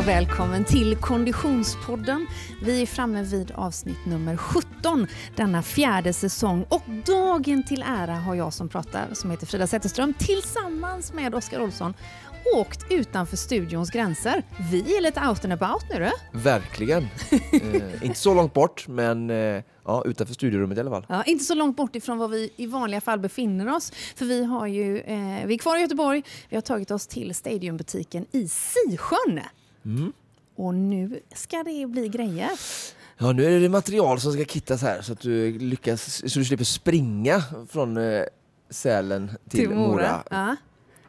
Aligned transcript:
och 0.00 0.08
välkommen 0.08 0.64
till 0.64 0.96
Konditionspodden. 0.96 2.26
Vi 2.62 2.82
är 2.82 2.86
framme 2.86 3.22
vid 3.22 3.50
avsnitt 3.50 4.06
nummer 4.06 4.36
17 4.36 5.06
denna 5.36 5.62
fjärde 5.62 6.12
säsong 6.12 6.66
och 6.68 6.82
dagen 7.06 7.62
till 7.62 7.84
ära 7.86 8.14
har 8.14 8.34
jag 8.34 8.52
som 8.52 8.68
pratar, 8.68 9.08
som 9.12 9.30
heter 9.30 9.46
Frida 9.46 9.66
Zetterström, 9.66 10.14
tillsammans 10.14 11.12
med 11.12 11.34
Oskar 11.34 11.60
Olsson 11.62 11.94
åkt 12.56 12.86
utanför 12.90 13.36
studions 13.36 13.90
gränser. 13.90 14.42
Vi 14.70 14.96
är 14.96 15.00
lite 15.00 15.28
out 15.28 15.44
and 15.44 15.52
about 15.52 15.84
nu 15.90 15.98
du. 15.98 16.38
Verkligen. 16.38 17.08
eh, 17.52 18.04
inte 18.04 18.18
så 18.18 18.34
långt 18.34 18.54
bort, 18.54 18.88
men 18.88 19.30
eh, 19.30 19.62
ja, 19.84 20.02
utanför 20.06 20.34
studiorummet 20.34 20.78
i 20.78 20.80
alla 20.80 20.90
fall. 20.90 21.06
Ja, 21.08 21.22
inte 21.22 21.44
så 21.44 21.54
långt 21.54 21.76
bort 21.76 21.96
ifrån 21.96 22.18
var 22.18 22.28
vi 22.28 22.52
i 22.56 22.66
vanliga 22.66 23.00
fall 23.00 23.18
befinner 23.18 23.74
oss. 23.74 23.92
För 24.16 24.24
vi, 24.24 24.44
har 24.44 24.66
ju, 24.66 24.98
eh, 24.98 25.46
vi 25.46 25.54
är 25.54 25.58
kvar 25.58 25.78
i 25.78 25.80
Göteborg. 25.80 26.22
Vi 26.48 26.56
har 26.56 26.62
tagit 26.62 26.90
oss 26.90 27.06
till 27.06 27.34
Stadiumbutiken 27.34 28.26
i 28.32 28.48
Sisjön. 28.48 29.40
Mm. 29.84 30.12
Och 30.56 30.74
nu 30.74 31.20
ska 31.34 31.62
det 31.62 31.86
bli 31.86 32.08
grejer. 32.08 32.50
Ja, 33.18 33.32
nu 33.32 33.44
är 33.44 33.60
det 33.60 33.68
material 33.68 34.20
som 34.20 34.32
ska 34.32 34.44
kittas 34.44 34.82
här 34.82 35.02
så 35.02 35.12
att 35.12 35.20
du 35.20 35.58
lyckas, 35.58 36.22
så 36.32 36.38
du 36.38 36.44
slipper 36.44 36.64
springa 36.64 37.42
från 37.68 37.96
eh, 37.96 38.24
Sälen 38.70 39.30
till, 39.48 39.70
Mora. 39.70 40.22
Ja. 40.30 40.56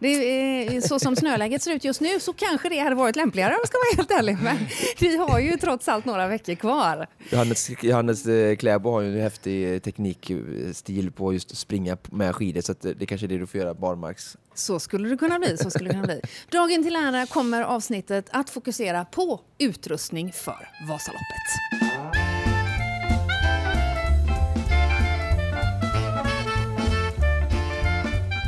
Det 0.02 0.08
är, 0.08 0.82
så 0.82 1.00
som 1.00 1.16
snöläget 1.16 1.62
ser 1.62 1.72
ut 1.72 1.84
just 1.84 2.02
nu 2.02 2.20
så 2.20 2.34
kanske 2.34 2.70
det 2.70 2.80
hade 2.80 2.96
varit 2.96 3.16
lämpligare 3.16 3.54
om 3.54 3.59
jag 3.59 3.68
ska 3.68 3.78
vara 3.78 3.96
helt 3.98 4.12
ärlig. 4.12 4.38
Men 4.44 4.58
vi 5.00 5.18
har 5.18 5.40
ju 5.40 5.58
trots 5.58 5.88
allt 5.88 6.05
några 6.05 6.28
veckor 6.28 6.55
kvar. 6.55 7.08
Johannes, 7.32 7.70
Johannes 7.82 8.26
eh, 8.26 8.56
Kläbo 8.56 8.92
har 8.92 9.02
ju 9.02 9.16
en 9.16 9.22
häftig 9.22 9.84
teknikstil 9.84 11.12
på 11.12 11.34
just 11.34 11.52
att 11.52 11.58
springa 11.58 11.98
med 12.12 12.36
skidor 12.36 12.62
så 12.62 12.73
det 12.81 13.06
kanske 13.06 13.25
är 13.25 13.28
det 13.28 13.38
du 13.38 13.48
får 13.48 13.59
göra 13.59 13.73
barmarks. 13.73 14.38
Så 14.53 14.80
skulle 14.80 15.09
det 15.09 15.17
kunna 15.17 15.40
bli. 15.40 15.58
Så 15.58 15.70
skulle 15.70 15.90
det 15.90 15.94
kunna 15.94 16.08
bli. 16.08 16.22
Dagen 16.50 16.84
till 16.84 16.95
ära 16.95 17.25
kommer 17.25 17.62
avsnittet 17.62 18.25
att 18.31 18.50
fokusera 18.50 19.06
på 19.06 19.40
utrustning 19.58 20.31
för 20.34 20.70
Vasaloppet. 20.90 22.31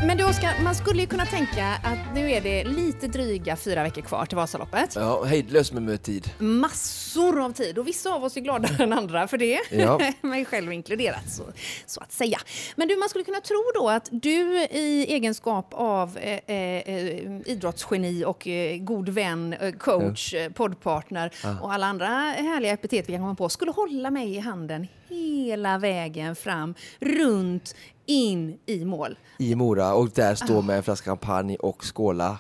Men 0.07 0.17
du 0.17 0.23
Oskar, 0.23 0.63
man 0.63 0.75
skulle 0.75 1.01
ju 1.01 1.07
kunna 1.07 1.25
tänka 1.25 1.67
att 1.67 2.15
nu 2.15 2.31
är 2.31 2.41
det 2.41 2.63
lite 2.63 3.07
dryga 3.07 3.55
fyra 3.55 3.83
veckor 3.83 4.01
kvar 4.01 4.25
till 4.25 4.35
Vasaloppet. 4.37 4.95
Ja, 4.95 5.23
hejdlös 5.23 5.71
med 5.71 6.03
tid. 6.03 6.29
Massor 6.39 7.45
av 7.45 7.51
tid 7.51 7.77
och 7.77 7.87
vissa 7.87 8.13
av 8.13 8.23
oss 8.23 8.37
är 8.37 8.41
gladare 8.41 8.83
än 8.83 8.93
andra 8.93 9.27
för 9.27 9.37
det. 9.37 9.59
Ja. 9.71 9.99
Mig 10.21 10.45
själv 10.45 10.73
inkluderat 10.73 11.33
så, 11.33 11.43
så 11.85 12.01
att 12.01 12.11
säga. 12.11 12.37
Men 12.75 12.87
du, 12.87 12.95
man 12.95 13.09
skulle 13.09 13.23
kunna 13.23 13.39
tro 13.39 13.63
då 13.75 13.89
att 13.89 14.09
du 14.11 14.61
i 14.63 15.05
egenskap 15.09 15.67
av 15.73 16.17
eh, 16.17 16.55
eh, 16.55 17.41
idrottsgeni 17.45 18.25
och 18.25 18.47
eh, 18.47 18.77
god 18.77 19.09
vän, 19.09 19.53
eh, 19.53 19.71
coach, 19.71 20.33
ja. 20.33 20.49
poddpartner 20.53 21.33
Ja. 21.43 21.59
och 21.61 21.73
alla 21.73 21.85
andra 21.85 22.07
härliga 22.07 22.71
epitet 22.71 23.09
vi 23.09 23.13
kan 23.13 23.21
komma 23.21 23.35
på 23.35 23.49
skulle 23.49 23.71
hålla 23.71 24.11
mig 24.11 24.35
i 24.35 24.39
handen 24.39 24.87
hela 25.13 25.77
vägen 25.77 26.35
fram, 26.35 26.75
runt, 26.99 27.75
in 28.05 28.59
i 28.65 28.85
mål. 28.85 29.17
I 29.39 29.55
Mora 29.55 29.93
och 29.93 30.09
där 30.09 30.35
stå 30.35 30.61
med 30.61 30.77
en 30.77 30.83
flaska 30.83 31.09
champagne 31.11 31.55
och 31.55 31.83
skåla 31.95 32.37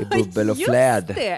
i 0.00 0.04
bubbel 0.16 0.50
och 0.50 0.56
Just 0.56 0.70
fläd. 0.70 1.04
det! 1.16 1.28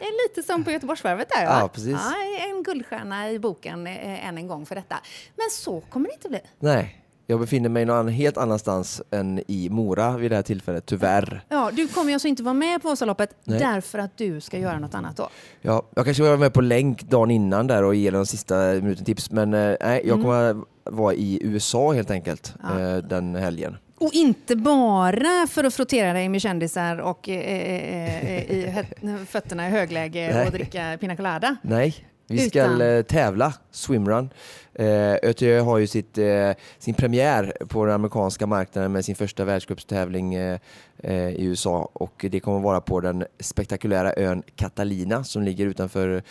är 0.00 0.28
Lite 0.28 0.42
som 0.46 0.64
på 0.64 0.70
Göteborgsvarvet 0.70 1.28
där 1.28 1.42
Ja, 1.44 1.50
va? 1.60 1.68
precis. 1.68 1.92
Ja, 1.92 2.14
en 2.50 2.62
guldstjärna 2.62 3.30
i 3.30 3.38
boken 3.38 3.86
eh, 3.86 4.28
än 4.28 4.38
en 4.38 4.46
gång 4.46 4.66
för 4.66 4.74
detta. 4.74 4.96
Men 5.36 5.46
så 5.50 5.80
kommer 5.80 6.08
det 6.08 6.14
inte 6.14 6.28
bli. 6.28 6.40
Nej, 6.58 7.02
jag 7.26 7.40
befinner 7.40 7.68
mig 7.68 7.84
någon 7.84 8.08
helt 8.08 8.36
annanstans 8.36 9.02
än 9.10 9.42
i 9.48 9.68
Mora 9.70 10.16
vid 10.16 10.30
det 10.30 10.34
här 10.34 10.42
tillfället, 10.42 10.86
tyvärr. 10.86 11.44
Ja, 11.48 11.70
du 11.72 11.88
kommer 11.88 12.12
alltså 12.12 12.28
inte 12.28 12.42
vara 12.42 12.54
med 12.54 12.82
på 12.82 12.88
Vasaloppet 12.88 13.30
därför 13.44 13.98
att 13.98 14.16
du 14.18 14.40
ska 14.40 14.58
göra 14.58 14.78
något 14.78 14.94
annat 14.94 15.16
då. 15.16 15.28
Ja, 15.62 15.82
jag 15.96 16.04
kanske 16.04 16.22
var 16.22 16.36
med 16.36 16.52
på 16.52 16.60
länk 16.60 17.02
dagen 17.02 17.30
innan 17.30 17.66
där 17.66 17.82
och 17.84 17.94
ge 17.94 18.10
de 18.10 18.26
sista 18.26 18.56
minuten 18.56 19.04
tips, 19.04 19.30
men 19.30 19.54
eh, 19.54 19.60
jag 20.04 20.22
kommer 20.22 20.56
vara 20.90 21.14
i 21.14 21.38
USA 21.42 21.92
helt 21.92 22.10
enkelt 22.10 22.54
Ja. 22.62 22.80
eh, 22.80 22.96
den 22.96 23.34
helgen. 23.34 23.76
Och 23.98 24.10
inte 24.12 24.56
bara 24.56 25.46
för 25.48 25.64
att 25.64 25.74
frottera 25.74 26.12
dig 26.12 26.28
med 26.28 26.40
kändisar 26.42 26.98
och 26.98 27.28
eh, 27.28 27.36
eh, 27.40 28.30
eh, 28.34 28.50
i 28.50 28.66
hö- 28.66 29.16
fötterna 29.28 29.66
i 29.68 29.70
högläge 29.70 30.44
och 30.46 30.52
dricka 30.52 30.98
pina 31.00 31.16
colada. 31.16 31.56
Nej, 31.62 31.94
vi 32.28 32.38
ska 32.50 32.64
Utan- 32.64 32.80
eh, 32.80 33.02
tävla, 33.02 33.54
swimrun. 33.70 34.30
Eh, 34.74 35.12
ÖTÖ 35.22 35.60
har 35.60 35.78
ju 35.78 35.86
sitt, 35.86 36.18
eh, 36.18 36.50
sin 36.78 36.94
premiär 36.94 37.52
på 37.68 37.84
den 37.84 37.94
amerikanska 37.94 38.46
marknaden 38.46 38.92
med 38.92 39.04
sin 39.04 39.14
första 39.14 39.44
världscupstävling 39.44 40.34
eh, 40.34 40.58
eh, 40.98 41.28
i 41.28 41.44
USA 41.44 41.90
och 41.92 42.26
det 42.30 42.40
kommer 42.40 42.60
vara 42.60 42.80
på 42.80 43.00
den 43.00 43.24
spektakulära 43.40 44.12
ön 44.16 44.42
Catalina 44.56 45.24
som 45.24 45.42
ligger 45.42 45.66
utanför 45.66 46.22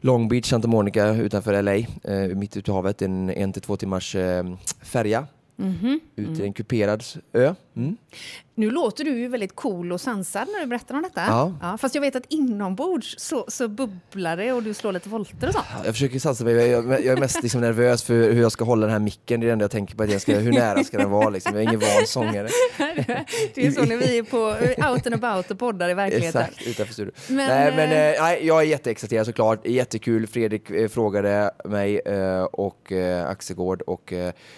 Long 0.00 0.28
Beach, 0.28 0.46
Santa 0.50 0.68
Monica 0.68 1.08
utanför 1.08 1.62
LA, 1.62 1.74
eh, 1.76 2.36
mitt 2.36 2.56
ute 2.56 2.70
i 2.70 2.74
havet. 2.74 3.02
En 3.02 3.30
en 3.30 3.52
till 3.52 3.62
två 3.62 3.76
timmars 3.76 4.16
färja 4.82 5.26
Mhm. 5.56 6.00
ut 6.16 6.38
i 6.40 6.44
en 6.44 6.52
kuperad 6.52 7.04
ö. 7.32 7.54
Mm. 7.76 7.96
Nu 8.58 8.70
låter 8.70 9.04
du 9.04 9.18
ju 9.18 9.28
väldigt 9.28 9.56
cool 9.56 9.92
och 9.92 10.00
sansad 10.00 10.48
när 10.52 10.60
du 10.60 10.66
berättar 10.66 10.94
om 10.94 11.02
detta. 11.02 11.52
Ja. 11.60 11.78
fast 11.78 11.94
jag 11.94 12.02
vet 12.02 12.16
att 12.16 12.26
inombords 12.28 13.14
så, 13.18 13.44
så 13.48 13.68
bubblar 13.68 14.36
det 14.36 14.52
och 14.52 14.62
du 14.62 14.74
slår 14.74 14.92
lite 14.92 15.08
volter 15.08 15.48
och 15.48 15.52
sånt. 15.52 15.66
Jag 15.84 15.94
försöker 15.94 16.18
satsa 16.18 16.44
mig, 16.44 16.54
jag, 16.54 16.68
jag 16.68 17.04
jag 17.08 17.16
är 17.16 17.20
mest 17.20 17.42
liksom 17.42 17.60
nervös 17.60 18.02
för 18.02 18.14
hur 18.14 18.42
jag 18.42 18.52
ska 18.52 18.64
hålla 18.64 18.86
den 18.86 18.92
här 18.92 19.00
micken. 19.00 19.40
Det 19.40 19.44
är 19.44 19.46
det 19.46 19.52
enda 19.52 19.62
jag 19.62 19.70
tänker 19.70 19.96
på, 19.96 20.02
att 20.02 20.12
jag 20.12 20.20
ska, 20.20 20.38
hur 20.38 20.52
nära 20.52 20.84
ska 20.84 20.98
den 20.98 21.10
vara? 21.10 21.28
Liksom. 21.28 21.52
Jag 21.54 21.62
är 21.62 21.68
ingen 21.68 21.80
van 21.80 22.06
sångare. 22.06 22.48
Det 23.54 23.66
är 23.66 23.70
så 23.70 23.84
när 23.84 23.96
vi 23.96 24.18
är 24.18 24.22
på 24.22 24.38
out 24.92 25.06
and 25.06 25.24
about 25.24 25.50
och 25.50 25.58
poddar 25.58 25.88
i 25.88 25.94
verkligheten. 25.94 26.42
Exakt, 26.42 26.66
utanför 26.66 26.92
studion. 26.92 27.14
Men, 27.28 27.36
nej, 27.36 27.72
men 27.76 27.90
eh, 27.92 28.06
eh, 28.06 28.22
nej, 28.22 28.46
jag 28.46 28.60
är 28.60 28.66
jätteexalterad 28.66 29.26
såklart. 29.26 29.66
Jättekul. 29.66 30.26
Fredrik 30.26 30.70
eh, 30.70 30.88
frågade 30.88 31.50
mig 31.64 31.98
eh, 31.98 32.42
och 32.42 32.92
eh, 32.92 33.28
Axelgård 33.28 33.82
och 33.82 34.12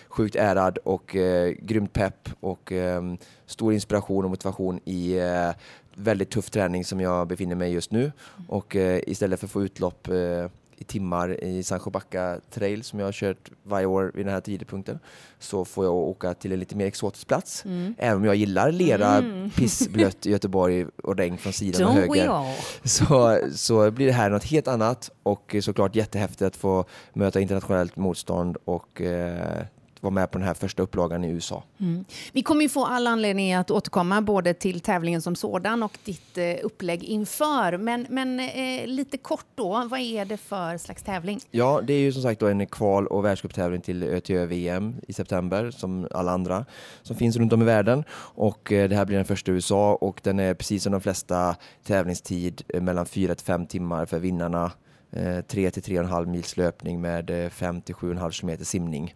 sjukt 0.09 0.37
ärad 0.37 0.79
och 0.79 1.17
grymt 1.59 1.93
pepp 1.93 2.29
och 2.41 2.73
eh, 2.73 3.03
stor 3.51 3.73
inspiration 3.73 4.25
och 4.25 4.31
motivation 4.31 4.81
i 4.85 5.19
eh, 5.19 5.51
väldigt 5.95 6.31
tuff 6.31 6.51
träning 6.51 6.85
som 6.85 7.01
jag 7.01 7.29
befinner 7.29 7.57
mig 7.57 7.71
i 7.71 7.75
just 7.75 7.91
nu. 7.91 8.13
Och 8.49 8.77
eh, 8.77 9.01
istället 9.07 9.41
för 9.41 9.47
att 9.47 9.53
få 9.53 9.63
utlopp 9.63 10.09
eh, 10.09 10.47
i 10.81 10.85
timmar 10.85 11.45
i 11.45 11.63
Sancho 11.63 11.91
Backa 11.91 12.41
trail 12.51 12.83
som 12.83 12.99
jag 12.99 13.07
har 13.07 13.13
kört 13.13 13.51
varje 13.63 13.87
år 13.87 14.13
vid 14.15 14.27
den 14.27 14.35
här 14.35 14.41
tidpunkten 14.41 14.99
så 15.39 15.65
får 15.65 15.85
jag 15.85 15.95
åka 15.95 16.35
till 16.35 16.53
en 16.53 16.59
lite 16.59 16.77
mer 16.77 16.87
exotisk 16.87 17.29
plats. 17.29 17.65
Mm. 17.65 17.95
Även 17.99 18.17
om 18.17 18.25
jag 18.25 18.37
gillar 18.37 18.73
lera, 18.73 19.23
pissblött 19.57 20.27
i 20.27 20.31
Göteborg 20.31 20.87
och 21.03 21.17
regn 21.17 21.39
från 21.39 21.53
sidan 21.53 21.89
och 21.89 21.95
Don't 21.95 22.13
we 22.13 22.21
höger 22.21 22.57
så, 22.85 23.39
så 23.57 23.91
blir 23.91 24.07
det 24.07 24.13
här 24.13 24.31
något 24.31 24.45
helt 24.45 24.69
annat 24.69 25.11
och 25.23 25.57
såklart 25.63 25.97
jättehäftigt 25.97 26.43
att 26.43 26.57
få 26.57 26.85
möta 27.13 27.41
internationellt 27.41 27.97
motstånd 27.97 28.57
och 28.65 29.01
eh, 29.01 29.65
vara 30.01 30.11
med 30.11 30.31
på 30.31 30.39
den 30.39 30.47
här 30.47 30.55
första 30.55 30.83
upplagan 30.83 31.25
i 31.25 31.29
USA. 31.29 31.63
Mm. 31.81 32.05
Vi 32.33 32.43
kommer 32.43 32.63
ju 32.63 32.69
få 32.69 32.87
all 32.87 33.07
anledning 33.07 33.53
att 33.53 33.71
återkomma 33.71 34.23
både 34.23 34.55
till 34.55 34.81
tävlingen 34.81 35.23
som 35.23 35.37
sådan 35.37 35.83
och 35.83 35.99
ditt 36.05 36.39
eh, 36.39 36.57
upplägg 36.63 37.05
inför. 37.05 37.77
Men, 37.77 38.07
men 38.11 38.41
eh, 38.41 38.87
lite 38.87 39.19
kort 39.19 39.47
då, 39.55 39.85
vad 39.91 40.01
är 40.01 40.25
det 40.25 40.37
för 40.37 40.79
slags 40.79 41.03
tävling? 41.03 41.41
Ja, 41.51 41.81
det 41.85 41.93
är 41.93 42.01
ju 42.01 42.13
som 42.13 42.23
sagt 42.23 42.43
en 42.43 42.67
kval 42.67 43.07
och 43.07 43.25
världscuptävling 43.25 43.81
till 43.81 44.03
ÖTÖ-VM 44.03 44.97
i 45.09 45.13
september 45.13 45.71
som 45.71 46.09
alla 46.11 46.33
andra 46.33 46.65
som 47.03 47.17
finns 47.17 47.37
runt 47.37 47.53
om 47.53 47.63
i 47.63 47.65
världen. 47.65 48.05
Och 48.35 48.73
eh, 48.73 48.89
det 48.89 48.97
här 48.97 49.05
blir 49.05 49.17
den 49.17 49.25
första 49.25 49.51
i 49.51 49.55
USA 49.55 49.95
och 49.95 50.21
den 50.23 50.41
är 50.41 50.55
precis 50.55 50.83
som 50.83 50.93
de 50.93 51.01
flesta 51.01 51.57
tävlingstid 51.85 52.63
eh, 52.69 52.81
mellan 52.81 53.07
4 53.07 53.35
till 53.35 53.47
5 53.47 53.67
timmar 53.67 54.07
för 54.07 54.19
vinnarna. 54.19 54.73
Eh, 55.13 55.41
3 55.41 55.71
till 55.71 55.83
3,5 55.83 56.27
mils 56.27 56.57
löpning 56.57 57.01
med 57.01 57.45
eh, 57.45 57.51
5 57.51 57.81
till 57.81 57.95
7,5 57.95 58.31
kilometer 58.31 58.65
simning. 58.65 59.15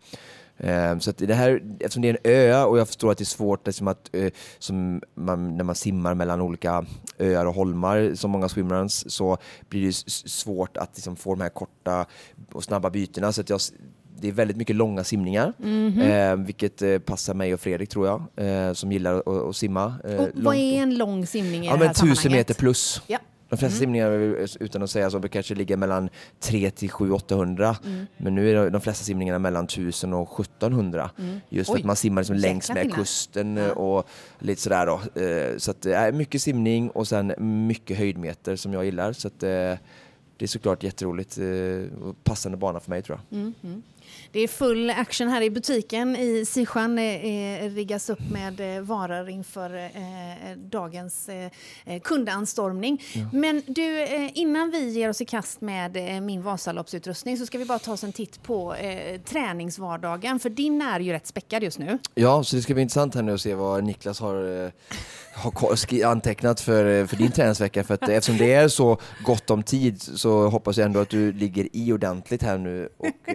Eh, 0.59 0.99
Så 0.99 1.11
att 1.11 1.17
det 1.19 1.35
här, 1.35 1.63
eftersom 1.81 2.03
det 2.03 2.09
är 2.09 2.13
en 2.25 2.31
ö 2.33 2.65
och 2.65 2.79
jag 2.79 2.87
förstår 2.87 3.13
att 3.13 3.19
det 3.19 3.23
är 3.23 3.27
svårt 3.27 3.67
liksom 3.67 3.89
att, 3.89 4.11
eh, 4.13 4.33
som 4.59 5.01
man, 5.15 5.57
när 5.57 5.65
man 5.65 5.75
simmar 5.75 6.15
mellan 6.15 6.41
olika 6.41 6.85
öar 7.19 7.47
och 7.47 7.55
holmar 7.55 8.15
som 8.15 8.31
många 8.31 8.49
swimruns 8.49 9.11
så 9.15 9.39
blir 9.69 9.87
det 9.87 9.93
svårt 10.31 10.77
att 10.77 10.91
liksom 10.95 11.17
få 11.17 11.35
de 11.35 11.41
här 11.43 11.49
korta 11.49 12.07
och 12.53 12.65
snabba 12.65 12.91
bytena. 12.91 13.33
Så 13.33 13.41
att 13.41 13.51
jag, 13.51 13.61
det 14.21 14.29
är 14.29 14.33
väldigt 14.33 14.57
mycket 14.57 14.77
långa 14.77 15.05
simningar, 15.05 15.53
eh, 16.03 16.37
vilket 16.37 16.83
eh, 16.83 16.99
passar 16.99 17.35
mig 17.35 17.55
och 17.55 17.61
Fredrik 17.61 17.89
tror 17.89 18.07
jag, 18.07 18.23
eh, 18.47 18.73
som 18.73 18.93
gillar 18.93 19.49
att, 19.49 19.57
simma. 19.57 19.95
Eh, 20.05 20.15
Och 20.17 20.29
vad 20.35 20.57
är 20.57 20.83
en 20.83 20.95
lång 20.99 21.27
simning 21.27 21.65
i 21.65 21.67
Ja 21.67 21.73
det 21.73 21.79
men 21.79 21.87
här 21.87 21.95
tusen 21.95 22.17
sammanhanget? 22.17 22.49
meter 22.49 22.55
plus. 22.55 23.03
Ja. 23.07 23.19
De 23.55 23.59
flesta 23.59 23.79
simningar, 23.79 24.11
utan 24.61 24.83
att 24.83 24.91
säga 24.91 25.11
så, 25.11 25.21
kanske 25.21 25.55
ligger 25.55 25.77
mellan 25.77 26.09
3 26.41 26.71
till 26.71 26.91
700-800. 26.91 27.77
Mm. 27.87 28.07
Men 28.17 28.35
nu 28.35 28.51
är 28.51 28.71
de- 28.71 28.81
flesta 28.81 29.05
simningarna 29.05 29.39
mellan 29.39 29.65
1000 29.65 30.13
och 30.13 30.29
1700. 30.41 31.11
Just 31.49 31.71
för 31.71 31.75
Oj. 31.77 31.81
att 31.81 31.87
man 31.87 31.97
simmar 31.97 32.23
liksom 32.23 32.37
längs 32.37 32.73
med 32.75 32.95
kusten 32.95 33.57
Ja. 33.57 33.73
och 33.73 34.07
lite 34.39 34.61
sådär 34.63 34.87
då. 34.87 35.21
Eh, 35.21 35.59
Så 35.59 35.71
att 35.71 35.83
det 35.83 35.95
är 35.95 36.13
mycket 36.13 36.43
simning 36.43 36.91
och 36.91 37.09
sen 37.09 37.35
mycket 37.67 37.99
höjdmeter 37.99 38.57
som 38.57 38.73
jag 38.73 38.85
gillar. 38.85 39.13
Så 39.13 39.29
att 39.29 39.43
eh, 39.43 39.49
det 40.37 40.45
är 40.45 40.47
såklart 40.47 40.83
jätteroligt. 40.83 41.39
eh, 41.39 42.03
och 42.09 42.25
Passande 42.25 42.59
bana 42.59 42.81
för 42.81 42.91
mig 42.91 43.03
tror 43.03 43.19
jag. 43.31 43.39
Mm, 43.39 43.55
mm. 43.65 43.83
Det 44.35 44.41
är 44.41 44.49
full 44.49 44.91
action 44.91 45.29
här 45.29 45.43
i 45.43 45.51
butiken. 45.51 46.17
I 46.17 46.45
Sisjön 46.47 46.99
eh, 46.99 47.71
riggas 47.71 48.11
upp 48.11 48.31
med 48.33 48.77
eh, 48.77 48.83
varor 48.83 49.29
inför 49.29 49.75
eh, 49.75 50.57
dagens 50.57 51.29
eh, 51.29 51.51
eh, 51.85 52.01
kundanstormning. 52.01 53.03
Ja. 53.13 53.29
Men 53.33 53.63
du, 53.67 54.07
innan 54.35 54.71
vi 54.71 54.91
ger 54.91 55.09
oss 55.09 55.21
i 55.21 55.25
kast 55.25 55.61
med 55.61 56.23
min 56.23 56.43
Vasaloppsutrustning 56.43 57.39
så 57.39 57.47
ska 57.47 57.59
vi 57.59 57.65
bara 57.65 57.79
ta 57.79 57.93
oss 57.93 58.05
en 58.05 58.13
titt 58.13 58.43
på 58.43 58.75
träningsvardagen. 59.25 60.39
För 60.39 60.51
din 60.51 60.83
är 60.83 61.01
ju 61.01 61.13
rätt 61.13 61.27
späckad 61.27 61.63
just 61.63 61.79
nu. 61.79 61.99
Ja, 62.15 62.45
så 62.45 62.57
det 62.57 62.63
ska 62.63 62.75
bli 62.75 62.83
intressant 62.83 63.15
här 63.15 63.23
nu 63.23 63.35
att 63.35 63.41
se 63.41 63.55
vad 63.55 63.85
Niklas 63.85 64.21
har, 64.21 64.71
har 65.35 66.05
antecknat 66.05 66.61
för, 66.61 67.07
för 67.07 67.17
din 67.17 67.33
träningsvecka. 67.33 67.85
För 67.85 67.95
att 67.95 68.09
eftersom 68.09 68.39
det 68.39 68.53
är 68.53 68.69
så 68.69 68.99
gott 69.25 69.51
om 69.51 69.63
tid 69.63 70.03
så 70.03 70.49
hoppas 70.49 70.77
jag 70.77 70.85
ändå 70.85 71.01
att 71.01 71.11
du 71.11 71.33
ligger 71.33 71.69
i 71.73 71.93
ordentligt 71.93 72.43
här 72.43 72.59
nu. 72.59 72.89
Och, 72.99 73.35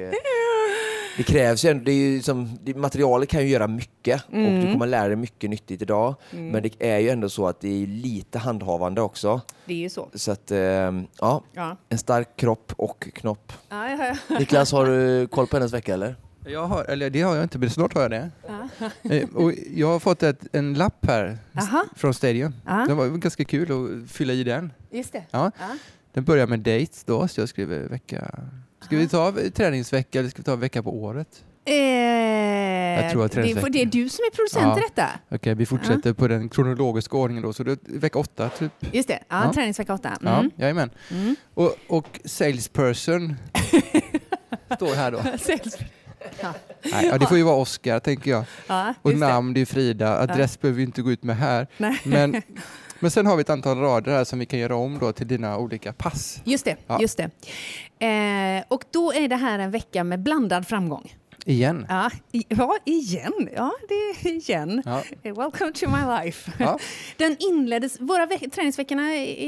det 1.20 1.24
krävs 1.24 1.66
ju, 1.66 1.74
det 1.74 1.92
är 1.92 1.96
ju 1.96 2.22
som, 2.22 2.60
det, 2.64 2.76
materialet 2.76 3.30
kan 3.30 3.42
ju 3.42 3.48
göra 3.48 3.68
mycket 3.68 4.24
mm. 4.32 4.46
och 4.46 4.52
du 4.52 4.60
mm. 4.60 4.74
kommer 4.74 4.88
lära 4.88 5.08
dig 5.08 5.16
mycket 5.16 5.50
nyttigt 5.50 5.82
idag. 5.82 6.16
Mm. 6.32 6.50
Men 6.50 6.64
det 6.64 6.72
är 6.80 7.00
ju 7.00 7.10
ändå 7.10 7.30
så 7.30 7.48
att 7.48 7.62
det 7.62 7.84
är 7.84 7.88
lite 7.88 8.40
handhavande 8.40 9.02
också. 9.02 9.42
Det 9.66 9.74
är 9.74 9.78
ju 9.78 9.90
så. 9.90 10.10
Så 10.14 10.32
att, 10.32 10.52
äh, 10.52 10.58
ja, 10.58 11.44
ja, 11.54 11.78
en 11.90 11.98
stark 11.98 12.36
kropp 12.36 12.74
och 12.78 13.10
knopp. 13.14 13.54
Ja, 13.70 13.90
ja, 13.90 14.16
ja. 14.30 14.40
Niklas, 14.40 14.72
har 14.72 14.86
du 14.86 15.28
koll 15.32 15.48
på 15.48 15.58
hennes 15.58 15.74
vecka 15.74 15.94
eller? 15.94 16.16
Jag 16.46 16.68
har, 16.68 16.84
eller 16.84 17.10
det 17.10 17.22
har 17.22 17.36
jag 17.36 17.46
inte, 17.46 17.58
men 17.58 17.70
snart 17.70 17.94
har 17.94 18.02
jag 18.02 18.12
det. 18.12 18.30
Eh, 19.04 19.30
och 19.36 19.54
jag 19.76 19.88
har 19.88 20.00
fått 20.00 20.24
ett, 20.24 20.40
en 20.52 20.74
lapp 20.74 21.06
här 21.06 21.38
Aha. 21.58 21.86
från 21.96 22.14
Stadium. 22.14 22.54
Aha. 22.68 22.86
Det 22.86 22.94
var 22.94 23.08
ganska 23.08 23.46
kul 23.46 23.72
att 23.72 24.12
fylla 24.12 24.34
i 24.34 24.44
den. 24.44 24.74
Just 24.92 25.14
det. 25.14 25.24
Ja. 25.32 25.52
Den 26.14 26.24
börjar 26.24 26.48
med 26.48 26.60
dates 26.60 27.04
då, 27.04 27.28
så 27.28 27.42
jag 27.42 27.50
skriver 27.50 27.80
vecka 27.80 28.40
Ska 28.82 28.98
vi 28.98 29.08
ta 29.08 29.34
träningsvecka 29.54 30.20
eller 30.20 30.30
ska 30.30 30.38
vi 30.38 30.44
ta 30.44 30.56
vecka 30.56 30.84
på 30.84 30.96
året? 30.96 31.44
Eh, 31.66 31.76
jag 33.02 33.12
tror 33.12 33.26
att 33.26 33.32
det, 33.32 33.52
är, 33.52 33.70
det 33.70 33.82
är 33.82 33.86
du 33.86 34.10
som 34.10 34.24
är 34.24 34.36
producent 34.36 34.66
ja. 34.66 34.78
i 34.78 34.82
detta. 34.82 35.10
Okej, 35.26 35.36
okay, 35.36 35.54
vi 35.54 35.66
fortsätter 35.66 36.10
ja. 36.10 36.14
på 36.14 36.28
den 36.28 36.50
kronologiska 36.50 37.18
ordningen 37.18 37.44
då. 37.44 37.54
Så 37.54 37.64
det 37.64 37.72
är 37.72 38.00
vecka 38.00 38.20
åtta 38.20 38.50
typ. 38.50 38.72
Just 38.92 39.08
det, 39.08 39.20
ja, 39.28 39.44
ja. 39.44 39.54
träningsvecka 39.54 39.94
åtta. 39.94 40.18
Mm. 40.22 40.34
Ja, 40.34 40.64
jajamän. 40.64 40.90
Mm. 41.12 41.36
Och, 41.54 41.76
och 41.88 42.20
salesperson 42.26 43.36
står 44.76 44.96
här 44.96 45.12
då. 45.12 45.22
Ja. 46.42 46.54
Nej, 46.84 47.06
ja, 47.06 47.18
det 47.18 47.28
får 47.28 47.38
ju 47.38 47.44
vara 47.44 47.56
Oskar, 47.56 48.00
tänker 48.00 48.32
jag. 48.32 48.44
Ja, 48.68 48.94
och 49.02 49.18
namn, 49.18 49.54
det 49.54 49.62
är 49.62 49.66
Frida. 49.66 50.20
Adress 50.20 50.54
ja. 50.56 50.62
behöver 50.62 50.78
vi 50.78 50.84
inte 50.84 51.02
gå 51.02 51.12
ut 51.12 51.24
med 51.24 51.38
här. 51.38 51.68
Nej. 51.78 52.02
Men 52.04 52.42
Men 53.00 53.12
sen 53.12 53.26
har 53.26 53.36
vi 53.36 53.42
ett 53.42 53.50
antal 53.50 53.78
rader 53.78 54.12
här 54.12 54.24
som 54.24 54.40
vi 54.40 54.46
kan 54.46 54.60
göra 54.60 54.76
om 54.76 55.00
då 55.00 55.12
till 55.12 55.28
dina 55.28 55.58
olika 55.58 55.94
pass. 55.94 56.42
Just 56.44 56.66
det. 56.66 56.76
Ja. 56.88 57.02
Just 57.02 57.18
det. 57.18 57.30
Eh, 58.06 58.64
och 58.68 58.84
då 58.92 59.14
är 59.14 59.28
det 59.28 59.36
här 59.36 59.60
en 59.60 59.72
vecka 59.72 60.04
med 60.04 60.20
blandad 60.20 60.68
framgång. 60.68 61.16
Igen? 61.46 61.86
Ja, 61.90 62.12
ja 62.32 62.78
igen. 62.86 63.50
Ja, 63.56 63.72
det 63.88 63.94
är 63.94 64.28
igen. 64.28 64.84
Ja. 64.86 65.04
Welcome 65.24 65.72
to 65.74 65.90
my 65.90 66.24
life. 66.24 66.52
Ja. 66.60 66.80
Den 67.18 67.38
inleddes, 67.40 68.00
våra 68.00 68.28
träningsveckorna 68.28 69.04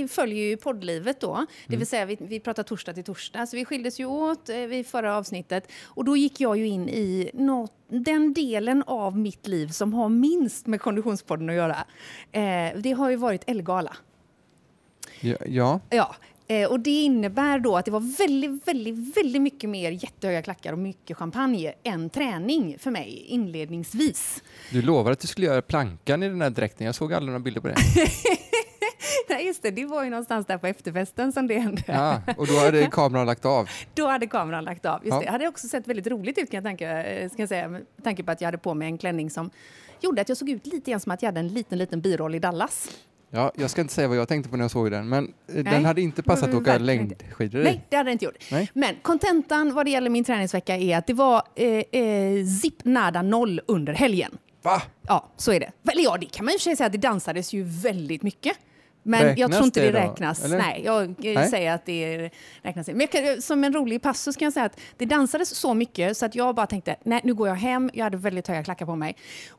följer 0.08 0.50
ju 0.50 0.58
poddlivet 0.58 1.20
då. 1.20 1.36
Det 1.36 1.46
vill 1.68 1.76
mm. 1.76 1.86
säga 1.86 2.06
vi, 2.06 2.18
vi 2.20 2.40
pratar 2.40 2.64
torsdag 2.64 2.94
till 2.94 3.04
torsdag. 3.04 3.48
Så 3.48 3.58
vi 3.58 3.66
skildes 3.66 4.00
ju 4.00 4.06
åt 4.06 4.50
eh, 4.50 4.58
vid 4.58 4.88
förra 4.88 5.18
avsnittet. 5.18 5.72
Och 5.84 6.06
då 6.06 6.18
gick 6.18 6.42
jag 6.42 6.58
ju 6.58 6.68
in 6.68 6.90
i 6.90 7.32
något, 7.34 7.74
den 7.88 8.34
delen 8.34 8.84
av 8.88 9.18
mitt 9.18 9.48
liv 9.48 9.68
som 9.68 9.94
har 9.94 10.10
minst 10.10 10.68
med 10.68 10.82
Konditionspodden 10.82 11.50
att 11.50 11.56
göra. 11.56 11.78
Eh, 12.32 12.80
det 12.82 12.92
har 12.92 13.10
ju 13.10 13.16
varit 13.16 13.44
Elgala. 13.48 13.96
Ja. 15.46 15.80
ja. 15.90 16.16
Eh, 16.51 16.68
och 16.71 16.80
det 16.80 17.01
innebär 17.01 17.59
då 17.59 17.77
att 17.77 17.86
det 17.86 17.92
var 17.92 18.18
väldigt, 18.18 18.68
väldigt, 18.68 19.18
väldigt 19.18 19.42
mycket 19.42 19.69
mer 19.69 19.92
jättehöga 19.92 20.42
klackar 20.42 20.74
och 20.74 20.80
mycket 20.80 21.18
champagne 21.18 21.74
än 21.83 22.09
träning 22.09 22.77
för 22.80 22.92
mig 22.92 23.25
inledningsvis. 23.27 24.44
Du 24.71 24.81
lovade 24.81 25.13
att 25.13 25.19
du 25.19 25.27
skulle 25.27 25.48
göra 25.48 25.62
plankan 25.62 26.24
i 26.24 26.30
den 26.30 26.42
här 26.42 26.50
dräkten. 26.50 26.86
Jag 26.86 26.95
såg 26.95 27.13
aldrig 27.13 27.27
några 27.27 27.39
bilder 27.39 27.62
på 27.62 27.68
det. 27.68 27.75
Nej, 29.30 29.45
just 29.45 29.63
det. 29.63 29.71
Det 29.71 29.86
var 29.86 30.03
ju 30.03 30.09
någonstans 30.09 30.45
där 30.45 30.57
på 30.57 30.68
efterfesten 30.68 31.33
som 31.33 31.48
det 31.48 31.59
hände. 31.59 31.83
Ja, 31.86 32.21
och 32.38 32.48
då 32.48 32.53
hade 32.53 32.88
kameran 32.88 33.25
lagt 33.25 33.45
av? 33.45 33.69
Då 33.94 34.07
hade 34.07 34.27
kameran 34.27 34.63
lagt 34.63 34.86
av. 34.86 35.06
Just 35.06 35.13
ja. 35.13 35.19
det. 35.19 35.25
det 35.25 35.31
hade 35.31 35.48
också 35.48 35.68
sett 35.68 35.88
väldigt 35.88 36.07
roligt 36.07 36.38
ut 36.38 36.51
kan 36.51 36.57
jag 36.57 36.63
tänka, 36.63 37.03
eh, 37.03 37.30
ska 37.30 37.42
jag 37.42 37.50
säga, 37.50 37.68
med 37.68 37.86
tanke 38.03 38.24
på 38.24 38.31
att 38.31 38.42
jag 38.42 38.48
hade 38.48 38.57
på 38.57 38.74
mig 38.74 38.88
en 38.88 38.98
klänning 38.98 39.30
som 39.30 39.50
gjorde 40.01 40.21
att 40.21 40.30
jag 40.30 40.38
såg 40.38 40.50
ut 40.50 40.68
lite 40.68 40.92
grann 40.92 41.00
som 41.00 41.12
att 41.12 41.21
jag 41.21 41.27
hade 41.27 41.39
en 41.39 41.48
liten, 41.48 41.77
liten 41.77 42.01
biroll 42.01 42.36
i 42.36 42.39
Dallas. 42.39 42.89
Ja, 43.33 43.51
jag 43.56 43.69
ska 43.69 43.81
inte 43.81 43.94
säga 43.94 44.07
vad 44.07 44.18
jag 44.18 44.28
tänkte 44.28 44.50
på 44.50 44.57
när 44.57 44.63
jag 44.63 44.72
såg 44.72 44.92
den, 44.92 45.10
men 45.10 45.24
eh, 45.25 45.31
Nej, 45.48 45.63
den 45.63 45.86
hade 45.86 46.01
inte 46.01 46.24
passat 46.24 46.50
att 46.50 46.56
åka 46.56 46.78
längdskidor 46.78 47.62
i. 47.62 47.63
Nej, 47.63 47.86
det 47.89 47.95
hade 47.95 48.07
den 48.07 48.12
inte 48.12 48.25
gjort. 48.25 48.45
Nej. 48.51 48.72
Men 48.74 48.95
kontentan 49.01 49.74
vad 49.74 49.86
det 49.86 49.89
gäller 49.89 50.10
min 50.10 50.24
träningsvecka 50.24 50.78
är 50.78 50.98
att 50.98 51.07
det 51.07 51.13
var 51.13 51.44
eh, 51.56 51.68
eh, 51.68 52.45
zip 52.62 52.86
nada 52.86 53.22
noll 53.22 53.62
under 53.68 53.94
helgen. 53.94 54.38
Va? 54.62 54.81
Ja, 55.07 55.28
så 55.38 55.51
är 55.51 55.60
det. 55.60 55.72
Eller 55.92 56.04
ja, 56.04 56.18
det 56.18 56.25
kan 56.25 56.45
man 56.45 56.54
ju 56.54 56.60
säga 56.60 56.86
att 56.86 56.92
det 56.92 56.98
dansades 56.98 57.54
ju 57.54 57.63
väldigt 57.63 58.24
mycket. 58.24 58.57
Men 59.03 59.21
räknas 59.24 59.39
jag 59.39 59.51
tror 59.51 59.65
inte 59.65 59.81
det, 59.81 59.92
det 59.92 60.00
räknas. 60.00 60.42
Då, 60.42 60.48
Nej, 60.57 60.81
jag 60.86 61.15
Nej. 61.18 61.50
säger 61.50 61.74
att 61.74 61.86
det 61.86 62.30
räknas. 62.62 62.88
Men 62.88 63.07
kan, 63.07 63.42
som 63.42 63.63
en 63.63 63.74
rolig 63.74 64.01
passus 64.01 64.36
kan 64.38 64.45
jag 64.45 64.53
säga 64.53 64.65
att 64.65 64.80
det 64.98 65.06
dansades 65.06 65.50
så 65.50 65.74
mycket 65.74 66.18
så 66.18 66.25
att 66.25 66.36
jag 66.36 66.56
bara 66.56 66.68
tänkte, 66.68 66.95
nej 67.03 67.21
nu 67.24 67.33
går 67.33 67.48
jag 67.48 67.56
hem. 67.56 67.89
Jag 67.94 68.03
hade 68.03 68.18
väldigt 68.18 68.48
höga 68.48 68.63
klackar 68.63 68.86
på 68.86 68.95
mig. 68.95 69.15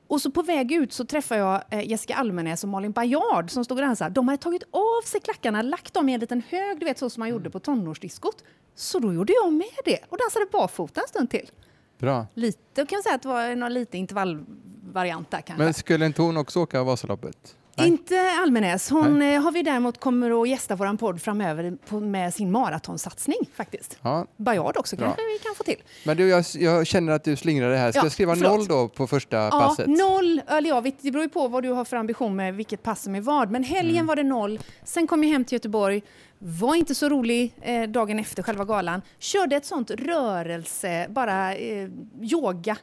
Och 0.07 0.21
så 0.21 0.31
på 0.31 0.43
väg 0.43 0.73
ut 0.73 0.93
så 0.93 1.05
träffade 1.05 1.41
jag 1.41 1.63
eh, 1.71 1.89
Jessica 1.89 2.15
Almenäs 2.15 2.63
och 2.63 2.69
Malin 2.69 2.93
Bajard 2.93 3.51
som 3.51 3.65
stod 3.65 3.79
och 3.79 3.85
dansade. 3.85 4.11
De 4.11 4.29
hade 4.29 4.43
tagit 4.43 4.63
av 4.71 5.03
sig 5.07 5.21
klackarna, 5.21 5.63
lagt 5.63 5.95
dem 5.95 6.09
i 6.09 6.15
en 6.15 6.21
liten 6.21 6.43
hög, 6.49 6.79
du 6.79 6.85
vet 6.85 6.99
så 6.99 7.11
som 7.11 7.21
man 7.21 7.29
gjorde 7.29 7.51
på 7.51 7.61
tonårsdiskot. 7.61 8.45
Så 8.75 8.99
då 8.99 9.13
gjorde 9.13 9.33
jag 9.33 9.53
med 9.53 9.67
det 9.85 9.99
och 10.09 10.19
dansade 10.19 10.47
barfota 10.53 11.01
en 11.01 11.09
stund 11.09 11.31
till. 11.31 11.51
Bra. 11.99 12.27
Lite, 12.35 12.59
kan 12.75 12.87
jag 12.91 13.03
säga 13.03 13.15
att 13.15 13.23
det 13.23 13.29
var 13.29 13.57
någon 13.57 13.75
lite 13.75 13.99
intervallvariant 13.99 15.31
där 15.31 15.41
kanske. 15.41 15.65
Men 15.65 15.75
skulle 15.75 16.07
inte 16.07 16.23
hon 16.23 16.37
också 16.37 16.61
åka 16.61 16.83
Vasaloppet? 16.83 17.57
Nej. 17.75 17.89
Inte 17.89 18.31
Almenäs. 18.43 18.91
Hon 18.91 19.19
Nej. 19.19 19.35
Eh, 19.35 19.43
har 19.43 19.53
vi 19.53 19.63
däremot 19.63 20.01
kommer 20.01 20.43
att 20.43 20.49
gästa 20.49 20.77
vår 20.77 20.97
podd 20.97 21.23
framöver 21.23 21.77
med 22.01 22.35
sin 22.35 22.51
maratonsatsning 22.51 23.39
faktiskt. 23.55 23.99
Ja. 24.03 24.27
Bajard 24.37 24.77
också 24.77 24.97
Bra. 24.97 25.07
kanske 25.07 25.23
vi 25.23 25.39
kan 25.39 25.55
få 25.55 25.65
till. 25.65 25.83
Men 26.05 26.17
du, 26.17 26.29
jag, 26.29 26.45
jag 26.55 26.87
känner 26.87 27.13
att 27.13 27.25
du 27.25 27.37
slingrar 27.37 27.71
det 27.71 27.77
här. 27.77 27.93
Ska 27.93 27.99
ja, 27.99 28.05
jag 28.05 28.13
skriva 28.13 28.37
förlåt. 28.37 28.53
noll 28.53 28.67
då 28.67 28.89
på 28.89 29.07
första 29.07 29.37
ja, 29.37 29.51
passet? 29.51 29.87
Noll, 29.87 30.43
eller 30.49 30.69
ja, 30.69 30.81
det 31.01 31.11
beror 31.11 31.23
ju 31.23 31.29
på 31.29 31.49
vad 31.49 31.63
du 31.63 31.71
har 31.71 31.85
för 31.85 31.97
ambition 31.97 32.37
med 32.37 32.55
vilket 32.55 32.83
pass 32.83 33.03
som 33.03 33.15
är 33.15 33.21
vad. 33.21 33.51
Men 33.51 33.65
helgen 33.65 33.97
mm. 33.97 34.07
var 34.07 34.17
det 34.17 34.23
noll. 34.23 34.61
Sen 34.85 35.07
kom 35.07 35.25
jag 35.25 35.31
hem 35.31 35.45
till 35.45 35.57
Göteborg. 35.57 36.03
Var 36.39 36.75
inte 36.75 36.95
så 36.95 37.09
rolig 37.09 37.55
eh, 37.61 37.83
dagen 37.83 38.19
efter 38.19 38.43
själva 38.43 38.65
galan. 38.65 39.03
Körde 39.19 39.57
ett 39.57 39.67
sånt 39.67 39.91
rörelse, 39.91 41.07
bara 41.11 41.55
eh, 41.55 41.89
yoga. 42.21 42.77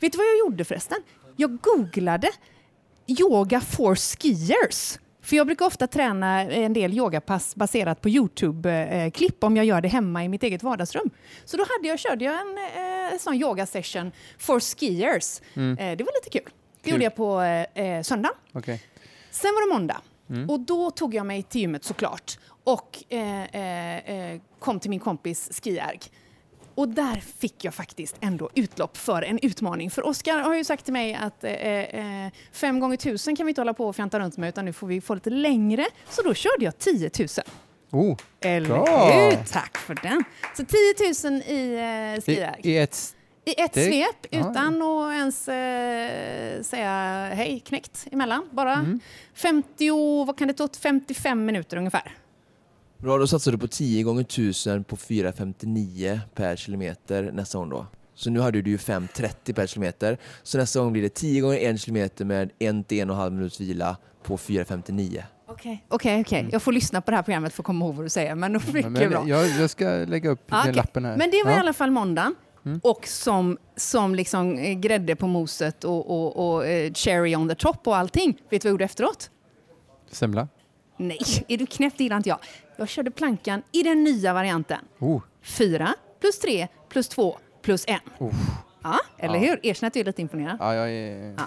Vet 0.00 0.12
du 0.12 0.18
vad 0.18 0.26
jag 0.26 0.38
gjorde 0.38 0.64
förresten? 0.64 0.98
Jag 1.36 1.58
googlade 1.60 2.28
yoga 3.08 3.60
for 3.60 3.94
skiers. 3.94 4.98
För 5.22 5.36
jag 5.36 5.46
brukar 5.46 5.66
ofta 5.66 5.86
träna 5.86 6.40
en 6.40 6.72
del 6.72 6.94
yogapass 6.94 7.56
baserat 7.56 8.00
på 8.00 8.08
Youtube-klipp 8.08 9.44
om 9.44 9.56
jag 9.56 9.66
gör 9.66 9.80
det 9.80 9.88
hemma 9.88 10.24
i 10.24 10.28
mitt 10.28 10.42
eget 10.42 10.62
vardagsrum. 10.62 11.10
Så 11.44 11.56
då 11.56 11.64
hade 11.68 11.88
jag, 11.88 11.98
körde 11.98 12.24
jag 12.24 12.34
en 12.40 12.58
eh, 13.12 13.18
sån 13.18 13.34
yoga 13.34 13.66
session 13.66 14.12
for 14.38 14.60
skiers. 14.60 15.40
Mm. 15.54 15.78
Eh, 15.78 15.96
det 15.96 16.04
var 16.04 16.12
lite 16.24 16.38
kul. 16.38 16.52
Det 16.76 16.82
kul. 16.82 16.92
gjorde 16.92 17.04
jag 17.04 17.16
på 17.16 17.40
eh, 17.80 18.02
söndag. 18.02 18.30
Okay. 18.52 18.78
Sen 19.30 19.50
var 19.54 19.68
det 19.68 19.74
måndag 19.74 20.00
mm. 20.30 20.50
och 20.50 20.60
då 20.60 20.90
tog 20.90 21.14
jag 21.14 21.26
mig 21.26 21.42
till 21.42 21.60
gymmet 21.60 21.84
såklart 21.84 22.38
och 22.64 23.04
eh, 23.08 23.44
eh, 23.44 23.96
eh 23.96 24.40
kom 24.58 24.80
till 24.80 24.90
min 24.90 25.00
kompis 25.00 25.60
skierg. 25.62 26.00
Och 26.78 26.88
där 26.88 27.22
fick 27.38 27.64
jag 27.64 27.74
faktiskt 27.74 28.16
ändå 28.20 28.50
utlopp 28.54 28.96
för 28.96 29.22
en 29.22 29.38
utmaning. 29.42 29.90
För 29.90 30.06
Oskar 30.06 30.38
har 30.38 30.54
ju 30.54 30.64
sagt 30.64 30.84
till 30.84 30.92
mig 30.92 31.14
att 31.14 31.44
eh, 31.44 31.52
eh, 31.52 32.32
fem 32.52 32.80
gånger 32.80 32.96
tusen 32.96 33.36
kan 33.36 33.46
vi 33.46 33.50
inte 33.50 33.60
hålla 33.60 33.74
på 33.74 33.88
och 33.88 33.96
fjanta 33.96 34.18
runt 34.20 34.36
med 34.36 34.48
utan 34.48 34.64
nu 34.64 34.72
får 34.72 34.86
vi 34.86 35.00
få 35.00 35.14
lite 35.14 35.30
längre. 35.30 35.86
Så 36.10 36.22
då 36.22 36.34
körde 36.34 36.64
jag 36.64 36.78
10 36.78 37.10
000. 37.18 37.28
Oh, 37.90 38.16
Eller 38.40 38.68
hur? 38.68 39.44
Tack 39.44 39.78
för 39.78 39.94
den. 39.94 40.24
Så 40.56 40.64
10 40.64 41.30
000 41.30 41.42
i 41.42 41.74
eh, 41.74 42.22
skiväg. 42.22 42.66
I, 42.66 42.70
I, 42.70 42.78
ett 42.78 43.14
i 43.44 43.60
ett 43.60 43.74
svep 43.74 44.26
utan 44.30 44.82
att 44.82 45.12
ens 45.12 45.48
eh, 45.48 46.62
säga 46.62 46.90
hej 47.34 47.62
knäckt 47.66 48.06
emellan. 48.12 48.48
Bara 48.50 48.74
mm. 48.74 49.00
50, 49.34 50.24
vad 50.26 50.38
kan 50.38 50.48
det 50.48 50.54
ta? 50.54 50.68
55 50.82 51.44
minuter 51.44 51.76
ungefär. 51.76 52.16
Bra, 52.98 53.18
då 53.18 53.26
satsar 53.26 53.52
du 53.52 53.58
på 53.58 53.68
10 53.68 54.02
gånger 54.02 54.20
1000 54.20 54.84
på 54.84 54.96
4,59 54.96 56.20
per 56.34 56.56
kilometer 56.56 57.30
nästa 57.32 57.58
gång 57.58 57.68
då. 57.68 57.86
Så 58.14 58.30
nu 58.30 58.40
hade 58.40 58.62
du 58.62 58.70
ju 58.70 58.76
5,30 58.76 59.54
per 59.54 59.66
kilometer. 59.66 60.18
Så 60.42 60.58
nästa 60.58 60.80
gång 60.80 60.92
blir 60.92 61.02
det 61.02 61.08
10 61.08 61.40
gånger 61.40 61.58
1 61.58 61.80
kilometer 61.80 62.24
med 62.24 62.50
1-1,5 62.58 63.30
minuts 63.30 63.60
vila 63.60 63.96
på 64.22 64.36
4,59. 64.36 65.22
Okej, 65.46 65.84
okej, 65.88 66.20
okej. 66.20 66.40
Mm. 66.40 66.52
Jag 66.52 66.62
får 66.62 66.72
lyssna 66.72 67.00
på 67.00 67.10
det 67.10 67.16
här 67.16 67.22
programmet 67.22 67.52
för 67.52 67.62
att 67.62 67.66
komma 67.66 67.84
ihåg 67.84 67.94
vad 67.94 68.04
du 68.04 68.08
säger. 68.08 68.34
Men 68.34 68.52
då 68.52 68.60
mycket 68.72 68.92
men, 68.92 69.10
bra. 69.10 69.28
Jag, 69.28 69.48
jag, 69.48 69.70
ska 69.70 69.84
lägga 69.88 70.30
upp 70.30 70.44
ah, 70.48 70.56
den 70.56 70.60
okay. 70.60 70.72
lappen 70.72 71.04
här. 71.04 71.16
Men 71.16 71.30
det 71.30 71.42
var 71.44 71.50
ja. 71.50 71.56
i 71.56 71.60
alla 71.60 71.72
fall 71.72 71.90
måndagen. 71.90 72.34
Mm. 72.66 72.80
Och 72.82 73.06
som, 73.06 73.58
som 73.76 74.14
liksom 74.14 74.58
eh, 74.58 74.78
grädde 74.78 75.16
på 75.16 75.26
moset 75.26 75.84
och, 75.84 76.10
och, 76.10 76.54
och 76.54 76.62
uh, 76.62 76.92
cherry 76.92 77.36
on 77.36 77.48
the 77.48 77.54
top 77.54 77.86
och 77.86 77.96
allting. 77.96 78.32
Vet 78.32 78.50
du 78.50 78.56
vad 78.56 78.64
jag 78.64 78.70
gjorde 78.70 78.84
efteråt? 78.84 79.30
Semla? 80.10 80.48
Nej, 80.96 81.44
är 81.48 81.58
du 81.58 81.66
knäpp? 81.66 81.94
Det 81.96 82.04
gillar 82.04 82.16
inte 82.16 82.28
jag. 82.28 82.38
Jag 82.78 82.88
körde 82.88 83.10
plankan 83.10 83.62
i 83.72 83.82
den 83.82 84.04
nya 84.04 84.32
varianten. 84.32 84.78
Oh. 84.98 85.22
Fyra 85.42 85.94
plus 86.20 86.38
tre 86.38 86.68
plus 86.88 87.08
två 87.08 87.38
plus 87.62 87.84
en. 87.88 88.26
Uh. 88.26 88.34
Ja, 88.82 88.98
eller 89.18 89.34
ja. 89.34 89.40
hur? 89.40 89.66
Erkänn 89.66 89.86
att 89.86 89.94
du 89.94 90.00
är 90.00 90.04
lite 90.04 90.22
imponerad. 90.22 90.56
Ja, 90.60 90.74
jag 90.74 90.90
är... 90.90 91.34
Ja. 91.38 91.44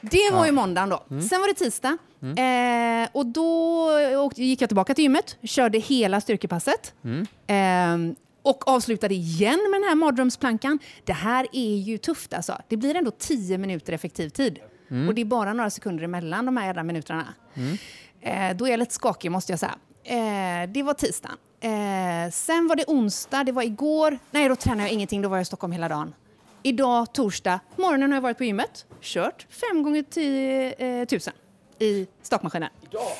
Det 0.00 0.30
var 0.32 0.46
ju 0.46 0.52
måndagen 0.52 0.88
då. 0.88 1.04
Mm. 1.10 1.22
Sen 1.22 1.40
var 1.40 1.48
det 1.48 1.54
tisdag. 1.54 1.98
Mm. 2.22 3.02
Eh, 3.02 3.08
och 3.12 3.26
då 3.26 4.30
gick 4.34 4.62
jag 4.62 4.68
tillbaka 4.68 4.94
till 4.94 5.04
gymmet, 5.04 5.36
körde 5.42 5.78
hela 5.78 6.20
styrkepasset. 6.20 6.94
Mm. 7.04 7.26
Eh, 7.46 8.16
och 8.42 8.68
avslutade 8.68 9.14
igen 9.14 9.68
med 9.70 9.80
den 9.80 9.88
här 9.88 9.94
mardrömsplankan. 9.94 10.78
Det 11.04 11.12
här 11.12 11.46
är 11.52 11.76
ju 11.76 11.98
tufft 11.98 12.34
alltså. 12.34 12.58
Det 12.68 12.76
blir 12.76 12.96
ändå 12.96 13.10
10 13.10 13.58
minuter 13.58 13.92
effektiv 13.92 14.28
tid. 14.28 14.58
Mm. 14.90 15.08
Och 15.08 15.14
det 15.14 15.20
är 15.20 15.24
bara 15.24 15.52
några 15.52 15.70
sekunder 15.70 16.04
emellan 16.04 16.46
de 16.46 16.56
här 16.56 16.66
jävla 16.66 16.82
minuterna. 16.82 17.34
Mm. 17.54 17.76
Eh, 18.20 18.56
då 18.56 18.66
är 18.66 18.70
jag 18.70 18.78
lite 18.78 18.94
skakig 18.94 19.30
måste 19.30 19.52
jag 19.52 19.60
säga. 19.60 19.74
Eh, 20.04 20.68
det 20.68 20.82
var 20.82 20.94
tisdagen. 20.94 21.36
Eh, 21.60 22.30
sen 22.32 22.68
var 22.68 22.76
det 22.76 22.84
onsdag, 22.86 23.44
det 23.44 23.52
var 23.52 23.62
igår. 23.62 24.18
Nej, 24.30 24.48
då 24.48 24.56
tränade 24.56 24.82
jag 24.82 24.92
ingenting, 24.92 25.22
då 25.22 25.28
var 25.28 25.36
jag 25.36 25.42
i 25.42 25.44
Stockholm 25.44 25.72
hela 25.72 25.88
dagen. 25.88 26.14
Idag, 26.62 27.12
torsdag, 27.12 27.60
morgonen 27.76 28.10
har 28.10 28.16
jag 28.16 28.22
varit 28.22 28.38
på 28.38 28.44
gymmet, 28.44 28.86
kört 29.00 29.46
fem 29.50 29.82
gånger 29.82 30.02
tio 30.02 30.72
eh, 30.72 31.06
tusen 31.06 31.32
i 31.78 32.06
stakmaskinen. 32.22 32.70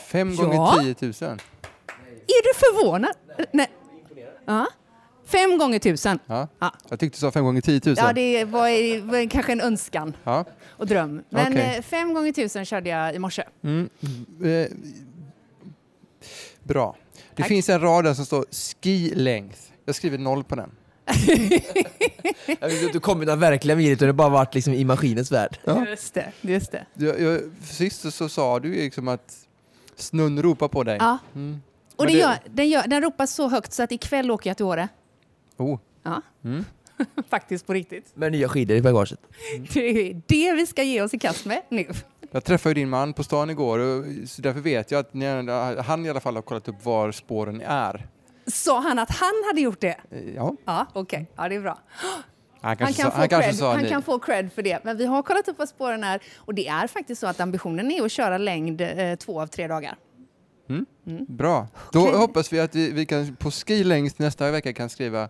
Fem 0.07 0.37
gånger 0.37 0.55
ja. 0.55 0.77
10 0.81 0.95
000? 1.01 1.13
Är 2.27 2.43
du 2.43 2.55
förvånad? 2.55 3.15
Nej. 3.53 3.71
Ja. 4.45 4.67
Fem 5.27 5.59
gånger 5.59 5.79
tusen. 5.79 6.19
Ja. 6.27 6.49
ja. 6.59 6.75
Jag 6.89 7.01
tyckte 7.01 7.17
du 7.17 7.21
sa 7.21 7.31
fem 7.31 7.45
gånger 7.45 7.61
10 7.61 7.81
000. 7.85 7.95
Ja, 7.99 8.13
det 8.13 8.45
var, 8.45 9.01
var 9.01 9.31
kanske 9.31 9.53
en 9.53 9.61
önskan 9.61 10.17
ja. 10.25 10.45
och 10.69 10.87
dröm. 10.87 11.23
Men 11.29 11.53
okay. 11.53 11.77
Eh, 11.77 11.83
fem 11.83 12.15
gånger 12.15 12.33
tusen 12.33 12.65
körde 12.65 12.91
jag 12.91 13.15
i 13.15 13.19
morse. 13.19 13.43
Mm. 13.63 13.89
Eh, 14.45 14.67
bra. 16.65 16.97
Det 17.13 17.43
Tack. 17.43 17.49
finns 17.49 17.69
en 17.69 17.81
rad 17.81 18.05
där 18.05 18.15
som 18.15 18.27
står 18.27 18.45
ski 18.51 19.13
length. 19.15 19.59
Jag 19.85 19.95
skriver 19.95 20.19
noll 20.19 20.45
på 20.45 20.55
den. 20.55 20.71
du 22.93 23.01
kom 23.01 23.19
med 23.19 23.27
den 23.27 23.41
verkliga 23.41 23.77
milet 23.77 24.01
och 24.01 24.07
det 24.07 24.13
bara 24.13 24.29
varit 24.29 24.55
liksom 24.55 24.73
i 24.73 24.85
maskinens 24.85 25.33
värld. 25.33 25.59
Ja. 25.65 25.87
Just 25.87 26.15
det. 26.15 26.33
Just 26.41 26.73
det. 26.73 26.87
Jag, 26.95 27.21
jag, 27.21 27.41
sist 27.63 28.13
så 28.13 28.29
sa 28.29 28.61
du 28.61 28.71
liksom 28.71 29.09
att 29.09 29.47
snön 29.97 30.43
ropar 30.43 30.69
på 30.69 30.83
dig. 30.83 30.97
Ja. 31.01 31.19
Mm. 31.35 31.63
Och 31.97 32.07
det 32.07 32.13
det... 32.13 32.19
Gör, 32.19 32.39
den, 32.51 32.69
gör, 32.69 32.87
den 32.87 33.03
ropar 33.03 33.27
så 33.27 33.49
högt 33.49 33.73
så 33.73 33.83
att 33.83 33.93
ikväll 33.93 34.31
åker 34.31 34.51
jag 34.51 34.57
till 34.57 34.67
Åre. 34.67 34.89
Oh. 35.57 35.79
Ja. 36.03 36.23
Mm. 36.45 36.65
Faktiskt 37.31 37.67
på 37.67 37.75
riktigt. 37.75 38.17
Med 38.17 38.33
nya 38.33 38.49
skidor 38.49 38.77
i 38.77 38.83
bagaget. 38.83 39.21
Det 39.73 40.11
är 40.11 40.23
det 40.27 40.53
vi 40.53 40.67
ska 40.67 40.83
ge 40.83 41.03
oss 41.03 41.15
i 41.15 41.19
kast 41.19 41.45
med 41.45 41.63
nu. 41.69 41.87
Jag 42.31 42.45
träffade 42.45 42.75
din 42.75 42.89
man 42.89 43.13
på 43.13 43.25
stan 43.25 43.51
igår 43.51 43.79
och 43.79 44.05
så 44.27 44.43
därför 44.43 44.61
vet 44.61 44.91
jag 44.91 44.99
att 44.99 45.15
ni, 45.15 45.27
han 45.83 46.07
i 46.07 46.11
alla 46.11 46.21
fall 46.21 46.35
har 46.35 46.43
kollat 46.43 46.69
upp 46.69 46.85
var 46.85 47.13
spåren 47.13 47.61
är. 47.61 48.07
Sa 48.47 48.81
han 48.81 48.99
att 48.99 49.11
han 49.11 49.43
hade 49.47 49.61
gjort 49.61 49.81
det? 49.81 49.97
Ja. 50.37 50.57
Ja, 50.65 50.87
Okej, 50.93 51.03
okay. 51.03 51.27
ja, 51.37 51.49
det 51.49 51.55
är 51.55 51.61
bra. 51.61 51.79
Han, 52.61 52.77
han, 52.81 52.93
kan, 52.93 52.95
sa, 52.95 53.03
han, 53.11 53.29
cred, 53.29 53.61
han 53.61 53.89
kan, 53.89 54.03
få 54.03 54.19
cred 54.19 54.53
för 54.53 54.63
det. 54.63 54.85
Men 54.85 54.97
vi 54.97 55.07
har 55.07 55.23
kollat 55.23 55.49
upp 55.49 55.59
vad 55.59 55.69
spåren 55.69 56.05
är 56.05 56.21
och 56.37 56.55
det 56.55 56.69
är 56.69 56.87
faktiskt 56.87 57.21
så 57.21 57.27
att 57.27 57.41
ambitionen 57.41 57.91
är 57.91 58.05
att 58.05 58.13
köra 58.13 58.39
längd 58.39 58.81
eh, 58.81 59.15
två 59.15 59.41
av 59.41 59.47
tre 59.47 59.69
dagar. 59.69 59.97
Mm. 60.69 60.87
Mm. 61.07 61.27
Bra. 61.29 61.69
Då 61.93 62.03
okay. 62.03 62.15
hoppas 62.15 62.53
vi 62.53 62.61
att 62.61 62.75
vi, 62.75 62.91
vi 62.91 63.07
kan 63.07 63.37
på 63.37 63.51
ski 63.51 63.85
längst 63.85 64.19
nästa 64.19 64.51
vecka 64.51 64.73
kan 64.73 64.91
skriva 64.91 65.29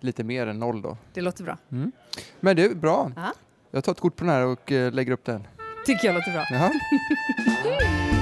lite 0.00 0.24
mer 0.24 0.46
än 0.46 0.58
noll 0.58 0.82
då. 0.82 0.96
Det 1.12 1.20
låter 1.20 1.44
bra. 1.44 1.58
Mm. 1.72 1.92
Men 2.40 2.58
är 2.58 2.74
bra. 2.74 3.12
Aha. 3.16 3.32
Jag 3.70 3.84
tar 3.84 3.92
ett 3.92 4.00
kort 4.00 4.16
på 4.16 4.24
den 4.24 4.34
här 4.34 4.46
och 4.46 4.72
uh, 4.72 4.92
lägger 4.92 5.12
upp 5.12 5.24
den. 5.24 5.46
Tycker 5.86 6.06
jag 6.06 6.14
låter 6.14 6.32
bra. 6.32 6.44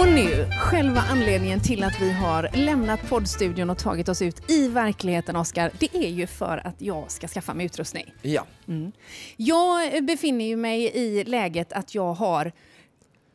Och 0.00 0.08
nu, 0.08 0.46
själva 0.60 1.00
anledningen 1.00 1.60
till 1.60 1.84
att 1.84 2.00
vi 2.00 2.12
har 2.12 2.48
lämnat 2.52 3.08
poddstudion 3.08 3.70
och 3.70 3.78
tagit 3.78 4.08
oss 4.08 4.22
ut 4.22 4.50
i 4.50 4.68
verkligheten, 4.68 5.36
Oskar, 5.36 5.70
det 5.78 5.96
är 5.96 6.08
ju 6.08 6.26
för 6.26 6.66
att 6.66 6.82
jag 6.82 7.10
ska 7.10 7.28
skaffa 7.28 7.54
mig 7.54 7.66
utrustning. 7.66 8.14
Ja. 8.22 8.46
Mm. 8.68 8.92
Jag 9.36 10.04
befinner 10.04 10.56
mig 10.56 10.84
i 10.94 11.24
läget 11.24 11.72
att 11.72 11.94
jag 11.94 12.14
har 12.14 12.52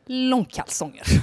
långkalsonger. 0.06 1.02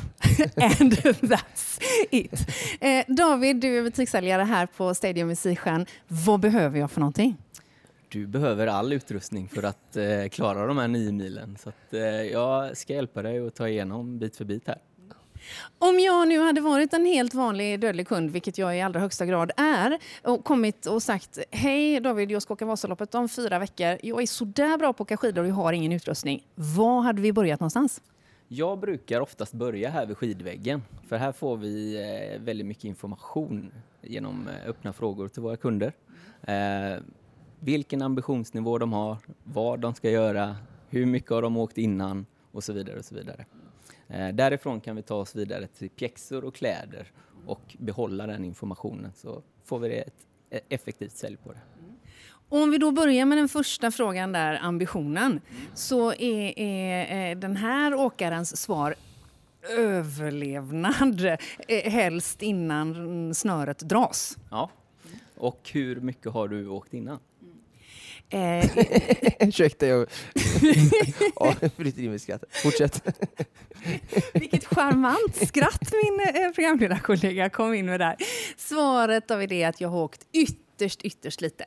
And 0.55 0.93
that's 1.21 1.81
it. 2.11 2.47
Eh, 2.81 3.05
David, 3.07 3.55
du 3.55 3.77
är 3.77 3.83
butikssäljare 3.83 4.43
här 4.43 4.65
på 4.65 4.93
Stadium 4.93 5.27
Musikstjärn. 5.27 5.85
Vad 6.07 6.39
behöver 6.39 6.79
jag 6.79 6.91
för 6.91 6.99
någonting? 6.99 7.37
Du 8.09 8.27
behöver 8.27 8.67
all 8.67 8.93
utrustning 8.93 9.49
för 9.49 9.63
att 9.63 9.95
eh, 9.95 10.29
klara 10.31 10.67
de 10.67 10.77
här 10.77 10.87
nio 10.87 11.11
milen. 11.11 11.57
Så 11.63 11.69
att, 11.69 11.93
eh, 11.93 12.01
jag 12.21 12.77
ska 12.77 12.93
hjälpa 12.93 13.21
dig 13.21 13.47
att 13.47 13.55
ta 13.55 13.67
igenom 13.67 14.19
bit 14.19 14.35
för 14.35 14.45
bit 14.45 14.67
här. 14.67 14.77
Om 15.79 15.99
jag 15.99 16.27
nu 16.27 16.39
hade 16.39 16.61
varit 16.61 16.93
en 16.93 17.05
helt 17.05 17.33
vanlig 17.33 17.79
dödlig 17.79 18.07
kund, 18.07 18.31
vilket 18.31 18.57
jag 18.57 18.77
i 18.77 18.81
allra 18.81 18.99
högsta 18.99 19.25
grad 19.25 19.51
är, 19.57 19.97
och 20.23 20.43
kommit 20.43 20.85
och 20.85 21.03
sagt 21.03 21.39
hej 21.51 21.99
David, 21.99 22.31
jag 22.31 22.41
ska 22.41 22.53
åka 22.53 22.65
Vasaloppet 22.65 23.15
om 23.15 23.29
fyra 23.29 23.59
veckor. 23.59 23.97
Jag 24.03 24.21
är 24.21 24.25
sådär 24.25 24.77
bra 24.77 24.93
på 24.93 25.03
att 25.03 25.07
åka 25.07 25.17
skidor 25.17 25.43
och 25.43 25.49
jag 25.49 25.55
har 25.55 25.73
ingen 25.73 25.91
utrustning. 25.91 26.43
Var 26.55 27.01
hade 27.01 27.21
vi 27.21 27.33
börjat 27.33 27.59
någonstans? 27.59 28.01
Jag 28.53 28.79
brukar 28.79 29.21
oftast 29.21 29.53
börja 29.53 29.89
här 29.89 30.05
vid 30.05 30.17
skidväggen, 30.17 30.81
för 31.07 31.17
här 31.17 31.31
får 31.31 31.57
vi 31.57 31.95
eh, 31.95 32.41
väldigt 32.41 32.67
mycket 32.67 32.83
information 32.83 33.71
genom 34.01 34.47
eh, 34.47 34.69
öppna 34.69 34.93
frågor 34.93 35.27
till 35.27 35.41
våra 35.41 35.57
kunder. 35.57 35.93
Eh, 36.41 37.03
vilken 37.59 38.01
ambitionsnivå 38.01 38.77
de 38.77 38.93
har, 38.93 39.17
vad 39.43 39.79
de 39.79 39.93
ska 39.93 40.09
göra, 40.09 40.55
hur 40.89 41.05
mycket 41.05 41.29
har 41.29 41.41
de 41.41 41.57
åkt 41.57 41.77
innan 41.77 42.25
och 42.51 42.63
så 42.63 42.73
vidare. 42.73 42.99
och 42.99 43.05
så 43.05 43.15
vidare. 43.15 43.45
Därifrån 44.33 44.81
kan 44.81 44.95
vi 44.95 45.01
ta 45.01 45.15
oss 45.15 45.35
vidare 45.35 45.67
till 45.67 45.89
pjäxor 45.89 46.45
och 46.45 46.55
kläder 46.55 47.11
och 47.45 47.75
behålla 47.79 48.27
den 48.27 48.45
informationen 48.45 49.11
så 49.15 49.41
får 49.63 49.79
vi 49.79 49.97
ett 49.97 50.27
effektivt 50.69 51.11
sälj 51.17 51.37
på 51.37 51.51
det. 51.51 51.61
Om 52.53 52.71
vi 52.71 52.77
då 52.77 52.91
börjar 52.91 53.25
med 53.25 53.37
den 53.37 53.49
första 53.49 53.91
frågan 53.91 54.31
där, 54.31 54.59
ambitionen, 54.61 55.41
så 55.73 56.13
är, 56.13 56.59
är, 56.59 57.35
den 57.35 57.55
här 57.55 57.93
åkarens 57.93 58.57
svar 58.57 58.95
överlevnad, 59.69 61.25
eh, 61.67 61.91
helst 61.91 62.41
innan 62.41 63.35
snöret 63.35 63.79
dras. 63.79 64.37
Ja, 64.49 64.69
och 65.37 65.69
hur 65.73 65.95
mycket 65.95 66.31
har 66.31 66.47
du 66.47 66.67
åkt 66.67 66.93
innan? 66.93 67.19
Eh, 68.29 68.65
Ursäkta, 69.47 69.87
jag 69.87 70.07
ja, 71.35 71.55
bryter 71.77 72.01
in 72.01 72.11
med 72.11 72.21
skratt. 72.21 72.43
Fortsätt. 72.63 73.03
Vilket 74.33 74.65
charmant 74.65 75.47
skratt 75.47 75.93
min 76.03 76.43
eh, 76.43 76.51
programledarkollega 76.51 77.49
kom 77.49 77.73
in 77.73 77.85
med 77.85 77.99
där. 77.99 78.15
Svaret 78.57 79.31
av 79.31 79.47
det 79.47 79.63
är 79.63 79.69
att 79.69 79.81
jag 79.81 79.89
har 79.89 79.99
åkt 79.99 80.27
ytterst, 80.33 81.01
ytterst 81.01 81.41
lite. 81.41 81.65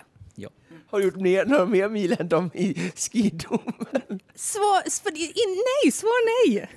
Har 0.95 1.01
gjort 1.01 1.17
mer, 1.17 1.45
några 1.45 1.67
mer 1.67 1.89
mil 1.89 2.17
än 2.19 2.29
de 2.29 2.51
i 2.55 2.93
skidomen? 2.97 4.21
Svar, 4.35 4.91
svar, 4.91 5.13
nej, 5.13 5.93
svar 5.93 6.47
nej! 6.47 6.69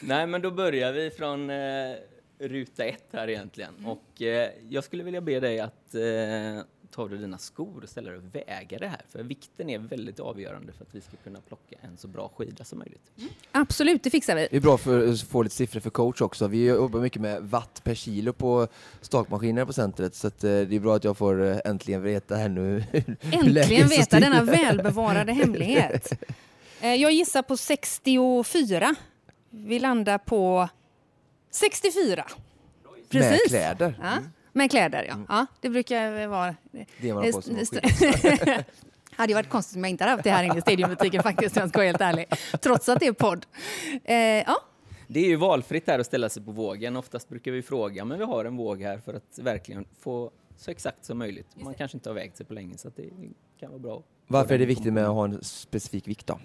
nej, 0.00 0.26
men 0.26 0.42
då 0.42 0.50
börjar 0.50 0.92
vi 0.92 1.10
från 1.10 1.50
eh, 1.50 1.94
ruta 2.38 2.84
ett 2.84 3.08
här 3.12 3.30
egentligen. 3.30 3.86
Och 3.86 4.22
eh, 4.22 4.50
jag 4.68 4.84
skulle 4.84 5.04
vilja 5.04 5.20
be 5.20 5.40
dig 5.40 5.60
att 5.60 5.94
eh, 5.94 6.64
tar 6.94 7.08
du 7.08 7.18
dina 7.18 7.38
skor 7.38 7.82
och 7.82 7.88
ställer 7.88 8.16
och 8.16 8.22
väger 8.34 8.78
det 8.78 8.88
här. 8.88 9.00
För 9.12 9.22
vikten 9.22 9.70
är 9.70 9.78
väldigt 9.78 10.20
avgörande 10.20 10.72
för 10.72 10.84
att 10.84 10.94
vi 10.94 11.00
ska 11.00 11.16
kunna 11.24 11.40
plocka 11.40 11.76
en 11.80 11.96
så 11.96 12.08
bra 12.08 12.30
skida 12.36 12.64
som 12.64 12.78
möjligt. 12.78 13.10
Mm. 13.18 13.30
Absolut, 13.52 14.02
det 14.02 14.10
fixar 14.10 14.34
vi. 14.34 14.48
Det 14.50 14.56
är 14.56 14.60
bra 14.60 14.78
för 14.78 15.08
att 15.08 15.20
få 15.20 15.42
lite 15.42 15.54
siffror 15.54 15.80
för 15.80 15.90
coach 15.90 16.20
också. 16.20 16.46
Vi 16.46 16.66
jobbar 16.66 17.00
mycket 17.00 17.22
med 17.22 17.42
watt 17.42 17.80
per 17.84 17.94
kilo 17.94 18.32
på 18.32 18.68
stakmaskiner 19.00 19.64
på 19.64 19.72
centret 19.72 20.14
så 20.14 20.30
det 20.40 20.48
är 20.48 20.80
bra 20.80 20.96
att 20.96 21.04
jag 21.04 21.16
får 21.16 21.44
eh, 21.44 21.56
äntligen 21.64 22.02
veta 22.02 22.36
här 22.36 22.48
nu. 22.48 22.84
Äntligen 23.20 23.88
veta 23.88 24.20
denna 24.20 24.42
välbevarade 24.42 25.32
hemlighet. 25.32 26.12
Eh, 26.80 26.94
jag 26.94 27.12
gissar 27.12 27.42
på 27.42 27.56
64. 27.56 28.94
Vi 29.50 29.78
landar 29.78 30.18
på 30.18 30.68
64. 31.50 32.24
Precis. 33.08 33.30
Med 33.30 33.40
kläder. 33.48 33.98
Ja. 34.02 34.18
Med 34.56 34.70
kläder, 34.70 35.04
ja. 35.08 35.14
Mm. 35.14 35.26
ja 35.28 35.46
det 35.60 35.70
brukar 35.70 36.26
vara... 36.26 36.54
Det 37.00 37.10
har 37.10 37.32
på 37.32 37.40
Det 37.46 38.64
hade 39.16 39.34
varit 39.34 39.48
konstigt 39.48 39.76
om 39.76 39.84
jag 39.84 39.90
inte 39.90 40.04
hade 40.04 40.12
haft 40.12 40.24
det 40.24 40.30
här 40.30 40.44
inne 40.44 40.58
i 40.58 40.60
Stadiumbutiken 40.60 41.22
faktiskt, 41.22 41.56
om 41.56 41.60
jag 41.60 41.68
ska 41.68 41.78
vara 41.78 41.86
helt 41.86 42.00
ärlig. 42.00 42.26
Trots 42.60 42.88
att 42.88 43.00
det 43.00 43.06
är 43.06 43.12
podd. 43.12 43.46
Eh, 44.04 44.16
ja. 44.16 44.56
Det 45.06 45.20
är 45.20 45.28
ju 45.28 45.36
valfritt 45.36 45.86
här 45.86 45.98
att 45.98 46.06
ställa 46.06 46.28
sig 46.28 46.44
på 46.44 46.52
vågen. 46.52 46.96
Oftast 46.96 47.28
brukar 47.28 47.52
vi 47.52 47.62
fråga, 47.62 48.04
men 48.04 48.18
vi 48.18 48.24
har 48.24 48.44
en 48.44 48.56
våg 48.56 48.82
här 48.82 48.98
för 48.98 49.14
att 49.14 49.38
verkligen 49.38 49.84
få 50.00 50.30
så 50.56 50.70
exakt 50.70 51.04
som 51.04 51.18
möjligt. 51.18 51.46
Man 51.54 51.74
kanske 51.74 51.96
inte 51.96 52.08
har 52.10 52.14
vägt 52.14 52.36
sig 52.36 52.46
på 52.46 52.54
länge 52.54 52.78
så 52.78 52.90
det 52.96 53.10
kan 53.60 53.70
vara 53.70 53.78
bra. 53.78 54.02
Varför 54.26 54.54
är 54.54 54.58
det 54.58 54.66
viktigt 54.66 54.92
med 54.92 55.04
att 55.04 55.14
ha 55.14 55.24
en 55.24 55.44
specifik 55.44 56.08
vikt 56.08 56.26
då? 56.26 56.38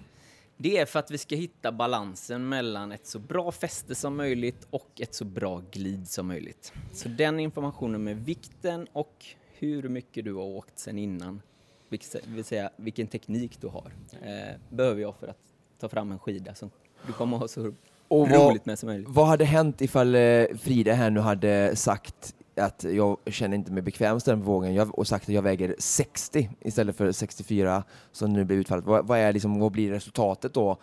Det 0.62 0.78
är 0.78 0.86
för 0.86 0.98
att 0.98 1.10
vi 1.10 1.18
ska 1.18 1.36
hitta 1.36 1.72
balansen 1.72 2.48
mellan 2.48 2.92
ett 2.92 3.06
så 3.06 3.18
bra 3.18 3.52
fäste 3.52 3.94
som 3.94 4.16
möjligt 4.16 4.66
och 4.70 5.00
ett 5.00 5.14
så 5.14 5.24
bra 5.24 5.62
glid 5.70 6.08
som 6.08 6.26
möjligt. 6.26 6.72
Så 6.92 7.08
den 7.08 7.40
informationen 7.40 8.04
med 8.04 8.16
vikten 8.16 8.86
och 8.92 9.26
hur 9.58 9.88
mycket 9.88 10.24
du 10.24 10.34
har 10.34 10.42
åkt 10.42 10.78
sen 10.78 10.98
innan, 10.98 11.42
det 11.88 12.14
vill 12.26 12.44
säga 12.44 12.70
vilken 12.76 13.06
teknik 13.06 13.60
du 13.60 13.66
har, 13.66 13.92
eh, 14.22 14.56
behöver 14.70 15.00
jag 15.00 15.16
för 15.16 15.26
att 15.26 15.38
ta 15.78 15.88
fram 15.88 16.12
en 16.12 16.18
skida 16.18 16.54
som 16.54 16.70
du 17.06 17.12
kommer 17.12 17.36
ha 17.36 17.48
så 17.48 17.72
och 18.08 18.28
vad, 18.28 18.50
roligt 18.50 18.66
med 18.66 18.78
som 18.78 18.88
möjligt. 18.88 19.08
Vad 19.10 19.26
hade 19.26 19.44
hänt 19.44 19.80
ifall 19.80 20.14
eh, 20.14 20.44
Frida 20.60 20.92
här 20.92 21.10
nu 21.10 21.20
hade 21.20 21.76
sagt 21.76 22.34
att 22.60 22.84
jag 22.84 23.18
känner 23.26 23.56
inte 23.56 23.72
mig 23.72 23.82
bekväm 23.82 24.20
på 24.20 24.34
vågen 24.34 24.90
och 24.90 25.06
sagt 25.06 25.28
att 25.28 25.34
jag 25.34 25.42
väger 25.42 25.74
60 25.78 26.50
istället 26.60 26.96
för 26.96 27.12
64 27.12 27.84
som 28.12 28.32
nu 28.32 28.44
blir 28.44 28.56
utfallet. 28.56 28.84
Vad, 28.84 29.06
vad, 29.06 29.18
är 29.18 29.32
liksom, 29.32 29.60
vad 29.60 29.72
blir 29.72 29.90
resultatet 29.90 30.54
då 30.54 30.78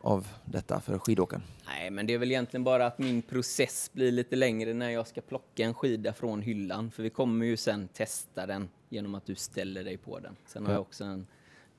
av 0.00 0.26
detta 0.44 0.80
för 0.80 0.98
skidåkaren? 0.98 1.42
Nej, 1.66 1.90
men 1.90 2.06
det 2.06 2.14
är 2.14 2.18
väl 2.18 2.30
egentligen 2.30 2.64
bara 2.64 2.86
att 2.86 2.98
min 2.98 3.22
process 3.22 3.90
blir 3.92 4.12
lite 4.12 4.36
längre 4.36 4.74
när 4.74 4.90
jag 4.90 5.06
ska 5.06 5.20
plocka 5.20 5.64
en 5.64 5.74
skida 5.74 6.12
från 6.12 6.42
hyllan. 6.42 6.90
För 6.90 7.02
vi 7.02 7.10
kommer 7.10 7.46
ju 7.46 7.56
sen 7.56 7.88
testa 7.88 8.46
den 8.46 8.68
genom 8.88 9.14
att 9.14 9.26
du 9.26 9.34
ställer 9.34 9.84
dig 9.84 9.96
på 9.96 10.18
den. 10.18 10.36
Sen 10.46 10.62
ja. 10.62 10.68
har 10.68 10.74
jag 10.74 10.82
också 10.82 11.04
en 11.04 11.26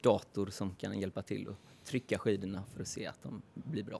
dator 0.01 0.47
som 0.47 0.75
kan 0.75 0.99
hjälpa 0.99 1.21
till 1.21 1.47
att 1.49 1.85
trycka 1.85 2.17
skidorna 2.17 2.63
för 2.73 2.81
att 2.81 2.87
se 2.87 3.05
att 3.05 3.23
de 3.23 3.41
blir 3.53 3.83
bra. 3.83 3.99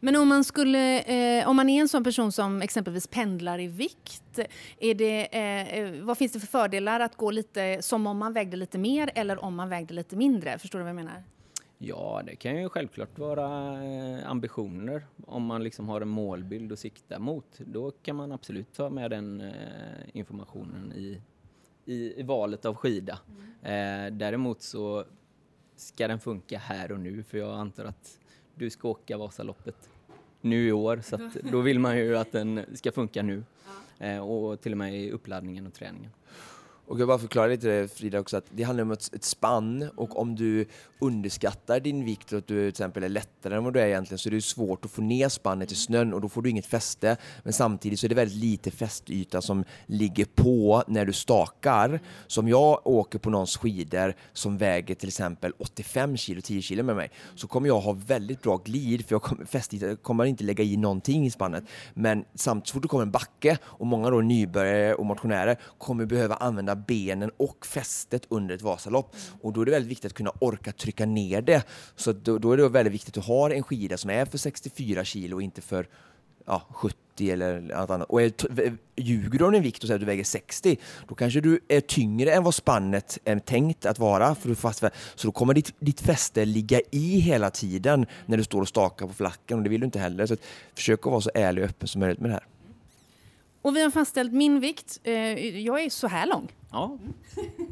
Men 0.00 0.16
om 0.16 0.28
man, 0.28 0.44
skulle, 0.44 1.00
eh, 1.00 1.48
om 1.48 1.56
man 1.56 1.68
är 1.68 1.80
en 1.80 1.88
sån 1.88 2.04
person 2.04 2.32
som 2.32 2.62
exempelvis 2.62 3.06
pendlar 3.06 3.60
i 3.60 3.66
vikt, 3.66 4.38
är 4.78 4.94
det, 4.94 5.36
eh, 5.36 5.78
eh, 5.78 6.02
vad 6.02 6.18
finns 6.18 6.32
det 6.32 6.40
för 6.40 6.46
fördelar 6.46 7.00
att 7.00 7.16
gå 7.16 7.30
lite 7.30 7.78
som 7.82 8.06
om 8.06 8.18
man 8.18 8.32
vägde 8.32 8.56
lite 8.56 8.78
mer 8.78 9.10
eller 9.14 9.44
om 9.44 9.54
man 9.54 9.68
vägde 9.68 9.94
lite 9.94 10.16
mindre? 10.16 10.58
Förstår 10.58 10.78
du 10.78 10.82
vad 10.82 10.90
jag 10.90 10.96
menar? 10.96 11.24
Ja, 11.78 12.22
det 12.26 12.36
kan 12.36 12.62
ju 12.62 12.68
självklart 12.68 13.18
vara 13.18 13.74
eh, 13.84 14.30
ambitioner. 14.30 15.06
Om 15.26 15.44
man 15.44 15.64
liksom 15.64 15.88
har 15.88 16.00
en 16.00 16.08
målbild 16.08 16.72
att 16.72 16.78
sikta 16.78 17.18
mot, 17.18 17.58
då 17.58 17.90
kan 17.90 18.16
man 18.16 18.32
absolut 18.32 18.72
ta 18.72 18.90
med 18.90 19.10
den 19.10 19.40
eh, 19.40 19.52
informationen 20.12 20.92
i, 20.92 21.20
i, 21.84 22.20
i, 22.20 22.22
valet 22.22 22.64
av 22.64 22.74
skida. 22.74 23.18
Mm. 23.62 24.18
Däremot 24.18 24.62
så 24.62 25.04
ska 25.76 26.08
den 26.08 26.20
funka 26.20 26.58
här 26.58 26.92
och 26.92 27.00
nu, 27.00 27.22
för 27.22 27.38
jag 27.38 27.58
antar 27.58 27.84
att 27.84 28.18
du 28.58 28.70
ska 28.70 28.88
åka 28.88 29.18
Vasaloppet 29.18 29.88
nu 30.40 30.68
i 30.68 30.72
år, 30.72 31.00
så 31.04 31.30
då 31.42 31.60
vill 31.60 31.78
man 31.78 31.98
ju 31.98 32.16
att 32.18 32.32
den 32.32 32.64
ska 32.74 32.92
funka 32.92 33.22
nu. 33.22 33.44
Ja. 33.98 34.22
och 34.22 34.60
till 34.60 34.72
och 34.72 34.78
med 34.78 35.00
i 35.00 35.10
uppladdningen 35.10 35.66
och 35.66 35.74
träningen. 35.74 36.10
Och 36.88 37.00
jag 37.00 37.08
bara 37.08 37.18
förklarar 37.18 37.48
lite 37.48 37.68
det, 37.68 37.88
Frida 37.88 38.20
också, 38.20 38.36
att 38.36 38.44
det 38.50 38.62
handlar 38.62 38.84
om 38.84 38.90
ett, 38.90 39.14
ett 39.14 39.24
spann 39.24 39.88
och 39.96 40.18
om 40.20 40.34
du 40.34 40.66
underskattar 40.98 41.80
din 41.80 42.04
vikt 42.04 42.32
och 42.32 42.38
att 42.38 42.46
du 42.46 42.60
till 42.60 42.68
exempel 42.68 43.02
är 43.02 43.08
lättare 43.08 43.56
än 43.56 43.64
vad 43.64 43.74
du 43.74 43.80
är 43.80 43.86
egentligen 43.86 44.18
så 44.18 44.28
är 44.28 44.30
det 44.30 44.42
svårt 44.42 44.84
att 44.84 44.90
få 44.90 45.02
ner 45.02 45.28
spannet 45.28 45.72
i 45.72 45.74
snön 45.74 46.14
och 46.14 46.20
då 46.20 46.28
får 46.28 46.42
du 46.42 46.50
inget 46.50 46.66
fäste. 46.66 47.16
Men 47.42 47.52
samtidigt 47.52 48.00
så 48.00 48.06
är 48.06 48.08
det 48.08 48.14
väldigt 48.14 48.36
lite 48.36 48.70
fästyta 48.70 49.42
som 49.42 49.64
ligger 49.86 50.24
på 50.24 50.82
när 50.86 51.04
du 51.04 51.12
stakar. 51.12 52.00
Så 52.26 52.40
om 52.40 52.48
jag 52.48 52.86
åker 52.86 53.18
på 53.18 53.30
någons 53.30 53.56
skidor 53.56 54.14
som 54.32 54.58
väger 54.58 54.94
till 54.94 55.08
exempel 55.08 55.52
85 55.58 56.16
kilo, 56.16 56.40
10 56.40 56.62
kilo 56.62 56.82
med 56.82 56.96
mig, 56.96 57.10
så 57.34 57.48
kommer 57.48 57.68
jag 57.68 57.80
ha 57.80 57.92
väldigt 57.92 58.42
bra 58.42 58.56
glid 58.56 59.06
för 59.06 59.14
jag 59.14 59.22
kommer, 59.22 59.44
fästyta 59.44 59.96
kommer 59.96 60.24
inte 60.24 60.44
lägga 60.44 60.64
i 60.64 60.76
någonting 60.76 61.26
i 61.26 61.30
spannet. 61.30 61.64
Men 61.94 62.24
samtidigt 62.34 62.68
så 62.68 62.72
fort 62.72 62.82
det 62.82 62.88
kommer 62.88 63.02
en 63.02 63.10
backe 63.10 63.58
och 63.64 63.86
många 63.86 64.10
då 64.10 64.20
nybörjare 64.20 64.94
och 64.94 65.06
motionärer 65.06 65.58
kommer 65.78 66.04
behöva 66.04 66.34
använda 66.34 66.77
benen 66.78 67.30
och 67.36 67.66
fästet 67.66 68.26
under 68.28 68.54
ett 68.54 68.62
Vasalopp. 68.62 69.16
Och 69.42 69.52
då 69.52 69.60
är 69.60 69.64
det 69.64 69.70
väldigt 69.70 69.90
viktigt 69.90 70.12
att 70.12 70.16
kunna 70.16 70.32
orka 70.38 70.72
trycka 70.72 71.06
ner 71.06 71.42
det. 71.42 71.62
Så 71.96 72.12
då, 72.12 72.38
då 72.38 72.52
är 72.52 72.56
det 72.56 72.68
väldigt 72.68 72.94
viktigt 72.94 73.18
att 73.18 73.24
ha 73.24 73.50
en 73.50 73.62
skida 73.62 73.96
som 73.96 74.10
är 74.10 74.24
för 74.24 74.38
64 74.38 75.04
kilo 75.04 75.36
och 75.36 75.42
inte 75.42 75.60
för 75.60 75.88
ja, 76.48 76.62
70 76.70 77.30
eller 77.30 77.60
något 77.60 77.90
annat. 77.90 78.08
Och 78.08 78.22
är, 78.22 78.32
ljuger 78.96 79.38
du 79.38 79.44
om 79.44 79.52
din 79.52 79.62
vikt 79.62 79.82
och 79.82 79.86
säger 79.86 79.94
att 79.94 80.00
du 80.00 80.06
väger 80.06 80.24
60, 80.24 80.78
då 81.08 81.14
kanske 81.14 81.40
du 81.40 81.60
är 81.68 81.80
tyngre 81.80 82.32
än 82.32 82.44
vad 82.44 82.54
spannet 82.54 83.18
är 83.24 83.38
tänkt 83.38 83.86
att 83.86 83.98
vara. 83.98 84.34
För 84.34 84.54
fast, 84.54 84.84
så 85.14 85.28
då 85.28 85.32
kommer 85.32 85.54
ditt, 85.54 85.74
ditt 85.78 86.00
fäste 86.00 86.44
ligga 86.44 86.80
i 86.90 87.18
hela 87.18 87.50
tiden 87.50 88.06
när 88.26 88.36
du 88.36 88.44
står 88.44 88.60
och 88.60 88.68
stakar 88.68 89.06
på 89.06 89.12
flacken 89.12 89.58
och 89.58 89.64
det 89.64 89.70
vill 89.70 89.80
du 89.80 89.84
inte 89.84 89.98
heller. 89.98 90.26
Så 90.26 90.36
försök 90.74 91.00
att 91.00 91.10
vara 91.12 91.20
så 91.20 91.30
ärlig 91.34 91.64
och 91.64 91.70
öppen 91.70 91.88
som 91.88 92.00
möjligt 92.00 92.20
med 92.20 92.30
det 92.30 92.34
här. 92.34 92.44
Och 93.68 93.76
vi 93.76 93.82
har 93.82 93.90
fastställt 93.90 94.32
min 94.32 94.60
vikt. 94.60 95.00
Eh, 95.04 95.58
jag 95.58 95.84
är 95.84 95.90
så 95.90 96.08
här 96.08 96.26
lång. 96.26 96.52
Ja. 96.70 96.98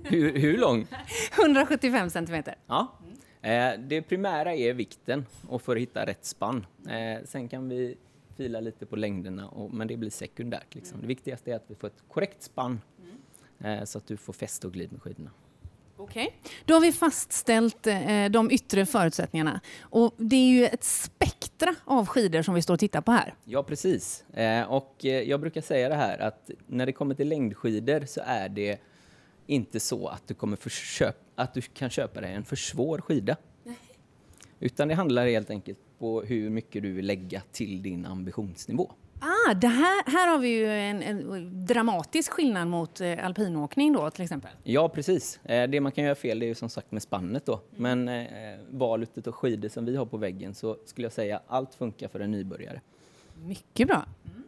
Hur, 0.05 0.39
hur 0.39 0.59
lång? 0.59 0.87
175 1.41 2.11
centimeter. 2.11 2.55
Ja. 2.67 2.93
Eh, 3.43 3.73
det 3.79 4.03
primära 4.03 4.55
är 4.55 4.75
vikten 4.75 5.27
och 5.49 5.63
för 5.63 5.77
att 5.77 5.83
hitta 5.83 6.07
rätt 6.07 6.25
spann. 6.25 6.67
Eh, 6.89 7.25
sen 7.25 7.49
kan 7.49 7.69
vi 7.69 7.97
fila 8.37 8.61
lite 8.61 8.87
på 8.87 8.97
längderna, 8.97 9.69
men 9.73 9.89
det 9.89 9.97
blir 9.97 10.11
sekundärt. 10.11 10.75
Liksom. 10.75 11.01
Det 11.01 11.07
viktigaste 11.07 11.53
är 11.53 11.57
att 11.57 11.65
vi 11.67 11.75
får 11.75 11.87
ett 11.87 12.03
korrekt 12.09 12.43
spann 12.43 12.81
så 13.85 13.99
att 13.99 14.07
du 14.07 14.17
får 14.17 14.33
fäste 14.33 14.67
och 14.67 14.73
glid 14.73 14.93
med 14.93 15.03
skidorna. 15.03 15.31
Okej, 15.99 16.27
okay. 16.27 16.53
då 16.65 16.75
har 16.75 16.81
vi 16.81 16.93
fastställt 16.93 17.87
eh, 17.87 18.25
de 18.31 18.51
yttre 18.51 18.87
förutsättningarna. 18.87 19.61
Och 19.81 20.15
det 20.17 20.37
är 20.37 20.49
ju 20.49 20.67
ett 20.67 20.85
spektra 20.85 21.75
av 21.85 22.07
skidor 22.07 22.43
som 22.43 22.55
vi 22.55 22.63
står 22.63 22.75
och 22.75 22.81
tittar 22.81 23.01
på 23.01 23.13
här. 23.13 23.35
Ja, 23.45 23.63
precis. 23.63 24.25
Eh, 24.33 24.63
och 24.63 25.05
eh, 25.05 25.23
jag 25.23 25.41
brukar 25.41 25.61
säga 25.61 25.89
det 25.89 25.95
här 25.95 26.19
att 26.19 26.51
när 26.67 26.87
det 26.87 26.93
kommer 26.93 27.15
till 27.15 27.29
längdskidor 27.29 28.05
så 28.07 28.21
är 28.25 28.49
det 28.49 28.79
inte 29.47 29.81
så 29.81 30.09
att 30.09 30.29
du, 30.29 30.35
kommer 30.35 30.57
köpa, 30.69 31.19
att 31.35 31.55
du 31.55 31.61
kan 31.61 31.91
köpa 31.91 32.21
dig 32.21 32.33
en 32.35 32.45
för 32.45 32.57
svår 32.57 32.99
skida. 32.99 33.37
Nej. 33.63 33.77
Utan 34.61 34.89
det 34.89 34.95
handlar 34.95 35.27
helt 35.27 35.51
enkelt 35.51 35.79
på 35.99 36.23
hur 36.23 36.51
mycket 36.51 36.83
du 36.83 36.93
vill 36.93 37.07
lägga 37.07 37.43
till 37.53 37.83
din 37.83 38.07
ambitionsnivå. 38.07 38.93
Ah, 39.21 39.55
det 39.55 39.67
här, 39.67 40.11
här 40.11 40.29
har 40.29 40.39
vi 40.39 40.49
ju 40.49 40.71
en, 40.71 41.03
en 41.03 41.67
dramatisk 41.67 42.33
skillnad 42.33 42.69
mot 42.69 43.01
eh, 43.01 43.27
alpinåkning 43.27 43.93
då 43.93 44.11
till 44.11 44.23
exempel. 44.23 44.51
Ja, 44.63 44.89
precis. 44.89 45.41
Eh, 45.45 45.69
det 45.71 45.81
man 45.81 45.93
kan 45.93 46.05
göra 46.05 46.15
fel 46.15 46.43
är 46.43 46.47
ju 46.47 46.55
som 46.55 46.69
sagt 46.69 46.93
med 46.93 47.03
spannet 47.03 47.47
då. 47.47 47.61
Mm. 47.77 48.05
Men 48.05 48.27
eh, 48.27 48.59
valet 48.71 49.27
av 49.27 49.33
skidor 49.33 49.69
som 49.69 49.85
vi 49.85 49.97
har 49.97 50.07
på 50.07 50.17
väggen 50.17 50.55
så 50.55 50.77
skulle 50.87 51.05
jag 51.05 51.13
säga 51.13 51.41
allt 51.47 51.75
funkar 51.75 52.09
för 52.09 52.21
en 52.21 52.31
nybörjare. 52.31 52.81
Mycket 53.45 53.89
bra. 53.89 54.05
Mm. 54.25 54.43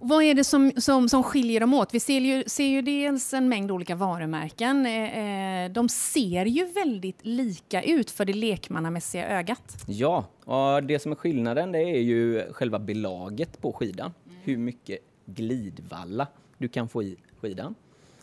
Vad 0.00 0.22
är 0.22 0.34
det 0.34 0.44
som, 0.44 0.72
som, 0.76 1.08
som 1.08 1.22
skiljer 1.22 1.60
dem 1.60 1.74
åt? 1.74 1.94
Vi 1.94 2.00
ser 2.00 2.20
ju, 2.20 2.44
ser 2.46 2.66
ju 2.66 2.82
dels 2.82 3.34
en 3.34 3.48
mängd 3.48 3.70
olika 3.70 3.94
varumärken. 3.94 4.86
Eh, 4.86 5.64
eh, 5.64 5.70
de 5.70 5.88
ser 5.88 6.46
ju 6.46 6.64
väldigt 6.64 7.18
lika 7.22 7.82
ut 7.82 8.10
för 8.10 8.24
det 8.24 8.32
lekmannamässiga 8.32 9.28
ögat. 9.28 9.84
Ja, 9.86 10.26
och 10.44 10.82
det 10.82 10.98
som 10.98 11.12
är 11.12 11.16
skillnaden 11.16 11.72
det 11.72 11.78
är 11.78 12.00
ju 12.00 12.52
själva 12.52 12.78
belaget 12.78 13.60
på 13.60 13.72
skidan. 13.72 14.12
Mm. 14.26 14.38
Hur 14.42 14.56
mycket 14.56 14.98
glidvalla 15.26 16.26
du 16.58 16.68
kan 16.68 16.88
få 16.88 17.02
i 17.02 17.16
skidan. 17.40 17.74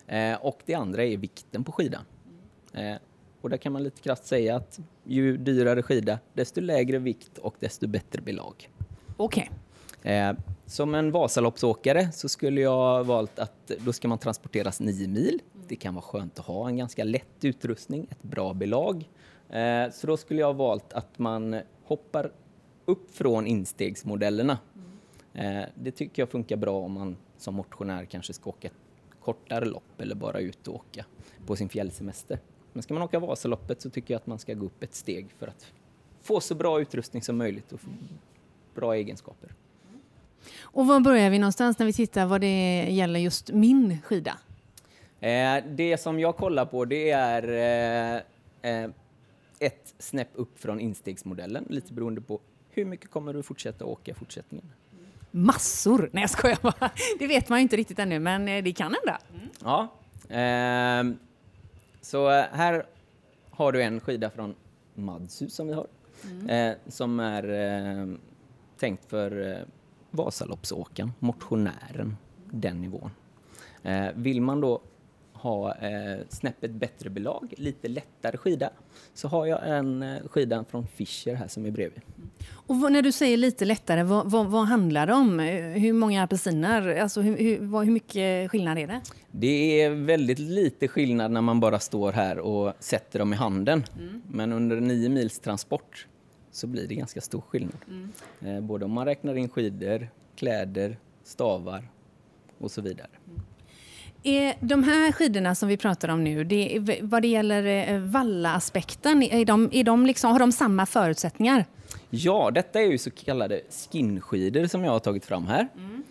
Eh, 0.08 0.36
och 0.42 0.60
det 0.66 0.74
andra 0.74 1.04
är 1.04 1.18
vikten 1.18 1.64
på 1.64 1.72
skidan. 1.72 2.02
Mm. 2.74 3.00
Och 3.42 3.50
där 3.50 3.58
kan 3.58 3.74
man 3.74 3.84
lite 3.84 4.02
krasst 4.02 4.26
säga 4.26 4.56
att 4.56 4.80
ju 5.04 5.38
dyrare 5.38 5.84
skida, 5.84 6.20
desto 6.34 6.62
lägre 6.62 7.00
vikt 7.00 7.38
och 7.38 7.56
desto 7.60 7.88
bättre 7.88 8.22
belag. 8.22 8.70
Okej. 9.18 9.50
Okay. 10.02 10.36
Som 10.67 10.95
en 10.95 11.12
Vasaloppsåkare 11.12 12.12
så 12.12 12.30
skulle 12.30 12.62
jag 12.62 13.04
valt 13.04 13.39
att 13.39 13.71
då 13.80 13.93
ska 13.93 14.08
man 14.08 14.17
transporteras 14.17 14.80
nio 14.80 15.08
mil. 15.08 15.41
Det 15.67 15.75
kan 15.75 15.93
vara 15.93 16.01
skönt 16.01 16.39
att 16.39 16.45
ha 16.45 16.67
en 16.67 16.78
ganska 16.78 17.04
lätt 17.04 17.43
utrustning, 17.45 18.08
ett 18.12 18.23
bra 18.23 18.54
belag. 18.54 19.10
Eh, 19.49 19.91
så 19.91 20.08
då 20.08 20.17
skulle 20.17 20.39
jag 20.39 20.54
valt 20.54 20.93
att 20.93 21.19
man 21.19 21.62
hoppar 21.84 22.32
upp 22.86 23.15
från 23.15 23.47
instegsmodellerna. 23.47 24.58
Eh, 25.34 25.63
det 25.75 25.91
tycker 25.91 26.21
jag 26.21 26.30
funkar 26.30 26.58
bra 26.58 26.80
om 26.80 26.91
man 26.91 27.17
som 27.38 27.56
motionär 27.56 28.06
kanske 28.06 28.34
ska 28.34 28.49
åka 28.49 28.67
ett 28.67 28.73
kortare 29.19 29.65
lopp 29.65 30.01
eller 30.01 30.15
bara 30.15 30.39
ut 30.39 30.67
och 30.67 30.75
åka 30.75 31.06
på 31.45 31.56
sin 31.56 31.69
fjällsemester. 31.69 32.39
Men 32.73 32.84
ska 32.84 32.93
man 32.93 33.04
åka 33.04 33.19
Vasaloppet 33.19 33.82
så 33.82 33.89
tycker 33.89 34.13
jag 34.13 34.19
att 34.19 34.28
man 34.28 34.39
ska 34.39 34.54
gå 34.54 34.65
upp 34.65 34.84
ett 34.84 34.95
steg 34.95 35.32
för 35.38 35.47
att 35.47 35.73
få 36.21 36.39
så 36.39 36.56
bra 36.56 36.82
utrustning 36.82 37.21
som 37.21 37.38
möjligt 37.38 37.71
och 37.71 37.80
få 37.80 37.89
bra 38.75 38.95
egenskaper. 38.95 39.51
Och 40.62 40.88
var 40.88 41.00
börjar 41.00 41.30
vi 41.30 41.40
någonstans 41.40 41.80
när 41.80 41.86
vi 41.86 41.94
tittar 41.94 42.26
vad 42.26 42.42
det 42.42 42.86
gäller 42.90 43.20
just 43.20 43.52
min 43.52 44.02
skida? 44.02 44.38
Eh, 45.20 45.64
det 45.70 45.98
som 46.02 46.20
jag 46.20 46.38
kollar 46.38 46.66
på 46.66 46.86
det 46.86 47.12
är 47.12 47.44
eh, 48.62 48.72
eh, 48.72 48.90
ett 49.60 49.94
snäpp 50.00 50.30
upp 50.34 50.60
från 50.60 50.80
instegsmodellen, 50.80 51.66
lite 51.70 51.94
beroende 51.94 52.22
på 52.22 52.40
hur 52.70 52.86
mycket 52.86 53.12
kommer 53.12 53.34
du 53.34 53.44
fortsätta 53.44 53.86
åka 53.86 54.12
i 54.12 54.14
fortsättningen? 54.14 54.72
Massor! 55.32 56.10
Nej 56.14 56.24
jag 56.24 56.30
skojar 56.30 56.58
bara. 56.62 56.92
Det 57.20 57.28
vet 57.28 57.50
man 57.50 57.60
ju 57.60 57.62
inte 57.64 57.78
riktigt 57.78 58.00
ännu 58.00 58.20
men 58.20 58.48
eh, 58.48 58.64
det 58.64 58.74
kan 58.74 58.94
hända. 58.94 59.20
Mm. 59.34 59.50
Ja. 59.64 59.88
Ehm, 60.30 61.18
så 62.02 62.32
eh, 62.32 62.46
här 62.52 62.86
har 63.50 63.72
du 63.72 63.84
en 63.84 64.00
skida 64.00 64.30
från 64.30 64.56
Madshus 64.94 65.56
som 65.56 65.68
vi 65.68 65.74
har. 65.74 65.88
Mm. 66.24 66.50
Eh, 66.50 66.78
som 66.88 67.20
är 67.20 68.18
tänkt 68.80 69.10
för 69.10 69.66
Vasaloppsåkaren, 70.15 71.12
motionären, 71.19 72.17
den 72.51 72.82
nivån. 72.82 73.12
Eh, 73.84 74.08
vill 74.15 74.41
man 74.41 74.62
då 74.62 74.82
ha 75.34 75.75
eh, 75.75 76.19
snäppet 76.30 76.71
bättre 76.71 77.10
belag, 77.10 77.54
lite 77.58 77.88
lättare 77.88 78.38
skida, 78.38 78.69
så 79.13 79.28
har 79.28 79.45
jag 79.45 79.69
en 79.69 80.04
eh, 80.04 80.28
skida 80.30 80.65
från 80.69 80.88
Fischer 80.88 81.34
här 81.34 81.47
som 81.47 81.65
är 81.65 81.71
bredvid. 81.71 82.01
Och 82.51 82.91
när 82.91 83.01
du 83.01 83.12
säger 83.12 83.38
lite 83.38 83.65
lättare, 83.65 84.04
vad, 84.04 84.32
vad, 84.32 84.45
vad 84.47 84.65
handlar 84.65 85.08
det 85.08 85.13
om? 85.13 85.39
Hur 85.75 85.93
många 85.93 86.23
apelsiner? 86.23 87.01
Alltså 87.01 87.21
hur, 87.21 87.38
hur, 87.38 87.84
hur, 87.84 87.91
mycket 87.91 88.51
skillnad 88.51 88.78
är 88.78 88.88
det? 88.88 89.01
Det 89.32 89.82
är 89.82 89.89
väldigt 89.89 90.39
lite 90.39 90.88
skillnad 90.88 91.32
när 91.32 91.41
man 91.41 91.60
bara 91.60 91.80
står 91.80 92.12
här 92.12 92.39
och 92.39 92.73
sätter 92.80 93.19
dem 93.19 93.34
i 93.34 93.36
handen. 93.36 93.84
Mm. 93.99 94.21
Men 94.32 94.54
under 94.54 94.82
nio 94.82 95.10
mils 95.10 95.39
transport 95.39 96.08
så 96.56 96.68
blir 96.68 96.88
det 96.88 96.96
ganska 96.96 97.22
stor 97.22 97.41
skillnad. 97.41 97.78
Mm. 97.88 98.12
Eh, 98.41 98.62
både 98.62 98.86
om 98.86 98.91
man 98.91 99.06
räknar 99.06 99.36
in 99.36 99.50
skidor, 99.50 100.10
kläder, 100.36 100.98
stavar 101.24 101.88
och 102.58 102.72
så 102.72 102.82
vidare. 102.82 103.10
Mm. 103.28 103.41
Är 104.24 104.56
de 104.60 104.84
här 104.84 105.12
skidorna 105.12 105.56
som 105.56 105.70
vi 105.70 105.78
pratar 105.78 106.10
om 106.10 106.24
nu, 106.24 106.44
det, 106.44 107.00
vad 107.02 107.22
det 107.22 107.28
gäller 107.28 107.94
eh, 107.94 108.00
valla-aspekten, 108.00 109.24
är 109.24 109.46
de, 109.46 109.70
är 109.74 109.84
de 109.84 110.06
liksom, 110.06 110.32
har 110.32 110.39
de 110.39 110.52
samma 110.52 110.86
förutsättningar? 110.86 111.65
Ja, 112.10 112.52
detta 112.52 112.82
är 112.82 112.91
ju 112.91 112.98
så 112.98 113.12
kallade 113.12 113.62
skinskidor 113.91 114.68
som 114.68 114.84
jag 114.84 114.91
har 114.91 115.00
tagit 115.00 115.26
fram 115.26 115.48
här. 115.48 115.68
Mm. 115.76 116.04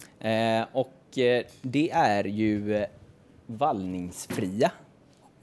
Eh, 0.61 0.69
och 0.73 1.19
eh, 1.19 1.45
det 1.63 1.91
är 1.91 2.25
ju 2.25 2.77
eh, 2.77 2.87
vallningsfria 3.47 4.71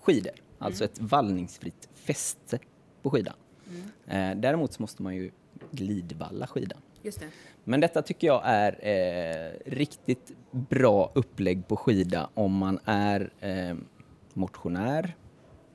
skidor, 0.02 0.34
mm. 0.34 0.44
alltså 0.58 0.84
ett 0.86 1.00
vallningsfritt 1.00 1.90
fäste 1.96 2.60
på 3.02 3.10
skidan. 3.10 3.36
Mm. 4.08 4.32
Eh, 4.32 4.42
däremot 4.42 4.80
måste 4.80 5.04
man 5.04 5.16
ju 5.16 5.32
glidvalla 5.72 6.48
skidan. 6.48 6.80
Just 7.02 7.20
det. 7.20 7.26
Men 7.64 7.80
detta 7.80 8.02
tycker 8.02 8.28
jag 8.28 8.42
är 8.46 8.80
eh, 8.82 9.72
riktigt 9.72 10.32
bra 10.52 11.12
upplägg 11.16 11.68
på 11.68 11.76
skida 11.76 12.30
om 12.34 12.58
man 12.58 12.80
är 12.86 13.30
eh, 13.40 13.76
motionär, 14.34 15.16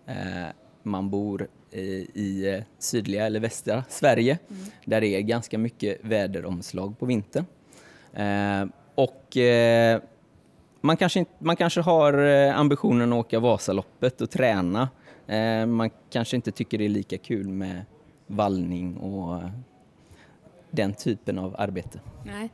eh, 0.06 0.46
man 0.82 1.10
bor 1.10 1.48
i 1.76 2.54
eh, 2.54 2.62
sydliga 2.78 3.26
eller 3.26 3.40
västra 3.40 3.84
Sverige 3.88 4.38
mm. 4.50 4.62
där 4.84 5.00
det 5.00 5.06
är 5.06 5.20
ganska 5.20 5.58
mycket 5.58 5.98
väderomslag 6.04 6.98
på 6.98 7.06
vintern. 7.06 7.44
Eh, 8.12 8.66
och 8.94 9.36
eh, 9.36 10.00
man 10.80 10.96
kanske, 10.96 11.24
man 11.38 11.56
kanske 11.56 11.80
har 11.80 12.12
ambitionen 12.48 13.12
att 13.12 13.18
åka 13.18 13.40
Vasaloppet 13.40 14.20
och 14.20 14.30
träna. 14.30 14.88
Eh, 15.26 15.66
man 15.66 15.90
kanske 16.10 16.36
inte 16.36 16.52
tycker 16.52 16.78
det 16.78 16.84
är 16.84 16.88
lika 16.88 17.18
kul 17.18 17.48
med 17.48 17.84
vallning 18.26 18.96
och 18.96 19.40
den 20.76 20.94
typen 20.94 21.38
av 21.38 21.56
arbete. 21.58 22.00
Nej, 22.24 22.50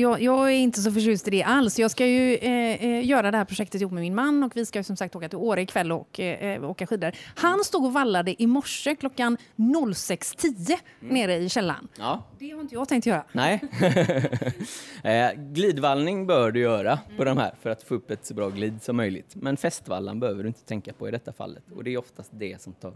jag, 0.00 0.22
jag, 0.22 0.52
är 0.52 0.56
inte 0.56 0.80
så 0.80 0.92
förtjust 0.92 1.28
i 1.28 1.30
det 1.30 1.42
alls. 1.42 1.78
Jag 1.78 1.90
ska 1.90 2.06
ju 2.06 2.34
eh, 2.34 2.84
eh, 2.84 3.06
göra 3.06 3.30
det 3.30 3.36
här 3.36 3.44
projektet 3.44 3.80
ihop 3.80 3.92
med 3.92 4.00
min 4.00 4.14
man 4.14 4.42
och 4.42 4.56
vi 4.56 4.66
ska 4.66 4.82
som 4.82 4.96
sagt 4.96 5.16
åka 5.16 5.28
till 5.28 5.38
Åre 5.38 5.62
ikväll 5.62 5.92
och 5.92 6.20
eh, 6.20 6.70
åka 6.70 6.86
skidor. 6.86 7.12
Han 7.34 7.64
stod 7.64 7.84
och 7.84 7.92
vallade 7.92 8.42
i 8.42 8.46
morse 8.46 8.96
klockan 8.96 9.36
06.10 9.56 10.78
mm. 11.02 11.14
nere 11.14 11.36
i 11.36 11.48
källaren. 11.48 11.88
Ja. 11.98 12.24
Det 12.38 12.50
har 12.50 12.60
inte 12.60 12.74
jag 12.74 12.88
tänkt 12.88 13.06
göra. 13.06 13.24
Nej. 13.32 13.60
eh, 15.04 15.32
glidvallning 15.36 16.26
bör 16.26 16.50
du 16.50 16.60
göra 16.60 16.92
mm. 16.92 17.16
på 17.16 17.24
de 17.24 17.38
här 17.38 17.54
för 17.62 17.70
att 17.70 17.82
få 17.82 17.94
upp 17.94 18.10
ett 18.10 18.26
så 18.26 18.34
bra 18.34 18.48
glid 18.48 18.82
som 18.82 18.96
möjligt. 18.96 19.36
Men 19.36 19.56
fästvallan 19.56 20.20
behöver 20.20 20.42
du 20.42 20.48
inte 20.48 20.64
tänka 20.64 20.92
på 20.92 21.08
i 21.08 21.10
detta 21.10 21.32
fallet 21.32 21.64
och 21.74 21.84
det 21.84 21.90
är 21.90 21.98
oftast 21.98 22.30
det 22.32 22.62
som 22.62 22.72
tar 22.72 22.94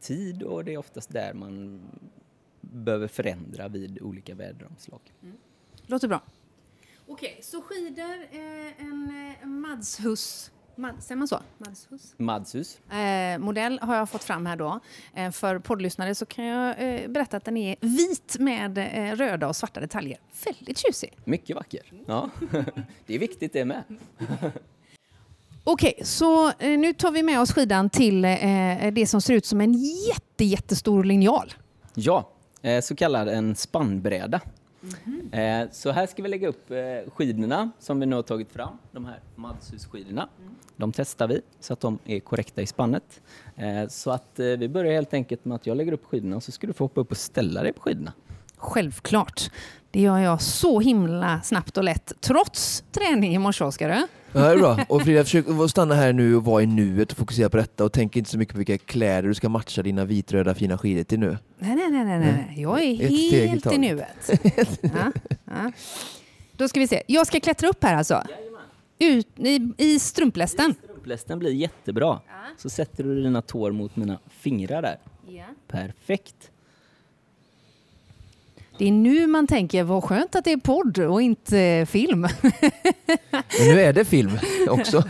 tid 0.00 0.42
och 0.42 0.64
det 0.64 0.74
är 0.74 0.78
oftast 0.78 1.12
där 1.12 1.34
man 1.34 1.80
behöver 2.72 3.08
förändra 3.08 3.68
vid 3.68 4.02
olika 4.02 4.34
väderomslag. 4.34 5.00
Mm. 5.22 5.36
Låter 5.86 6.08
bra. 6.08 6.22
Okej, 7.06 7.30
okay, 7.30 7.42
så 7.42 7.62
skidor, 7.62 8.22
eh, 8.32 8.82
en 8.82 9.34
eh, 9.42 9.46
Madshus 9.46 10.50
Mad, 10.76 10.94
säger 11.02 11.16
man 11.16 11.28
så? 11.28 11.40
Madshus? 11.58 12.14
Madshus. 12.16 12.78
Eh, 12.90 13.38
modell 13.38 13.78
har 13.82 13.96
jag 13.96 14.10
fått 14.10 14.24
fram 14.24 14.46
här 14.46 14.56
då. 14.56 14.80
Eh, 15.14 15.30
för 15.30 15.58
poddlyssnare 15.58 16.14
så 16.14 16.26
kan 16.26 16.44
jag 16.44 16.68
eh, 16.78 17.08
berätta 17.08 17.36
att 17.36 17.44
den 17.44 17.56
är 17.56 17.76
vit 17.80 18.36
med 18.38 18.78
eh, 18.78 19.16
röda 19.16 19.48
och 19.48 19.56
svarta 19.56 19.80
detaljer. 19.80 20.18
Väldigt 20.44 20.78
tjusig. 20.78 21.18
Mycket 21.24 21.56
vacker. 21.56 21.82
Ja. 22.06 22.30
det 23.06 23.14
är 23.14 23.18
viktigt 23.18 23.52
det 23.52 23.64
med. 23.64 23.82
Okej, 25.64 25.92
okay, 25.92 26.04
så 26.04 26.48
eh, 26.48 26.78
nu 26.78 26.92
tar 26.92 27.10
vi 27.10 27.22
med 27.22 27.40
oss 27.40 27.52
skidan 27.52 27.90
till 27.90 28.24
eh, 28.24 28.92
det 28.92 29.08
som 29.08 29.20
ser 29.20 29.34
ut 29.34 29.46
som 29.46 29.60
en 29.60 29.72
jätte, 30.08 30.44
jättestor 30.44 31.04
linjal. 31.04 31.54
Ja, 31.94 32.30
så 32.82 32.94
kallad 32.96 33.28
en 33.28 33.54
spannbräda. 33.54 34.40
Mm. 35.04 35.68
Så 35.72 35.90
här 35.90 36.06
ska 36.06 36.22
vi 36.22 36.28
lägga 36.28 36.48
upp 36.48 36.70
eh, 36.70 36.76
skidorna 37.14 37.70
som 37.78 38.00
vi 38.00 38.06
nu 38.06 38.16
har 38.16 38.22
tagit 38.22 38.52
fram, 38.52 38.78
de 38.92 39.04
här 39.04 39.20
Madshus-skidorna. 39.36 40.28
Mm. 40.40 40.54
De 40.76 40.92
testar 40.92 41.28
vi 41.28 41.40
så 41.60 41.72
att 41.72 41.80
de 41.80 41.98
är 42.04 42.20
korrekta 42.20 42.62
i 42.62 42.66
spannet. 42.66 43.20
Så 43.88 44.10
att 44.10 44.30
vi 44.34 44.68
börjar 44.68 44.92
helt 44.92 45.14
enkelt 45.14 45.44
med 45.44 45.54
att 45.54 45.66
jag 45.66 45.76
lägger 45.76 45.92
upp 45.92 46.04
skidorna 46.04 46.36
och 46.36 46.42
så 46.42 46.52
ska 46.52 46.66
du 46.66 46.72
få 46.72 46.84
hoppa 46.84 47.00
upp 47.00 47.10
och 47.10 47.16
ställa 47.16 47.62
dig 47.62 47.72
på 47.72 47.82
skidorna. 47.82 48.12
Självklart. 48.56 49.50
Det 49.94 50.00
gör 50.00 50.18
jag 50.18 50.42
så 50.42 50.80
himla 50.80 51.40
snabbt 51.42 51.76
och 51.76 51.84
lätt, 51.84 52.12
trots 52.20 52.84
träning 52.92 53.34
i 53.34 53.38
morse, 53.38 53.64
Oskar. 53.64 53.88
Ja, 53.88 54.06
det 54.32 54.40
är 54.40 54.56
bra. 54.56 54.78
Och 54.88 55.02
Frida, 55.02 55.24
försök 55.24 55.46
stanna 55.68 55.94
här 55.94 56.12
nu 56.12 56.36
och 56.36 56.44
vara 56.44 56.62
i 56.62 56.66
nuet 56.66 57.12
och 57.12 57.18
fokusera 57.18 57.50
på 57.50 57.56
detta 57.56 57.84
och 57.84 57.92
tänk 57.92 58.16
inte 58.16 58.30
så 58.30 58.38
mycket 58.38 58.54
på 58.54 58.58
vilka 58.58 58.78
kläder 58.78 59.28
du 59.28 59.34
ska 59.34 59.48
matcha 59.48 59.82
dina 59.82 60.04
vitröda 60.04 60.54
fina 60.54 60.78
skidor 60.78 61.02
till 61.02 61.18
nu. 61.18 61.38
Nej, 61.58 61.76
nej, 61.76 61.90
nej, 61.90 62.04
nej, 62.04 62.18
nej. 62.18 62.54
jag 62.56 62.82
är 62.82 63.04
Ett 63.04 63.32
helt 63.32 63.72
i 63.72 63.78
nuet. 63.78 64.30
ja, 64.82 65.12
ja. 65.44 65.72
Då 66.56 66.68
ska 66.68 66.80
vi 66.80 66.88
se. 66.88 67.02
Jag 67.06 67.26
ska 67.26 67.40
klättra 67.40 67.68
upp 67.68 67.84
här 67.84 67.96
alltså? 67.96 68.22
Ut, 68.98 69.28
i, 69.36 69.72
I 69.78 69.98
strumplästen? 69.98 70.74
Strumplästen 70.84 71.38
blir 71.38 71.52
jättebra. 71.52 72.20
Ja. 72.26 72.32
Så 72.58 72.70
sätter 72.70 73.04
du 73.04 73.22
dina 73.22 73.42
tår 73.42 73.72
mot 73.72 73.96
mina 73.96 74.18
fingrar 74.30 74.82
där. 74.82 74.96
Ja. 75.28 75.44
Perfekt. 75.68 76.50
Det 78.84 78.88
är 78.88 78.92
nu 78.92 79.26
man 79.26 79.46
tänker, 79.46 79.82
vad 79.84 80.04
skönt 80.04 80.34
att 80.34 80.44
det 80.44 80.52
är 80.52 80.56
podd 80.56 80.98
och 80.98 81.22
inte 81.22 81.86
film. 81.90 82.20
Men 83.30 83.68
nu 83.68 83.80
är 83.80 83.92
det 83.92 84.04
film 84.04 84.38
också. 84.68 85.04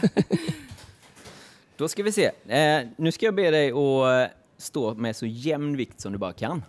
Då 1.76 1.88
ska 1.88 2.02
vi 2.02 2.12
se. 2.12 2.30
Eh, 2.46 2.86
nu 2.96 3.12
ska 3.12 3.26
jag 3.26 3.34
be 3.34 3.50
dig 3.50 3.72
att 3.72 4.30
stå 4.58 4.94
med 4.94 5.16
så 5.16 5.26
jämn 5.26 5.76
vikt 5.76 6.00
som 6.00 6.12
du 6.12 6.18
bara 6.18 6.32
kan. 6.32 6.62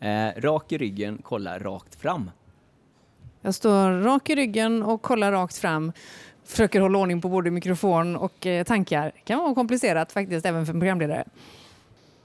Mm. 0.00 0.28
Eh, 0.28 0.40
rak 0.40 0.72
i 0.72 0.78
ryggen, 0.78 1.18
kolla 1.22 1.58
rakt 1.58 2.00
fram. 2.00 2.30
Jag 3.40 3.54
står 3.54 4.02
rak 4.02 4.30
i 4.30 4.34
ryggen 4.34 4.82
och 4.82 5.02
kollar 5.02 5.32
rakt 5.32 5.58
fram. 5.58 5.92
Försöker 6.44 6.80
hålla 6.80 6.98
ordning 6.98 7.20
på 7.20 7.28
både 7.28 7.50
mikrofon 7.50 8.16
och 8.16 8.46
eh, 8.46 8.64
tankar. 8.64 9.12
Det 9.14 9.20
kan 9.24 9.38
vara 9.38 9.54
komplicerat 9.54 10.12
faktiskt 10.12 10.46
även 10.46 10.66
för 10.66 10.72
en 10.72 10.80
programledare. 10.80 11.24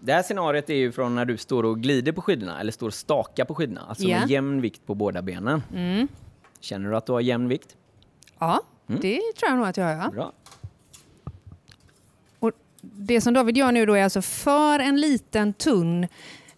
Det 0.04 0.14
här 0.14 0.24
scenariot 0.24 0.70
är 0.70 0.76
ju 0.76 0.92
från 0.92 1.16
när 1.16 1.26
du 1.26 1.38
står 1.38 1.64
och 1.64 1.80
glider 1.80 2.12
på 2.12 2.22
skidorna 2.22 2.60
eller 2.60 2.72
står 2.72 2.88
och 2.88 2.94
stakar 2.94 3.46
på 3.46 3.56
skidorna. 3.56 3.82
Alltså 3.90 4.04
yeah. 4.04 4.22
med 4.22 4.30
jämn 4.30 4.62
vikt 4.62 4.86
på 4.86 4.96
båda 4.96 5.22
benen. 5.22 5.64
Mm. 5.74 6.08
Känner 6.60 6.90
du 6.90 6.98
att 6.98 7.06
du 7.06 7.12
har 7.12 7.22
jämn 7.22 7.48
vikt? 7.48 7.76
Ja, 8.40 8.62
mm. 8.90 9.02
det 9.02 9.20
tror 9.38 9.50
jag 9.50 9.58
nog 9.58 9.68
att 9.68 9.78
jag 9.78 9.98
har. 9.98 10.12
Bra. 10.12 10.32
Och 12.40 12.52
det 12.82 13.22
som 13.22 13.34
David 13.34 13.58
gör 13.58 13.72
nu 13.72 13.86
då 13.86 13.94
är 13.94 14.04
alltså 14.04 14.22
för 14.22 14.80
en 14.80 15.02
liten 15.02 15.54
tunn 15.54 16.08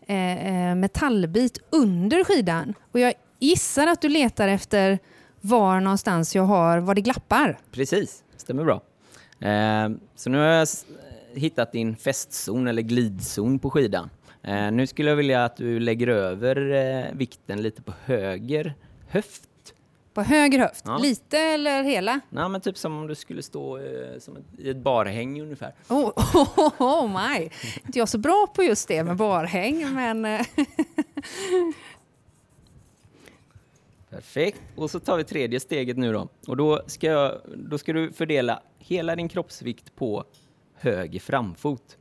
eh, 0.08 0.70
eh, 0.70 0.76
metallbit 0.76 1.58
under 1.70 2.24
skidan. 2.24 2.74
Och 2.92 3.00
jag 3.00 3.14
gissar 3.40 3.88
att 3.88 4.02
du 4.02 4.10
letar 4.10 4.48
efter 4.48 5.00
var 5.42 5.80
någonstans 5.80 6.36
jag 6.36 6.44
har, 6.44 6.80
var 6.80 6.96
det 6.96 7.02
glappar. 7.02 7.60
Precis, 7.72 8.24
stämmer 8.38 8.64
bra. 8.64 8.82
Eh, 9.50 9.90
så 10.16 10.30
nu 10.30 10.38
har 10.38 10.46
jag 10.46 10.68
hittat 11.36 11.72
din 11.72 11.96
fästzon 11.96 12.68
eller 12.68 12.82
glidzon 12.82 13.60
på 13.60 13.70
skidan. 13.70 14.10
Eh, 14.44 14.72
nu 14.72 14.88
skulle 14.88 15.10
jag 15.10 15.16
vilja 15.16 15.46
att 15.46 15.58
du 15.58 15.80
lägger 15.80 16.08
över 16.08 16.72
eh, 16.72 17.06
vikten 17.14 17.62
lite 17.62 17.82
på 17.82 17.94
höger 18.06 18.74
höft. 19.08 19.50
På 20.14 20.22
höger 20.22 20.60
höft? 20.60 20.84
Ja. 20.88 20.98
Lite 20.98 21.38
eller 21.38 21.84
hela? 21.84 22.20
Nej, 22.30 22.50
men 22.50 22.62
typ 22.62 22.78
som 22.78 22.98
om 22.98 23.08
du 23.08 23.16
skulle 23.16 23.44
stå 23.44 23.78
eh, 23.78 24.20
som 24.20 24.38
ett, 24.38 24.44
i 24.58 24.70
ett 24.70 24.78
barhäng 24.78 25.42
ungefär. 25.42 25.74
Oh, 25.90 26.08
oh, 26.58 26.82
oh, 26.82 27.08
my! 27.08 27.50
Inte 27.86 28.00
jag 28.00 28.10
så 28.10 28.18
bra 28.18 28.48
på 28.56 28.64
just 28.64 28.88
det 28.88 29.04
med 29.04 29.18
barhäng, 29.18 29.94
men... 29.94 30.26
Eh, 30.26 30.46
Perfekt. 34.10 34.62
Och 34.76 34.92
så 34.92 35.00
tar 35.00 35.18
vi 35.18 35.24
tredje 35.24 35.60
steget 35.60 35.98
nu 35.98 36.14
då. 36.14 36.28
Och 36.48 36.58
då 36.58 36.82
ska, 36.88 37.08
jag, 37.08 37.42
då 37.56 37.78
ska 37.78 37.94
du 37.94 38.12
fördela 38.12 38.62
hela 38.78 39.16
din 39.16 39.30
kroppsvikt 39.30 39.96
på 39.96 40.24
höger 40.84 41.20
framfot. 41.20 41.98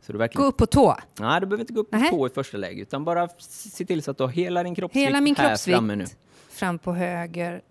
Så 0.00 0.12
du 0.12 0.18
verkligen... 0.18 0.42
Gå 0.42 0.48
upp 0.48 0.56
på 0.56 0.66
tå? 0.66 0.96
Nej, 1.20 1.40
du 1.40 1.46
behöver 1.46 1.60
inte 1.62 1.72
gå 1.72 1.80
upp 1.80 1.90
på 1.90 1.96
Nähe. 1.96 2.10
tå 2.10 2.26
i 2.26 2.30
första 2.30 2.56
läget, 2.56 2.88
utan 2.88 3.04
bara 3.04 3.28
se 3.38 3.84
till 3.84 4.02
så 4.02 4.10
att 4.10 4.18
du 4.18 4.24
har 4.24 4.30
hela 4.30 4.62
din 4.62 4.74
kroppsvikt 4.74 5.06
hela 5.06 5.20
min 5.20 5.34
kroppsvikt 5.34 5.74
här 5.74 5.80
framme 5.80 5.96
nu. 5.96 6.04
fram 6.48 6.78
på 6.78 6.92
höger 6.92 7.62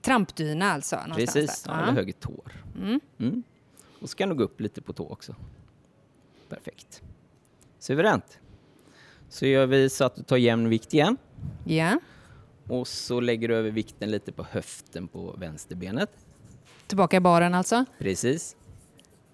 trampdyna 0.00 0.72
alltså? 0.72 0.98
Precis, 1.14 1.64
ja, 1.66 1.82
eller 1.82 1.92
höger 1.92 2.12
tår. 2.12 2.52
Mm. 2.76 3.00
Mm. 3.18 3.42
Och 4.00 4.10
så 4.10 4.16
kan 4.16 4.28
du 4.28 4.34
gå 4.34 4.44
upp 4.44 4.60
lite 4.60 4.82
på 4.82 4.92
tå 4.92 5.08
också. 5.08 5.34
Perfekt. 6.48 7.02
Suveränt. 7.78 8.38
Så 9.28 9.46
gör 9.46 9.66
vi 9.66 9.90
så 9.90 10.04
att 10.04 10.16
du 10.16 10.22
tar 10.22 10.36
jämn 10.36 10.68
vikt 10.68 10.94
igen. 10.94 11.16
Ja. 11.64 12.00
Och 12.68 12.88
så 12.88 13.20
lägger 13.20 13.48
du 13.48 13.56
över 13.56 13.70
vikten 13.70 14.10
lite 14.10 14.32
på 14.32 14.46
höften 14.50 15.08
på 15.08 15.34
vänsterbenet. 15.38 16.10
Tillbaka 16.86 17.16
i 17.16 17.20
baren 17.20 17.54
alltså? 17.54 17.84
Precis. 17.98 18.56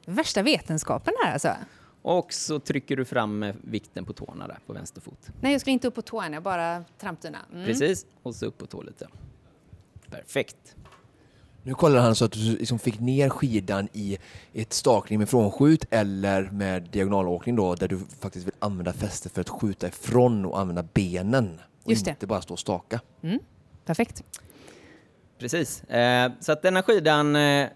Värsta 0.06 0.42
vetenskapen 0.42 1.14
här 1.24 1.32
alltså. 1.32 1.54
Och 2.02 2.32
så 2.32 2.58
trycker 2.58 2.96
du 2.96 3.04
fram 3.04 3.52
vikten 3.62 4.04
på 4.04 4.12
tårna 4.12 4.46
där 4.46 4.58
på 4.66 4.72
vänster 4.72 5.00
fot. 5.00 5.28
Nej, 5.40 5.52
jag 5.52 5.60
ska 5.60 5.70
inte 5.70 5.88
upp 5.88 5.94
på 5.94 6.02
tårna, 6.02 6.40
bara 6.40 6.84
trampdyna. 6.98 7.38
Mm. 7.52 7.66
Precis, 7.66 8.06
och 8.22 8.34
så 8.34 8.46
upp 8.46 8.58
på 8.58 8.66
tå 8.66 8.82
lite. 8.82 9.08
Perfekt. 10.10 10.76
Nu 11.62 11.74
kollar 11.74 12.00
han 12.00 12.14
så 12.14 12.24
att 12.24 12.32
du 12.32 12.56
liksom 12.56 12.78
fick 12.78 13.00
ner 13.00 13.28
skidan 13.28 13.88
i 13.92 14.18
ett 14.52 14.72
stakning 14.72 15.18
med 15.18 15.28
frånskjut 15.28 15.84
eller 15.90 16.42
med 16.42 16.82
diagonalåkning 16.82 17.56
då, 17.56 17.74
där 17.74 17.88
du 17.88 18.00
faktiskt 18.20 18.46
vill 18.46 18.54
använda 18.58 18.92
fästet 18.92 19.32
för 19.32 19.40
att 19.40 19.48
skjuta 19.48 19.88
ifrån 19.88 20.44
och 20.44 20.58
använda 20.60 20.82
benen. 20.82 21.60
Och 21.84 21.90
Just 21.90 22.04
det. 22.04 22.10
inte 22.10 22.26
bara 22.26 22.42
stå 22.42 22.54
och 22.54 22.60
staka. 22.60 23.00
Mm. 23.22 23.38
Perfekt. 23.84 24.22
Precis. 25.38 25.84
Eh, 25.84 26.32
så 26.40 26.52
att 26.52 26.62
denna 26.62 26.82
skidan 26.82 27.36
eh, 27.36 27.68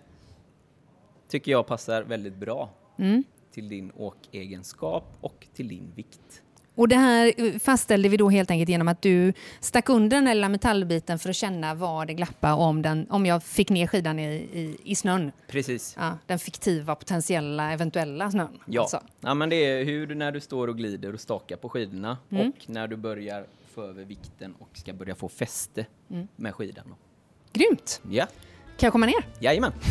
tycker 1.28 1.52
jag 1.52 1.66
passar 1.66 2.02
väldigt 2.02 2.36
bra 2.36 2.70
mm. 2.98 3.24
till 3.52 3.68
din 3.68 3.92
åkegenskap 3.96 5.16
och 5.20 5.46
till 5.54 5.68
din 5.68 5.92
vikt. 5.94 6.42
Och 6.76 6.88
det 6.88 6.96
här 6.96 7.32
eh, 7.36 7.58
fastställde 7.58 8.08
vi 8.08 8.16
då 8.16 8.30
helt 8.30 8.50
enkelt 8.50 8.68
genom 8.68 8.88
att 8.88 9.02
du 9.02 9.32
stack 9.60 9.88
under 9.88 10.16
den 10.16 10.24
lilla 10.24 10.48
metallbiten 10.48 11.18
för 11.18 11.30
att 11.30 11.36
känna 11.36 11.74
var 11.74 12.06
det 12.06 12.14
glappade 12.14 12.54
om, 12.54 12.82
den, 12.82 13.06
om 13.10 13.26
jag 13.26 13.42
fick 13.42 13.70
ner 13.70 13.86
skidan 13.86 14.18
i, 14.18 14.34
i, 14.34 14.76
i 14.84 14.94
snön. 14.94 15.32
Precis. 15.48 15.94
Ja, 15.98 16.18
den 16.26 16.38
fiktiva, 16.38 16.94
potentiella, 16.94 17.72
eventuella 17.72 18.30
snön. 18.30 18.60
Ja. 18.66 18.80
Alltså. 18.80 19.00
ja, 19.20 19.34
men 19.34 19.48
det 19.48 19.56
är 19.56 19.84
hur 19.84 20.14
när 20.14 20.32
du 20.32 20.40
står 20.40 20.68
och 20.68 20.76
glider 20.76 21.14
och 21.14 21.20
stakar 21.20 21.56
på 21.56 21.68
skidorna 21.68 22.18
mm. 22.30 22.48
och 22.48 22.70
när 22.70 22.88
du 22.88 22.96
börjar 22.96 23.46
få 23.74 23.82
över 23.82 24.04
vikten 24.04 24.54
och 24.58 24.68
ska 24.72 24.92
börja 24.92 25.14
få 25.14 25.28
fäste 25.28 25.86
mm. 26.10 26.28
med 26.36 26.54
skidan. 26.54 26.94
Grymt! 27.52 28.00
Ja. 28.10 28.26
Kan 28.76 28.86
jag 28.86 28.92
komma 28.92 29.06
ner? 29.06 29.26
Jajamän! 29.38 29.72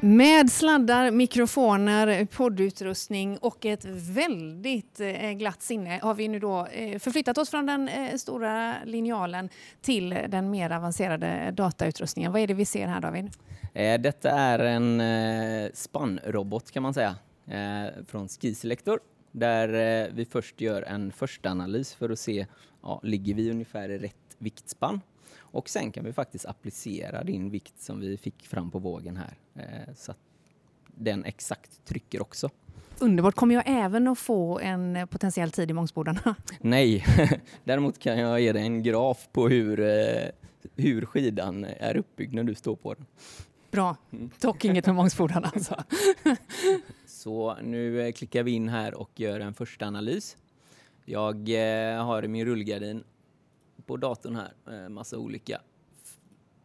Med 0.00 0.50
sladdar, 0.50 1.10
mikrofoner, 1.10 2.24
poddutrustning 2.24 3.38
och 3.38 3.66
ett 3.66 3.84
väldigt 3.84 5.00
eh, 5.00 5.30
glatt 5.30 5.62
sinne 5.62 6.00
har 6.02 6.14
vi 6.14 6.28
nu 6.28 6.38
då 6.38 6.66
eh, 6.66 6.98
förflyttat 6.98 7.38
oss 7.38 7.50
från 7.50 7.66
den 7.66 7.88
eh, 7.88 8.16
stora 8.16 8.74
linjalen 8.84 9.48
till 9.80 10.18
den 10.28 10.50
mer 10.50 10.70
avancerade 10.70 11.50
datautrustningen. 11.50 12.32
Vad 12.32 12.40
är 12.40 12.46
det 12.46 12.54
vi 12.54 12.64
ser 12.64 12.86
här 12.86 13.00
David? 13.00 13.30
Detta 14.02 14.30
är 14.30 14.58
en 14.58 15.02
spannrobot 15.74 16.70
kan 16.70 16.82
man 16.82 16.94
säga 16.94 17.16
från 18.06 18.28
Skiselector 18.28 19.00
där 19.32 19.68
vi 20.12 20.24
först 20.24 20.60
gör 20.60 20.82
en 20.82 21.12
första 21.12 21.50
analys 21.50 21.94
för 21.94 22.10
att 22.10 22.18
se, 22.18 22.46
ja, 22.82 23.00
ligger 23.02 23.34
vi 23.34 23.50
ungefär 23.50 23.88
i 23.88 23.98
rätt 23.98 24.36
viktspann? 24.38 25.00
Och 25.50 25.68
sen 25.68 25.92
kan 25.92 26.04
vi 26.04 26.12
faktiskt 26.12 26.46
applicera 26.46 27.24
din 27.24 27.50
vikt 27.50 27.80
som 27.80 28.00
vi 28.00 28.16
fick 28.16 28.46
fram 28.46 28.70
på 28.70 28.78
vågen 28.78 29.16
här. 29.16 29.34
Eh, 29.54 29.94
så 29.96 30.10
att 30.10 30.18
den 30.86 31.24
exakt 31.24 31.84
trycker 31.84 32.22
också. 32.22 32.50
Underbart. 32.98 33.34
Kommer 33.34 33.54
jag 33.54 33.64
även 33.66 34.08
att 34.08 34.18
få 34.18 34.58
en 34.58 35.08
potentiell 35.08 35.50
tid 35.50 35.70
i 35.70 35.72
Mångsbodarna? 35.72 36.34
Nej, 36.60 37.04
däremot 37.64 37.98
kan 37.98 38.18
jag 38.18 38.40
ge 38.40 38.52
dig 38.52 38.62
en 38.62 38.82
graf 38.82 39.28
på 39.32 39.48
hur, 39.48 39.80
eh, 39.80 40.28
hur 40.76 41.06
skidan 41.06 41.64
är 41.64 41.96
uppbyggd 41.96 42.34
när 42.34 42.44
du 42.44 42.54
står 42.54 42.76
på 42.76 42.94
den. 42.94 43.06
Bra, 43.70 43.96
mm. 44.12 44.30
dock 44.40 44.64
inget 44.64 44.86
med 44.86 44.94
Mångsbodarna 44.94 45.50
alltså. 45.54 45.84
Så 47.06 47.56
nu 47.62 48.06
eh, 48.06 48.12
klickar 48.12 48.42
vi 48.42 48.50
in 48.50 48.68
här 48.68 48.94
och 48.94 49.10
gör 49.16 49.40
en 49.40 49.54
första 49.54 49.86
analys. 49.86 50.36
Jag 51.04 51.48
har 52.04 52.22
min 52.22 52.46
rullgardin 52.46 53.04
på 53.90 53.96
datorn 53.96 54.36
här, 54.36 54.88
massa 54.88 55.18
olika 55.18 55.60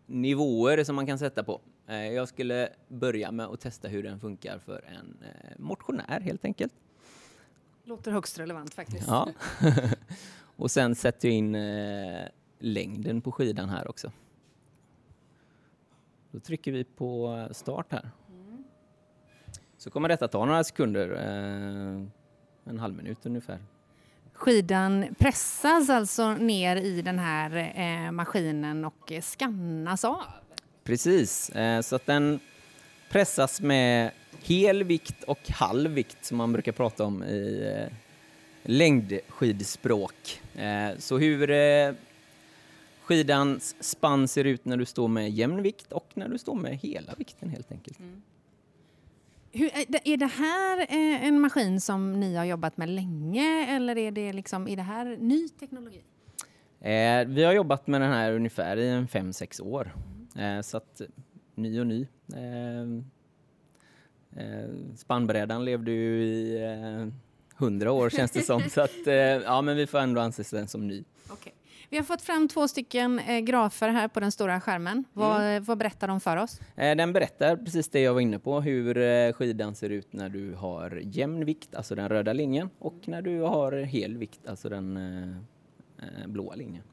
nivåer 0.05 0.83
som 0.83 0.95
man 0.95 1.05
kan 1.05 1.19
sätta 1.19 1.43
på. 1.43 1.61
Eh, 1.87 1.95
jag 1.95 2.27
skulle 2.27 2.69
börja 2.87 3.31
med 3.31 3.45
att 3.45 3.59
testa 3.59 3.87
hur 3.87 4.03
den 4.03 4.19
funkar 4.19 4.59
för 4.59 4.85
en 4.87 5.17
eh, 5.23 5.59
motionär 5.59 6.19
helt 6.19 6.45
enkelt. 6.45 6.73
Låter 7.83 8.11
högst 8.11 8.39
relevant 8.39 8.73
faktiskt. 8.73 9.07
Ja. 9.07 9.29
och 10.55 10.71
sen 10.71 10.95
sätter 10.95 11.27
jag 11.27 11.37
in 11.37 11.55
eh, 11.55 12.27
längden 12.59 13.21
på 13.21 13.31
skidan 13.31 13.69
här 13.69 13.87
också. 13.87 14.11
Då 16.31 16.39
trycker 16.39 16.71
vi 16.71 16.83
på 16.83 17.47
start 17.51 17.91
här. 17.91 18.09
Mm. 18.29 18.63
Så 19.77 19.89
kommer 19.89 20.09
detta 20.09 20.27
ta 20.27 20.45
några 20.45 20.63
sekunder, 20.63 21.09
en 22.63 22.79
halv 22.79 22.95
minut 22.95 23.25
ungefär. 23.25 23.59
Skidan 24.35 25.15
pressas 25.17 25.89
alltså 25.89 26.33
ner 26.33 26.75
i 26.75 27.01
den 27.01 27.19
här 27.19 28.11
maskinen 28.11 28.85
och 28.85 29.11
skannas 29.21 30.05
av? 30.05 30.23
Precis, 30.85 31.49
eh, 31.49 31.81
så 31.81 31.95
att 31.95 32.05
den 32.05 32.39
pressas 33.09 33.61
med 33.61 34.11
hel 34.41 34.83
vikt 34.83 35.23
och 35.23 35.49
halv 35.49 35.91
vikt 35.91 36.25
som 36.25 36.37
man 36.37 36.53
brukar 36.53 36.71
prata 36.71 37.03
om 37.03 37.23
i 37.23 37.73
eh, 37.75 37.93
längdskidspråk. 38.63 40.41
Eh, 40.55 40.97
så 40.97 41.17
hur 41.17 41.47
skidans 43.03 43.75
spann 43.79 44.27
ser 44.27 44.43
ut 44.43 44.65
när 44.65 44.77
du 44.77 44.85
står 44.85 45.07
med 45.07 45.31
jämn 45.31 45.61
vikt 45.61 45.91
och 45.91 46.07
när 46.13 46.29
du 46.29 46.37
står 46.37 46.55
med 46.55 46.77
hela 46.77 47.13
vikten 47.17 47.49
helt 47.49 47.71
enkelt. 47.71 47.99
Mm. 47.99 48.21
Hur, 49.57 49.69
är 50.03 50.17
det 50.17 50.25
här 50.25 50.85
en 51.27 51.39
maskin 51.41 51.81
som 51.81 52.19
ni 52.19 52.35
har 52.35 52.45
jobbat 52.45 52.77
med 52.77 52.89
länge 52.89 53.75
eller 53.75 53.97
är 53.97 54.11
det, 54.11 54.33
liksom, 54.33 54.67
är 54.67 54.75
det 54.75 54.81
här 54.81 55.17
ny 55.19 55.49
teknologi? 55.49 56.01
vi 57.27 57.43
har 57.43 57.53
jobbat 57.53 57.87
med 57.87 58.01
den 58.01 58.11
här 58.11 58.31
ungefär 58.33 58.77
i 58.77 58.89
en 58.89 59.07
fem 59.07 59.33
sex 59.33 59.59
år. 59.59 59.91
Eh, 60.35 60.61
så 60.61 60.77
att 60.77 61.01
ny 61.55 61.79
och 61.79 61.87
ny. 61.87 62.07
Eh, 62.33 62.81
eh, 64.43 64.69
spannbrädan 64.95 65.65
levde 65.65 65.91
ju 65.91 66.23
i 66.23 66.59
hundra 67.55 67.91
år 67.91 68.09
känns 68.09 68.31
det 68.31 68.41
som. 68.41 68.61
så 68.69 68.81
att, 68.81 69.05
ja, 69.43 69.61
men 69.61 69.77
vi 69.77 69.87
får 69.87 69.97
ändå 69.97 70.21
anses 70.21 70.49
den 70.49 70.67
som 70.67 70.87
ny. 70.87 71.03
Okay. 71.31 71.53
Vi 71.89 71.97
har 71.97 72.03
fått 72.03 72.21
fram 72.21 72.47
två 72.47 72.67
stycken 72.67 73.19
eh, 73.19 73.39
grafer 73.39 73.89
här 73.89 74.07
på 74.07 74.19
den 74.19 74.31
stora 74.31 74.61
skärmen. 74.61 75.03
Vad, 75.13 75.41
mm. 75.41 75.63
vad 75.63 75.77
berättar 75.77 76.07
de 76.07 76.19
för 76.19 76.37
oss? 76.37 76.59
Eh, 76.75 76.95
den 76.95 77.13
berättar 77.13 77.57
precis 77.57 77.89
det 77.89 77.99
jag 77.99 78.13
var 78.13 78.21
inne 78.21 78.39
på, 78.39 78.61
hur 78.61 78.97
eh, 78.97 79.33
skidan 79.33 79.75
ser 79.75 79.89
ut 79.89 80.13
när 80.13 80.29
du 80.29 80.53
har 80.53 81.01
jämn 81.03 81.45
vikt, 81.45 81.75
alltså 81.75 81.95
den 81.95 82.09
röda 82.09 82.33
linjen, 82.33 82.69
och 82.79 82.99
när 83.05 83.21
du 83.21 83.41
har 83.41 83.71
hel 83.71 84.17
vikt, 84.17 84.47
alltså 84.47 84.69
den 84.69 84.99
blåa 86.25 86.55
linjen. 86.55 86.83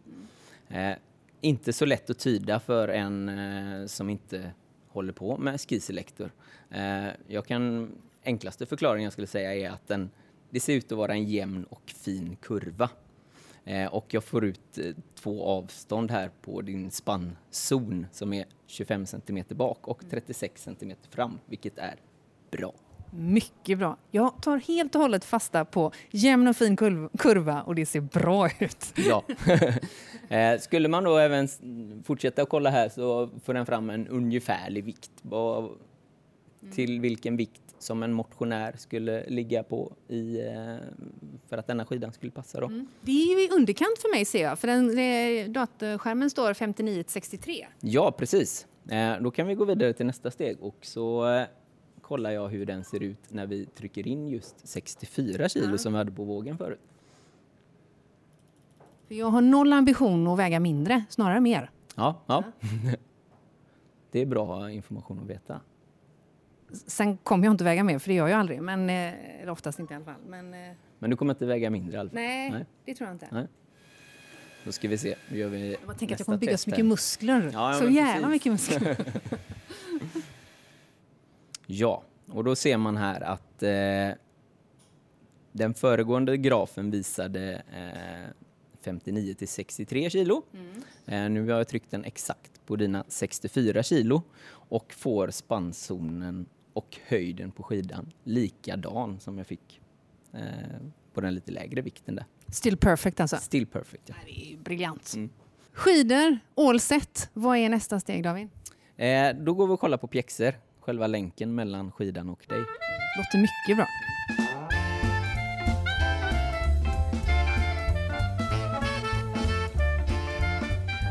Mm 0.68 0.96
inte 1.42 1.72
så 1.72 1.84
lätt 1.84 2.10
att 2.10 2.18
tyda 2.18 2.60
för 2.60 2.88
en 2.88 3.28
eh, 3.28 3.86
som 3.86 4.10
inte 4.10 4.52
håller 4.88 5.12
på 5.12 5.36
med 5.36 5.60
skiselektor. 5.60 6.30
Eh, 6.70 7.06
jag 7.26 7.46
kan, 7.46 7.92
enklaste 8.24 8.66
förklaringen 8.66 9.04
jag 9.04 9.12
skulle 9.12 9.26
säga 9.26 9.54
är 9.54 9.70
att 9.70 9.88
den, 9.88 10.10
det 10.50 10.60
ser 10.60 10.74
ut 10.74 10.92
att 10.92 10.98
vara 10.98 11.12
en 11.12 11.24
jämn 11.24 11.64
och 11.64 11.90
fin 12.04 12.36
kurva. 12.36 12.90
Eh, 13.64 13.94
och 13.94 14.06
jag 14.14 14.24
får 14.24 14.44
ut 14.44 14.78
eh, 14.78 14.94
två 15.14 15.44
avstånd 15.44 16.10
här 16.10 16.30
på 16.42 16.60
din 16.60 16.90
spannzon 16.90 18.06
som 18.12 18.32
är 18.32 18.44
25 18.66 19.06
cm 19.06 19.44
bak 19.48 19.88
och 19.88 20.02
36 20.10 20.62
cm 20.62 20.92
fram, 21.10 21.38
vilket 21.46 21.78
är 21.78 21.96
bra. 22.50 22.72
Mycket 23.14 23.78
bra. 23.78 23.96
Jag 24.10 24.42
tar 24.42 24.56
helt 24.56 24.94
och 24.94 25.00
hållet 25.00 25.24
fasta 25.24 25.64
på 25.64 25.92
jämn 26.10 26.48
och 26.48 26.56
fin 26.56 26.76
kurva 27.18 27.62
och 27.62 27.74
det 27.74 27.86
ser 27.86 28.00
bra 28.00 28.48
ut. 28.58 28.92
Ja. 28.96 29.24
Eh, 30.28 30.58
skulle 30.60 30.88
man 30.88 31.04
då 31.04 31.16
även 31.18 31.48
fortsätta 32.04 32.42
att 32.42 32.48
kolla 32.48 32.70
här 32.70 32.88
så 32.88 33.30
får 33.44 33.54
den 33.54 33.66
fram 33.66 33.90
en 33.90 34.08
ungefärlig 34.08 34.84
vikt. 34.84 35.10
Till 36.74 37.00
vilken 37.00 37.36
vikt 37.36 37.71
som 37.82 38.02
en 38.02 38.12
motionär 38.12 38.74
skulle 38.76 39.24
ligga 39.28 39.62
på 39.62 39.92
i, 40.08 40.40
eh, 40.40 40.76
för 41.48 41.58
att 41.58 41.66
denna 41.66 41.86
skidan 41.86 42.12
skulle 42.12 42.32
passa. 42.32 42.60
Då. 42.60 42.66
Mm. 42.66 42.86
Det 43.00 43.10
är 43.10 43.38
ju 43.38 43.44
i 43.44 43.50
underkant 43.50 43.98
för 43.98 44.14
mig 44.14 44.24
ser 44.24 44.42
jag, 44.42 44.58
för 44.58 44.68
den, 44.68 45.52
datorskärmen 45.52 46.30
står 46.30 46.54
59 46.54 47.04
63. 47.06 47.66
Ja, 47.80 48.12
precis. 48.12 48.66
Eh, 48.88 49.12
då 49.20 49.30
kan 49.30 49.46
vi 49.46 49.54
gå 49.54 49.64
vidare 49.64 49.92
till 49.92 50.06
nästa 50.06 50.30
steg 50.30 50.56
och 50.60 50.76
så 50.80 51.44
kollar 52.00 52.30
jag 52.30 52.48
hur 52.48 52.66
den 52.66 52.84
ser 52.84 53.02
ut 53.02 53.18
när 53.28 53.46
vi 53.46 53.66
trycker 53.66 54.08
in 54.08 54.28
just 54.28 54.68
64 54.68 55.48
kilo 55.48 55.64
mm. 55.64 55.78
som 55.78 55.92
vi 55.92 55.98
hade 55.98 56.12
på 56.12 56.24
vågen 56.24 56.58
förut. 56.58 56.80
För 59.08 59.14
jag 59.14 59.26
har 59.26 59.40
noll 59.40 59.72
ambition 59.72 60.26
att 60.26 60.38
väga 60.38 60.60
mindre, 60.60 61.04
snarare 61.08 61.40
mer. 61.40 61.70
Ja, 61.96 62.22
ja. 62.26 62.44
det 64.10 64.20
är 64.20 64.26
bra 64.26 64.70
information 64.70 65.18
att 65.18 65.26
veta. 65.26 65.60
Sen 66.72 67.16
kommer 67.16 67.46
jag 67.46 67.52
inte 67.52 67.64
väga 67.64 67.84
mer, 67.84 67.98
för 67.98 68.08
det 68.08 68.14
gör 68.14 68.28
jag 68.28 68.40
aldrig. 68.40 68.62
Men, 68.62 68.90
eh, 68.90 69.40
eller 69.40 69.50
oftast 69.50 69.78
inte 69.78 69.94
i 69.94 69.96
alla 69.96 70.04
fall. 70.04 70.20
Men, 70.26 70.54
eh, 70.54 70.74
men 70.98 71.10
du 71.10 71.16
kommer 71.16 71.34
inte 71.34 71.46
väga 71.46 71.70
mindre 71.70 71.96
i 71.96 71.98
alla 71.98 72.10
fall? 72.10 72.14
Nej, 72.14 72.50
Nej. 72.50 72.64
det 72.84 72.94
tror 72.94 73.08
jag 73.08 73.14
inte. 73.14 73.28
Nej. 73.32 73.46
Då 74.64 74.72
ska 74.72 74.88
vi 74.88 74.98
se. 74.98 75.14
Då 75.28 75.36
gör 75.36 75.48
vi 75.48 75.76
jag 75.86 75.98
tänker 75.98 76.14
att 76.14 76.20
jag 76.20 76.26
kommer 76.26 76.38
bygga 76.38 76.58
så 76.58 76.70
mycket 76.70 76.84
muskler. 76.84 77.50
Ja, 77.52 77.72
ja, 77.72 77.78
så 77.78 77.88
jävla 77.88 78.28
mycket 78.28 78.52
muskler. 78.52 78.96
Ja, 81.66 82.02
och 82.28 82.44
då 82.44 82.56
ser 82.56 82.76
man 82.76 82.96
här 82.96 83.20
att 83.20 83.62
eh, 83.62 84.18
den 85.52 85.74
föregående 85.74 86.36
grafen 86.36 86.90
visade 86.90 87.62
eh, 87.74 88.30
59 88.80 89.34
till 89.34 89.48
63 89.48 90.10
kilo. 90.10 90.42
Mm. 90.52 90.82
Eh, 91.06 91.30
nu 91.30 91.50
har 91.50 91.58
jag 91.58 91.68
tryckt 91.68 91.90
den 91.90 92.04
exakt 92.04 92.66
på 92.66 92.76
dina 92.76 93.04
64 93.08 93.82
kilo 93.82 94.22
och 94.50 94.92
får 94.92 95.30
spannzonen 95.30 96.46
och 96.72 96.98
höjden 97.06 97.50
på 97.50 97.62
skidan 97.62 98.12
likadan 98.24 99.20
som 99.20 99.38
jag 99.38 99.46
fick 99.46 99.80
eh, 100.32 100.40
på 101.14 101.20
den 101.20 101.34
lite 101.34 101.52
lägre 101.52 101.80
vikten 101.80 102.14
där. 102.14 102.24
Still 102.48 102.76
perfect 102.76 103.20
alltså? 103.20 103.36
Still 103.36 103.66
perfect, 103.66 104.02
ja. 104.06 104.14
Det 104.26 104.52
är 104.52 104.56
briljant. 104.58 105.12
Mm. 105.16 105.30
skidor, 105.72 106.38
all 106.56 106.80
set. 106.80 107.30
Vad 107.32 107.56
är 107.58 107.68
nästa 107.68 108.00
steg 108.00 108.24
David? 108.24 108.48
Eh, 108.96 109.34
då 109.36 109.54
går 109.54 109.66
vi 109.66 109.74
och 109.74 109.80
kollar 109.80 109.98
på 109.98 110.06
pjäxor, 110.06 110.54
själva 110.80 111.06
länken 111.06 111.54
mellan 111.54 111.92
skidan 111.92 112.28
och 112.28 112.44
dig. 112.48 112.58
Låter 113.16 113.38
mycket 113.38 113.76
bra. 113.76 113.86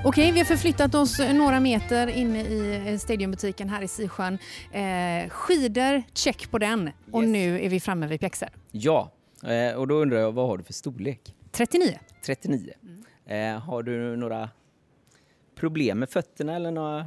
Okej, 0.04 0.32
vi 0.32 0.40
har 0.40 0.46
förflyttat 0.46 0.96
oss 0.96 1.20
några 1.20 1.60
meter 1.60 2.08
inne 2.08 2.42
i 2.92 3.00
stadiumbutiken 3.00 3.70
här 3.70 3.82
i 3.82 3.88
Sisjön. 3.88 4.38
Eh, 4.72 5.30
skidor, 5.30 6.04
check 6.14 6.52
på 6.52 6.58
den. 6.58 6.92
Och 7.12 7.24
yes. 7.24 7.32
nu 7.32 7.62
är 7.66 7.70
vi 7.70 7.80
framme 7.80 8.08
vid 8.08 8.20
pjäxor. 8.20 8.50
Ja, 8.72 9.12
eh, 9.44 9.78
och 9.78 9.88
då 9.88 9.96
undrar 9.96 10.20
jag 10.20 10.32
vad 10.32 10.48
har 10.48 10.58
du 10.58 10.64
för 10.64 10.74
storlek? 10.74 11.36
39. 11.52 12.00
39. 12.26 12.74
Mm. 13.28 13.56
Eh, 13.56 13.62
har 13.62 13.84
du 13.84 14.16
några 14.16 14.50
problem 15.56 16.00
med 16.00 16.10
fötterna 16.10 16.56
eller 16.56 16.72
några 16.72 17.00
eh, 17.00 17.06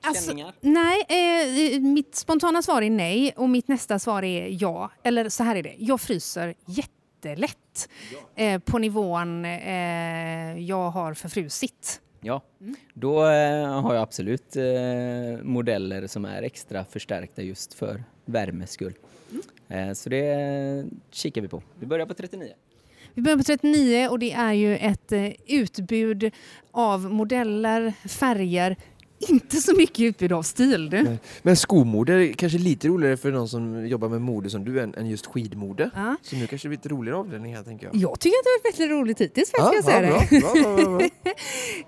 Alltså, 0.00 0.52
nej, 0.60 1.06
eh, 1.08 1.80
mitt 1.80 2.14
spontana 2.14 2.62
svar 2.62 2.82
är 2.82 2.90
nej 2.90 3.32
och 3.36 3.48
mitt 3.50 3.68
nästa 3.68 3.98
svar 3.98 4.22
är 4.22 4.62
ja. 4.62 4.90
Eller 5.02 5.28
så 5.28 5.44
här 5.44 5.56
är 5.56 5.62
det, 5.62 5.74
jag 5.78 6.00
fryser 6.00 6.54
jättelätt 7.22 7.88
ja. 8.12 8.42
eh, 8.44 8.58
på 8.58 8.78
nivån 8.78 9.44
eh, 9.44 10.58
jag 10.58 10.90
har 10.90 11.14
förfrusit. 11.14 12.00
Ja, 12.20 12.42
mm. 12.60 12.74
då 12.94 13.26
eh, 13.26 13.80
har 13.80 13.94
jag 13.94 14.02
absolut 14.02 14.56
eh, 14.56 15.42
modeller 15.42 16.06
som 16.06 16.24
är 16.24 16.42
extra 16.42 16.84
förstärkta 16.84 17.42
just 17.42 17.74
för 17.74 18.04
värmes 18.24 18.70
skull. 18.70 18.94
Mm. 19.68 19.94
så 19.94 20.08
det 20.08 20.84
kikar 21.10 21.42
vi 21.42 21.48
på. 21.48 21.62
Vi 21.80 21.86
börjar 21.86 22.06
på 22.06 22.14
39. 22.14 22.52
Vi 23.14 23.22
börjar 23.22 23.36
på 23.36 23.44
39 23.44 24.08
och 24.08 24.18
det 24.18 24.32
är 24.32 24.52
ju 24.52 24.76
ett 24.76 25.12
eh, 25.12 25.32
utbud 25.46 26.30
av 26.70 27.00
modeller, 27.00 27.92
färger, 28.08 28.76
inte 29.28 29.56
så 29.56 29.76
mycket 29.76 30.00
utbud 30.00 30.32
av 30.32 30.42
stil. 30.42 30.90
Du. 30.90 31.16
Men 31.42 31.56
skomode 31.56 32.12
är 32.12 32.32
kanske 32.32 32.58
lite 32.58 32.88
roligare 32.88 33.16
för 33.16 33.30
någon 33.30 33.48
som 33.48 33.86
jobbar 33.86 34.08
med 34.08 34.20
mode 34.20 34.50
som 34.50 34.64
du 34.64 34.80
än, 34.80 34.94
än 34.94 35.06
just 35.06 35.26
skidmode. 35.26 35.90
Ja. 35.94 36.16
Så 36.22 36.36
nu 36.36 36.46
kanske 36.46 36.68
det 36.68 36.70
blir 36.70 36.78
lite 36.78 36.88
roligare 36.88 37.18
avdelning 37.18 37.56
här 37.56 37.62
tänker 37.62 37.86
jag. 37.86 37.96
Jag 37.96 38.20
tycker 38.20 38.36
att 38.36 38.44
det 38.44 38.50
har 38.50 38.70
varit 38.70 38.80
väldigt 38.80 38.96
roligt 38.96 39.20
hittills 39.20 39.50
för 39.50 39.58
ja, 39.58 39.74
jag 39.74 39.84
säga 39.84 40.02
ja, 40.02 40.26
det. 40.30 40.40
Bra, 40.40 40.74
bra, 40.74 40.84
bra, 40.84 41.00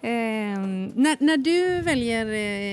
eh, 0.00 0.58
när, 0.94 1.24
när, 1.24 1.36
du 1.36 1.82
väljer 1.82 2.26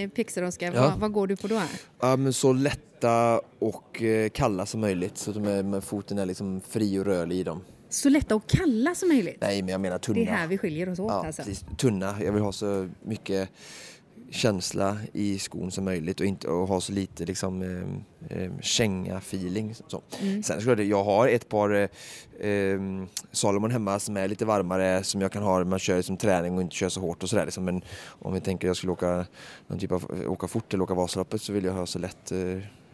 eh, 0.04 0.10
pixlar 0.10 0.44
Oskar, 0.44 0.74
ja. 0.74 0.82
vad, 0.82 1.00
vad, 1.00 1.12
går 1.12 1.28
du 1.28 1.36
på 1.36 1.48
då? 1.48 1.56
Här? 1.56 1.70
Ja, 2.02 2.16
men 2.16 2.34
så 2.34 2.54
lätta 2.54 3.42
och 3.60 4.02
eh, 4.02 4.30
kalla 4.30 4.66
som 4.66 4.82
möjligt 4.82 5.18
så 5.18 5.32
att 5.32 5.38
med, 5.38 5.66
med 5.66 5.84
foten 5.84 6.18
är 6.18 6.26
liksom 6.26 6.62
fri 6.70 7.00
och 7.00 7.06
rörlig 7.06 7.38
i 7.38 7.44
dem 7.44 7.62
så 7.94 8.10
lätta 8.10 8.36
och 8.36 8.48
kalla 8.48 8.96
som 8.96 9.10
möjligt. 9.10 9.38
Nej, 9.42 9.62
men 9.62 9.70
jag 9.72 9.82
menar 9.82 9.98
tunna. 9.98 10.20
Det 10.20 10.26
är 10.26 10.36
här 10.36 10.48
vi 10.48 10.58
skiljer 10.58 10.90
oss 10.90 11.00
åt. 11.00 11.12
Ja, 11.12 11.26
alltså. 11.26 11.44
precis. 11.44 11.66
Tunna. 11.78 12.16
Jag 12.24 12.32
vill 12.32 12.42
ha 12.42 12.52
så 12.52 12.90
mycket 13.04 13.50
känsla 14.32 14.98
i 15.14 15.40
skon 15.40 15.72
som 15.72 15.86
möjligt 15.86 16.20
och, 16.20 16.26
inte, 16.26 16.48
och 16.48 16.68
ha 16.68 16.82
så 16.82 16.92
lite 16.92 17.26
liksom, 17.26 17.62
eh, 17.62 18.38
eh, 18.38 18.52
känga-feeling. 18.62 19.76
Mm. 20.22 20.44
Sen 20.44 20.62
skulle 20.62 20.84
jag 20.84 21.04
ha 21.04 21.30
ett 21.30 21.50
par 21.50 21.74
eh, 21.74 21.90
ehm, 22.42 23.08
Salomon 23.32 23.72
hemma 23.72 24.00
som 24.00 24.18
är 24.18 24.28
lite 24.28 24.46
varmare 24.46 25.04
som 25.04 25.22
jag 25.22 25.32
kan 25.32 25.44
ha 25.44 25.64
man 25.66 25.80
kör 25.80 26.02
som 26.02 26.18
träning 26.18 26.56
och 26.56 26.62
inte 26.62 26.76
kör 26.76 26.90
så 26.90 27.02
hårt 27.02 27.24
och 27.24 27.30
sådär. 27.30 27.46
Liksom. 27.46 27.66
Men 27.66 27.82
om 28.08 28.34
vi 28.34 28.42
tänker 28.42 28.68
att 28.68 28.70
jag 28.70 28.78
skulle 28.78 28.92
åka, 28.92 29.26
någon 29.68 29.80
typ 29.80 29.92
av, 29.92 30.24
åka 30.28 30.48
fort 30.48 30.74
eller 30.74 30.84
åka 30.84 30.94
Vasaloppet 30.94 31.42
så 31.42 31.54
vill 31.54 31.66
jag 31.66 31.74
ha 31.74 31.86
så 31.86 32.00
lätt 32.00 32.32
eh, 32.32 32.38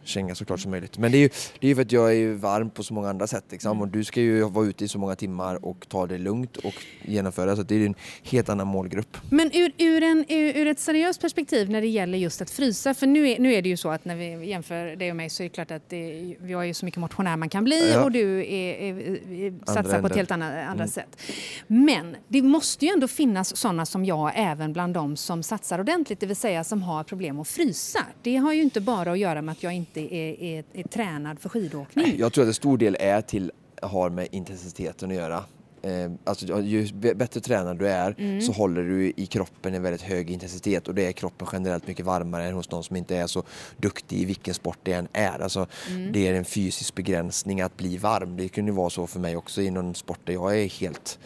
känga 0.08 0.34
såklart 0.34 0.60
som 0.60 0.70
möjligt. 0.70 0.98
Men 0.98 1.12
det 1.12 1.18
är 1.18 1.20
ju, 1.20 1.28
det 1.60 1.66
är 1.66 1.68
ju 1.68 1.74
för 1.74 1.82
att 1.82 1.92
jag 1.92 2.16
är 2.16 2.32
varm 2.32 2.70
på 2.70 2.82
så 2.82 2.94
många 2.94 3.08
andra 3.08 3.26
sätt. 3.26 3.44
Liksom. 3.50 3.70
Mm. 3.70 3.82
Och 3.82 3.88
du 3.88 4.04
ska 4.04 4.20
ju 4.20 4.42
vara 4.42 4.66
ute 4.66 4.84
i 4.84 4.88
så 4.88 4.98
många 4.98 5.16
timmar 5.16 5.64
och 5.64 5.88
ta 5.88 6.06
det 6.06 6.18
lugnt 6.18 6.56
och 6.56 6.74
genomföra. 7.02 7.56
Så 7.56 7.62
det 7.62 7.74
är 7.74 7.86
en 7.86 7.94
helt 8.22 8.48
annan 8.48 8.66
målgrupp. 8.66 9.16
Men 9.30 9.50
ur, 9.54 9.72
ur, 9.78 10.02
en, 10.02 10.24
ur, 10.28 10.56
ur 10.56 10.66
ett 10.66 10.80
seriöst 10.80 11.20
perspektiv 11.20 11.70
när 11.70 11.80
det 11.80 11.86
gäller 11.86 12.18
just 12.18 12.42
att 12.42 12.50
frysa. 12.50 12.94
För 12.94 13.06
nu 13.06 13.30
är, 13.30 13.38
nu 13.38 13.54
är 13.54 13.62
det 13.62 13.68
ju 13.68 13.76
så 13.76 13.90
att 13.90 14.04
när 14.04 14.16
vi 14.16 14.46
jämför 14.46 14.96
dig 14.96 15.10
och 15.10 15.16
mig 15.16 15.30
så 15.30 15.42
är 15.42 15.44
det 15.44 15.54
klart 15.54 15.70
att 15.70 15.88
det, 15.88 16.36
vi 16.40 16.52
har 16.52 16.62
ju 16.62 16.74
så 16.74 16.84
mycket 16.84 17.00
motionär 17.00 17.36
man 17.36 17.48
kan 17.48 17.64
bli 17.64 17.92
ja. 17.92 18.04
och 18.04 18.12
du 18.12 18.38
är, 18.38 18.74
är, 18.74 19.00
är 19.32 19.72
satsar 19.72 20.00
på 20.00 20.06
ett 20.06 20.16
helt 20.16 20.30
annat, 20.30 20.52
andra 20.52 20.72
mm. 20.72 20.88
sätt. 20.88 21.22
Men 21.66 22.16
det 22.28 22.42
måste 22.42 22.86
ju 22.86 22.92
ändå 22.92 23.08
finnas 23.08 23.56
sådana 23.56 23.86
som 23.86 24.04
jag 24.04 24.32
även 24.34 24.72
bland 24.72 24.94
de 24.94 25.16
som 25.16 25.42
satsar 25.42 25.78
ordentligt, 25.78 26.20
det 26.20 26.26
vill 26.26 26.36
säga 26.36 26.64
som 26.64 26.82
har 26.82 27.04
problem 27.04 27.40
att 27.40 27.48
frysa. 27.48 28.06
Det 28.22 28.36
har 28.36 28.52
ju 28.52 28.62
inte 28.62 28.80
bara 28.80 29.12
att 29.12 29.18
göra 29.18 29.42
med 29.42 29.52
att 29.52 29.62
jag 29.62 29.72
inte 29.72 29.97
inte 29.98 30.14
är, 30.14 30.42
är, 30.42 30.64
är 30.72 30.82
tränad 30.82 31.38
för 31.38 31.48
skidåkning? 31.48 32.14
Jag 32.18 32.32
tror 32.32 32.44
att 32.44 32.48
en 32.48 32.54
stor 32.54 32.78
del 32.78 32.96
är 33.00 33.20
till, 33.20 33.52
har 33.82 34.10
med 34.10 34.28
intensiteten 34.30 35.10
att 35.10 35.16
göra. 35.16 35.44
Eh, 35.82 36.10
alltså, 36.24 36.60
ju 36.62 36.92
bättre 36.92 37.40
tränad 37.40 37.78
du 37.78 37.88
är 37.88 38.14
mm. 38.18 38.40
så 38.40 38.52
håller 38.52 38.82
du 38.82 39.12
i 39.16 39.26
kroppen 39.26 39.74
en 39.74 39.82
väldigt 39.82 40.02
hög 40.02 40.30
intensitet 40.30 40.88
och 40.88 40.94
det 40.94 41.06
är 41.06 41.12
kroppen 41.12 41.48
generellt 41.52 41.86
mycket 41.86 42.06
varmare 42.06 42.44
än 42.44 42.54
hos 42.54 42.70
någon 42.70 42.84
som 42.84 42.96
inte 42.96 43.16
är 43.16 43.26
så 43.26 43.42
duktig 43.76 44.18
i 44.18 44.24
vilken 44.24 44.54
sport 44.54 44.78
det 44.82 44.92
än 44.92 45.08
är. 45.12 45.42
Alltså, 45.42 45.66
mm. 45.90 46.12
Det 46.12 46.28
är 46.28 46.34
en 46.34 46.44
fysisk 46.44 46.94
begränsning 46.94 47.60
att 47.60 47.76
bli 47.76 47.96
varm. 47.96 48.36
Det 48.36 48.48
kunde 48.48 48.72
vara 48.72 48.90
så 48.90 49.06
för 49.06 49.20
mig 49.20 49.36
också 49.36 49.62
i 49.62 49.70
någon 49.70 49.94
sport 49.94 50.20
där 50.24 50.32
jag 50.32 50.60
är 50.60 50.68
helt 50.68 51.18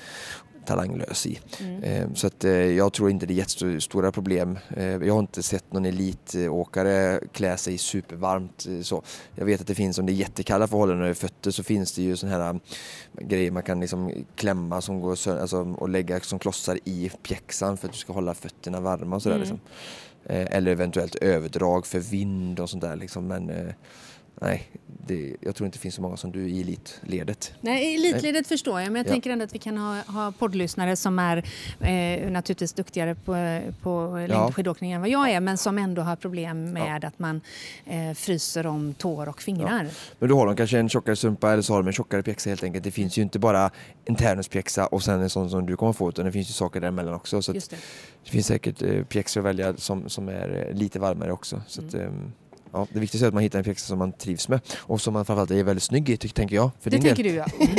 talanglös 0.65 1.27
i. 1.27 1.41
Mm. 1.61 1.83
Eh, 1.83 2.15
så 2.15 2.27
att, 2.27 2.45
eh, 2.45 2.53
jag 2.53 2.93
tror 2.93 3.11
inte 3.11 3.27
det 3.27 3.35
är 3.35 3.37
jättestora 3.37 4.13
problem. 4.13 4.59
Eh, 4.77 4.85
jag 4.85 5.15
har 5.15 5.21
inte 5.21 5.43
sett 5.43 5.73
någon 5.73 5.85
elitåkare 5.85 7.21
klä 7.33 7.57
sig 7.57 7.79
supervarmt. 7.79 8.67
Så. 8.83 9.03
Jag 9.35 9.45
vet 9.45 9.61
att 9.61 9.67
det 9.67 9.75
finns, 9.75 9.99
om 9.99 10.07
det 10.07 10.13
är 10.13 10.15
jättekalla 10.15 10.67
förhållanden 10.67 11.05
över 11.05 11.15
fötter 11.15 11.51
så 11.51 11.63
finns 11.63 11.93
det 11.93 12.03
ju 12.03 12.17
sådana 12.17 12.45
här 12.45 12.61
grejer 13.13 13.51
man 13.51 13.63
kan 13.63 13.81
liksom 13.81 14.13
klämma 14.37 14.81
som 14.81 15.01
går 15.01 15.29
alltså, 15.29 15.75
och 15.79 15.89
lägga 15.89 16.21
som 16.21 16.39
klossar 16.39 16.79
i 16.85 17.11
pjäxan 17.23 17.77
för 17.77 17.89
att 17.89 17.93
du 17.93 17.99
ska 17.99 18.13
hålla 18.13 18.35
fötterna 18.35 18.81
varma 18.81 19.17
och 19.17 19.23
sådär. 19.23 19.37
Mm. 19.37 19.49
Liksom. 19.49 19.61
Eller 20.27 20.71
eventuellt 20.71 21.15
överdrag 21.15 21.87
för 21.87 22.01
vind 22.01 22.61
och 22.61 22.71
sånt 22.71 22.83
där. 22.83 22.97
Liksom. 22.97 23.27
Men, 23.27 23.73
nej, 24.41 24.69
det, 25.07 25.37
jag 25.41 25.55
tror 25.55 25.67
inte 25.67 25.79
det 25.79 25.83
finns 25.83 25.95
så 25.95 26.03
många 26.03 26.17
som 26.17 26.33
du 26.33 26.49
i 26.49 26.61
elitledet. 26.61 27.53
Nej, 27.61 27.95
elitledet 27.95 28.35
nej. 28.35 28.45
förstår 28.45 28.81
jag, 28.81 28.93
men 28.93 28.97
jag 28.97 29.07
ja. 29.07 29.11
tänker 29.11 29.31
ändå 29.31 29.45
att 29.45 29.55
vi 29.55 29.59
kan 29.59 29.79
ha, 29.79 30.01
ha 30.01 30.33
poddlyssnare 30.33 30.97
som 30.97 31.19
är 31.19 31.37
eh, 31.81 32.31
naturligtvis 32.31 32.73
duktigare 32.73 33.15
på, 33.15 33.61
på 33.83 34.25
längdskidåkning 34.29 34.91
ja. 34.91 34.95
än 34.95 35.01
vad 35.01 35.11
jag 35.11 35.31
är, 35.31 35.41
men 35.41 35.59
som 35.59 35.79
ändå 35.79 36.03
har 36.03 36.17
problem 36.17 36.73
med 36.73 37.01
ja. 37.03 37.09
att 37.09 37.19
man 37.19 37.41
eh, 37.87 38.15
fryser 38.15 38.67
om 38.67 38.95
tår 38.95 39.29
och 39.29 39.43
fingrar. 39.43 39.89
Men 40.19 40.29
då 40.29 40.37
har 40.37 40.47
de 40.47 40.57
kanske 40.57 40.79
en 40.79 40.89
tjockare 40.89 41.17
sumpa 41.17 41.53
eller 41.53 41.63
så 41.63 41.73
har 41.73 41.81
de 41.81 41.87
en 41.87 41.93
tjockare 41.93 42.23
pjäxa 42.23 42.51
helt 42.51 42.65
enkelt. 42.65 42.85
Det 42.85 42.91
finns 42.91 43.19
ju 43.19 43.23
inte 43.23 43.39
bara 43.39 43.71
en 44.05 44.17
ternuspjäxa 44.17 44.87
och 44.87 45.03
sen 45.03 45.21
en 45.21 45.31
sån 45.31 45.51
som 45.51 45.67
du 45.67 45.77
kommer 45.77 45.93
få, 45.93 46.09
utan 46.09 46.25
det 46.25 46.33
finns 46.33 46.49
ju 46.49 46.53
saker 46.53 46.81
däremellan 46.81 47.15
också. 47.15 47.43
Så 47.43 47.53
det. 47.53 47.71
det. 48.25 48.31
finns 48.31 48.47
säkert 48.47 48.83
eh, 48.83 49.05
pjäxor 49.05 49.41
att 49.41 49.47
välja 49.47 49.77
som, 49.77 50.09
som 50.09 50.29
är 50.29 50.67
eh, 50.69 50.77
lite 50.77 50.99
varmare 50.99 51.33
också. 51.33 51.63
Så 51.67 51.81
mm. 51.81 51.89
att, 51.89 51.95
ehm, 51.95 52.33
Ja, 52.73 52.87
det 52.93 53.01
viktigaste 53.01 53.27
är 53.27 53.29
att 53.29 53.35
man 53.35 53.43
hittar 53.43 53.59
en 53.59 53.65
pjäxa 53.65 53.87
som 53.87 53.99
man 53.99 54.13
trivs 54.13 54.49
med 54.49 54.61
och 54.79 55.01
som 55.01 55.15
man 55.15 55.25
framförallt 55.25 55.51
är 55.51 55.65
väldigt 55.65 55.83
snygg 55.83 56.11
i, 56.11 56.17
tänker 56.17 56.57
jag. 56.57 56.71
För 56.81 56.91
det 56.91 56.99
tänker 56.99 57.23
del. 57.23 57.33
du 57.33 57.39
ja. 57.39 57.47
Mm. 57.61 57.77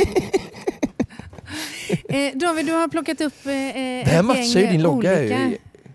eh, 2.34 2.38
David, 2.38 2.66
du 2.66 2.72
har 2.72 2.88
plockat 2.88 3.20
upp 3.20 3.46
eh, 3.46 3.52
Det 3.52 4.04
här 4.06 4.22
matchar 4.22 4.60
ju 4.60 4.66
din 4.66 4.82
logga. 4.82 5.20
Olika... 5.20 5.50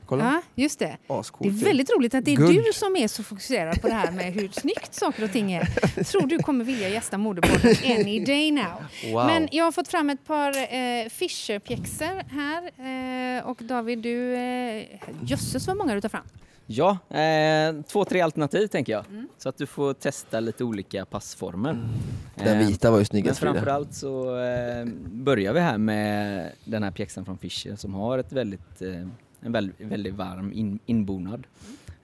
Kolla. 0.10 0.24
Ja, 0.24 0.64
just 0.64 0.80
det. 0.80 0.98
Ascoolt. 1.08 1.54
Det 1.54 1.62
är 1.62 1.66
väldigt 1.66 1.90
roligt 1.90 2.14
att 2.14 2.26
det 2.26 2.32
är 2.32 2.36
Guld. 2.36 2.64
du 2.66 2.74
som 2.74 2.96
är 2.96 3.08
så 3.08 3.24
fokuserad 3.24 3.82
på 3.82 3.88
det 3.88 3.94
här 3.94 4.12
med 4.12 4.34
hur 4.34 4.48
snyggt 4.48 4.94
saker 4.96 5.24
och 5.24 5.32
ting 5.32 5.52
är. 5.52 5.66
Tror 6.04 6.28
du 6.28 6.40
kommer 6.40 6.66
vilja 6.66 6.90
gästa 6.90 7.18
modepodden 7.18 7.76
any 7.86 8.26
day 8.26 8.52
now. 8.52 8.66
Wow. 9.14 9.26
Men 9.26 9.48
jag 9.52 9.64
har 9.66 9.72
fått 9.72 9.88
fram 9.88 10.10
ett 10.10 10.26
par 10.26 10.58
eh, 10.58 11.10
Fischer-pjäxor 11.10 12.24
här. 12.30 13.38
Eh, 13.38 13.48
och 13.48 13.58
David, 13.64 14.00
du... 14.00 14.36
Eh, 14.36 14.84
jösses 15.24 15.68
vad 15.68 15.78
många 15.78 15.96
du 15.96 16.02
tar 16.02 16.10
fram. 16.10 16.26
Ja, 16.72 16.98
eh, 17.10 17.82
två, 17.82 18.06
tre 18.06 18.22
alternativ 18.22 18.68
tänker 18.68 18.94
jag. 18.94 19.06
Mm. 19.10 19.28
Så 19.38 19.50
att 19.50 19.58
du 19.58 19.66
får 19.66 19.94
testa 19.94 20.40
lite 20.40 20.64
olika 20.64 21.06
passformer. 21.06 21.70
Mm. 21.70 21.88
Den 22.36 22.60
vita 22.68 22.92
var 22.92 23.00
ju 23.00 23.06
snyggast. 23.06 23.42
Men 23.42 23.54
framförallt 23.54 23.94
så 23.94 24.40
eh, 24.40 24.86
börjar 25.12 25.54
vi 25.54 25.60
här 25.60 25.78
med 25.78 26.52
den 26.66 26.84
här 26.84 26.92
pjäxan 26.92 27.26
från 27.26 27.38
Fischer 27.38 27.76
som 27.76 27.94
har 27.94 28.18
ett 28.18 28.32
väldigt, 28.32 28.82
eh, 28.82 29.08
en 29.42 29.52
väldigt, 29.52 29.80
väldigt 29.80 30.14
varm 30.14 30.54
in, 30.54 30.80
inbonad. 30.86 31.48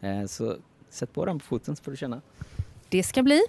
Mm. 0.01 0.21
Eh, 0.21 0.27
så 0.27 0.55
sätt 0.89 1.13
på 1.13 1.25
den 1.25 1.39
på 1.39 1.45
foten 1.45 1.75
så 1.75 1.83
får 1.83 1.91
du 1.91 1.97
känna. 1.97 2.21
Det 2.89 3.03
ska 3.03 3.23
bli. 3.23 3.41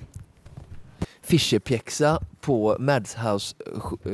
Fischerpjäxa 1.22 2.22
på 2.40 2.76
Madhouse 2.80 3.56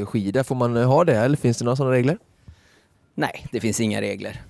skida, 0.04 0.44
får 0.44 0.54
man 0.54 0.76
ha 0.76 1.04
det 1.04 1.16
eller 1.16 1.36
finns 1.36 1.58
det 1.58 1.64
några 1.64 1.76
sådana 1.76 1.94
regler? 1.94 2.18
Nej, 3.14 3.46
det 3.52 3.60
finns 3.60 3.80
inga 3.80 4.00
regler. 4.00 4.42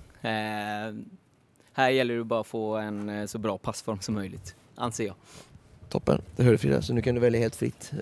Här 1.72 1.90
gäller 1.90 2.14
det 2.14 2.24
bara 2.24 2.40
att 2.40 2.46
få 2.46 2.76
en 2.76 3.08
eh, 3.08 3.26
så 3.26 3.38
bra 3.38 3.58
passform 3.58 4.00
som 4.00 4.14
möjligt, 4.14 4.54
anser 4.74 5.06
jag. 5.06 5.14
Toppen, 5.88 6.22
det 6.36 6.42
hör 6.42 6.52
du 6.52 6.58
Frida, 6.58 6.82
så 6.82 6.92
nu 6.92 7.02
kan 7.02 7.14
du 7.14 7.20
välja 7.20 7.40
helt 7.40 7.56
fritt. 7.56 7.92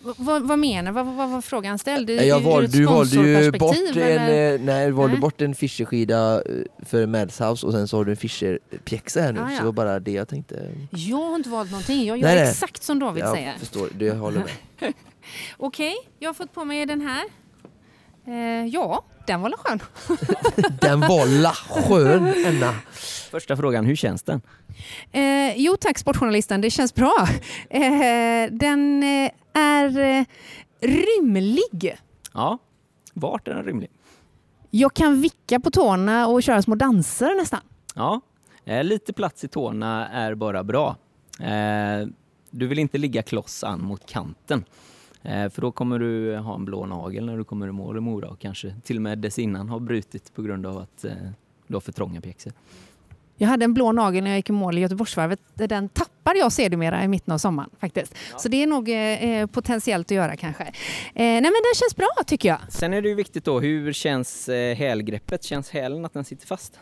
vad, 0.00 0.42
vad 0.42 0.58
menar 0.58 0.92
Vad, 0.92 1.06
vad 1.06 1.30
var 1.30 1.40
frågan 1.40 1.78
ställd? 1.78 2.10
Jag 2.10 2.40
val, 2.40 2.70
du 2.70 2.84
valde 2.84 3.16
ju 3.16 3.50
bort 3.50 3.96
en, 3.96 4.54
eh, 4.54 4.60
nej, 4.60 4.90
valde 4.90 5.12
nej. 5.12 5.20
bort 5.20 5.40
en 5.40 5.54
Fischer-skida 5.54 6.42
eh, 6.42 6.86
för 6.86 7.06
Madshouse 7.06 7.66
och 7.66 7.72
sen 7.72 7.88
så 7.88 7.96
har 7.96 8.04
du 8.04 8.10
en 8.10 8.16
Fischer-pjäxa 8.16 9.20
här 9.20 9.32
nu. 9.32 9.40
Ah, 9.40 9.50
ja. 9.50 9.56
Så 9.56 9.62
det 9.62 9.64
var 9.64 9.72
bara 9.72 10.00
det 10.00 10.12
jag 10.12 10.28
tänkte. 10.28 10.70
Jag 10.90 11.16
har 11.16 11.36
inte 11.36 11.48
valt 11.50 11.70
någonting. 11.70 12.06
Jag 12.06 12.18
gör 12.18 12.28
nej, 12.28 12.48
exakt 12.48 12.82
som 12.82 12.98
David 12.98 13.22
jag 13.22 13.34
säger. 13.34 13.48
Jag 13.48 13.58
förstår, 13.58 13.88
det 13.94 14.10
håller 14.10 14.38
med. 14.38 14.48
Okej, 15.56 15.94
okay, 15.96 16.10
jag 16.18 16.28
har 16.28 16.34
fått 16.34 16.54
på 16.54 16.64
mig 16.64 16.86
den 16.86 17.00
här. 17.00 17.24
Eh, 18.26 18.66
ja, 18.66 19.04
Den 19.26 19.40
var 19.40 19.48
la 19.48 19.56
skön. 19.56 19.80
den 20.80 21.00
var 21.00 21.26
la 21.42 21.52
skön, 21.52 22.34
Enna. 22.46 22.74
Första 23.30 23.56
frågan, 23.56 23.84
hur 23.84 23.96
känns 23.96 24.22
den? 24.22 24.40
Eh, 25.12 25.56
jo 25.56 25.76
tack 25.80 25.98
sportjournalisten, 25.98 26.60
det 26.60 26.70
känns 26.70 26.94
bra. 26.94 27.28
Eh, 27.70 28.50
den 28.50 29.02
eh, 29.02 29.30
är 29.54 29.98
eh, 29.98 30.24
rymlig. 30.80 31.96
Ja, 32.34 32.58
vart 33.14 33.48
är 33.48 33.54
den 33.54 33.64
rymlig? 33.64 33.90
Jag 34.70 34.94
kan 34.94 35.20
vicka 35.20 35.60
på 35.60 35.70
tårna 35.70 36.26
och 36.26 36.42
köra 36.42 36.62
små 36.62 36.74
danser 36.74 37.36
nästan. 37.36 37.60
Ja, 37.94 38.20
eh, 38.64 38.84
lite 38.84 39.12
plats 39.12 39.44
i 39.44 39.48
tårna 39.48 40.08
är 40.08 40.34
bara 40.34 40.64
bra. 40.64 40.96
Eh, 41.40 42.06
du 42.50 42.66
vill 42.66 42.78
inte 42.78 42.98
ligga 42.98 43.22
kloss 43.22 43.64
an 43.64 43.84
mot 43.84 44.06
kanten. 44.06 44.64
För 45.22 45.60
då 45.60 45.72
kommer 45.72 45.98
du 45.98 46.36
ha 46.36 46.54
en 46.54 46.64
blå 46.64 46.86
nagel 46.86 47.26
när 47.26 47.36
du 47.36 47.44
kommer 47.44 47.68
i 47.68 47.72
mål 47.72 47.96
i 47.96 48.00
Mora 48.00 48.28
och 48.28 48.38
kanske 48.38 48.74
till 48.84 48.96
och 48.96 49.02
med 49.02 49.18
dessinnan 49.18 49.68
har 49.68 49.80
brutit 49.80 50.34
på 50.34 50.42
grund 50.42 50.66
av 50.66 50.78
att 50.78 51.04
du 51.66 51.74
har 51.76 51.80
för 51.80 51.92
trånga 51.92 52.20
pjäxor. 52.20 52.52
Jag 53.36 53.48
hade 53.48 53.64
en 53.64 53.74
blå 53.74 53.92
nagel 53.92 54.24
när 54.24 54.30
jag 54.30 54.38
gick 54.38 54.48
i 54.48 54.52
mål 54.52 54.78
i 54.78 54.80
Göteborgsvarvet. 54.80 55.40
Den 55.54 55.88
tappade 55.88 56.38
jag 56.38 56.52
sedermera 56.52 57.04
i 57.04 57.08
mitten 57.08 57.34
av 57.34 57.38
sommaren 57.38 57.70
faktiskt. 57.78 58.14
Ja. 58.32 58.38
Så 58.38 58.48
det 58.48 58.62
är 58.62 58.66
nog 58.66 58.88
eh, 58.88 59.46
potentiellt 59.46 60.06
att 60.06 60.10
göra 60.10 60.36
kanske. 60.36 60.64
Eh, 60.64 60.72
nej 61.14 61.40
men 61.40 61.42
den 61.42 61.74
känns 61.74 61.96
bra 61.96 62.08
tycker 62.26 62.48
jag. 62.48 62.58
Sen 62.68 62.92
är 62.92 63.02
det 63.02 63.08
ju 63.08 63.14
viktigt 63.14 63.44
då, 63.44 63.60
hur 63.60 63.92
känns 63.92 64.48
eh, 64.48 64.76
hälgreppet? 64.76 65.44
Känns 65.44 65.70
hälen 65.70 66.04
att 66.04 66.12
den 66.12 66.24
sitter 66.24 66.46
fast? 66.46 66.80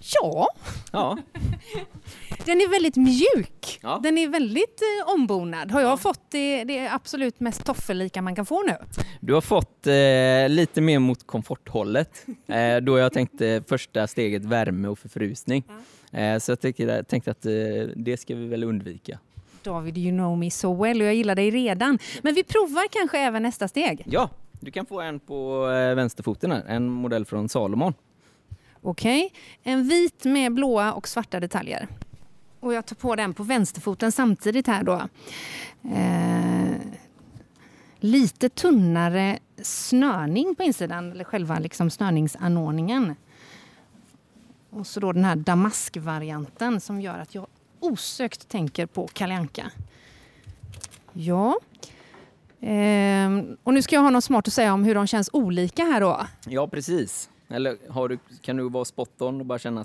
Ja. 0.00 0.48
ja. 0.92 1.18
Den 2.44 2.60
är 2.60 2.70
väldigt 2.70 2.96
mjuk. 2.96 3.78
Ja. 3.82 4.00
Den 4.02 4.18
är 4.18 4.28
väldigt 4.28 4.80
eh, 4.82 5.14
ombonad. 5.14 5.70
Har 5.70 5.80
jag 5.80 5.90
ja. 5.90 5.96
fått 5.96 6.30
det, 6.30 6.64
det 6.64 6.88
absolut 6.88 7.40
mest 7.40 7.64
toffelika 7.64 8.22
man 8.22 8.34
kan 8.34 8.46
få 8.46 8.62
nu? 8.62 8.76
Du 9.20 9.34
har 9.34 9.40
fått 9.40 9.86
eh, 9.86 10.48
lite 10.48 10.80
mer 10.80 10.98
mot 10.98 11.26
komforthållet. 11.26 12.26
Eh, 12.50 12.76
då 12.76 12.98
jag 12.98 13.12
tänkte 13.12 13.62
första 13.68 14.06
steget 14.06 14.44
värme 14.44 14.88
och 14.88 14.98
förfrusning. 14.98 15.64
Ja. 16.10 16.18
Eh, 16.18 16.38
så 16.38 16.52
jag 16.52 16.60
tänkte, 16.60 17.04
tänkte 17.04 17.30
att 17.30 17.46
eh, 17.46 17.52
det 17.96 18.20
ska 18.20 18.34
vi 18.34 18.46
väl 18.46 18.64
undvika. 18.64 19.18
David, 19.62 19.98
you 19.98 20.10
know 20.10 20.38
me 20.38 20.50
so 20.50 20.82
well 20.82 21.00
och 21.00 21.06
jag 21.06 21.14
gillar 21.14 21.34
dig 21.34 21.50
redan. 21.50 21.98
Men 22.22 22.34
vi 22.34 22.44
provar 22.44 22.88
kanske 22.90 23.18
även 23.18 23.42
nästa 23.42 23.68
steg? 23.68 24.02
Ja, 24.06 24.30
du 24.60 24.70
kan 24.70 24.86
få 24.86 25.00
en 25.00 25.20
på 25.20 25.70
eh, 25.70 25.94
vänsterfoten 25.94 26.52
här, 26.52 26.64
en 26.68 26.90
modell 26.90 27.24
från 27.24 27.48
Salomon. 27.48 27.94
Okej, 28.82 29.26
okay. 29.26 29.72
en 29.72 29.88
vit 29.88 30.24
med 30.24 30.54
blåa 30.54 30.92
och 30.92 31.08
svarta 31.08 31.40
detaljer. 31.40 31.88
Och 32.60 32.74
jag 32.74 32.86
tar 32.86 32.96
på 32.96 33.16
den 33.16 33.34
på 33.34 33.42
vänsterfoten 33.42 34.12
samtidigt 34.12 34.66
här 34.66 34.82
då. 34.82 35.08
Eh, 35.94 36.76
lite 38.00 38.48
tunnare 38.48 39.38
snörning 39.62 40.54
på 40.54 40.62
insidan, 40.62 41.12
eller 41.12 41.24
själva 41.24 41.58
liksom 41.58 41.90
snörningsanordningen. 41.90 43.14
Och 44.70 44.86
så 44.86 45.00
då 45.00 45.12
den 45.12 45.24
här 45.24 45.36
damaskvarianten 45.36 46.80
som 46.80 47.00
gör 47.00 47.18
att 47.18 47.34
jag 47.34 47.46
osökt 47.80 48.48
tänker 48.48 48.86
på 48.86 49.06
Kalianka. 49.06 49.70
Ja. 51.12 51.60
Ehm, 52.60 53.56
och 53.62 53.74
nu 53.74 53.82
ska 53.82 53.96
jag 53.96 54.02
ha 54.02 54.10
något 54.10 54.24
smart 54.24 54.48
att 54.48 54.54
säga 54.54 54.74
om 54.74 54.84
hur 54.84 54.94
de 54.94 55.06
känns 55.06 55.30
olika 55.32 55.84
här 55.84 56.00
då. 56.00 56.26
Ja, 56.46 56.68
precis. 56.68 57.30
Eller 57.50 57.78
har 57.88 58.08
du, 58.08 58.18
kan 58.42 58.56
du 58.56 58.68
vara 58.68 58.84
spot 58.84 59.22
on 59.22 59.40
och 59.40 59.46
bara 59.46 59.58
känna 59.58 59.84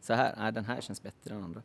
så 0.00 0.14
här, 0.14 0.34
nej 0.38 0.52
den 0.52 0.64
här 0.64 0.80
känns 0.80 1.02
bättre 1.02 1.34
än 1.34 1.44
andra? 1.44 1.62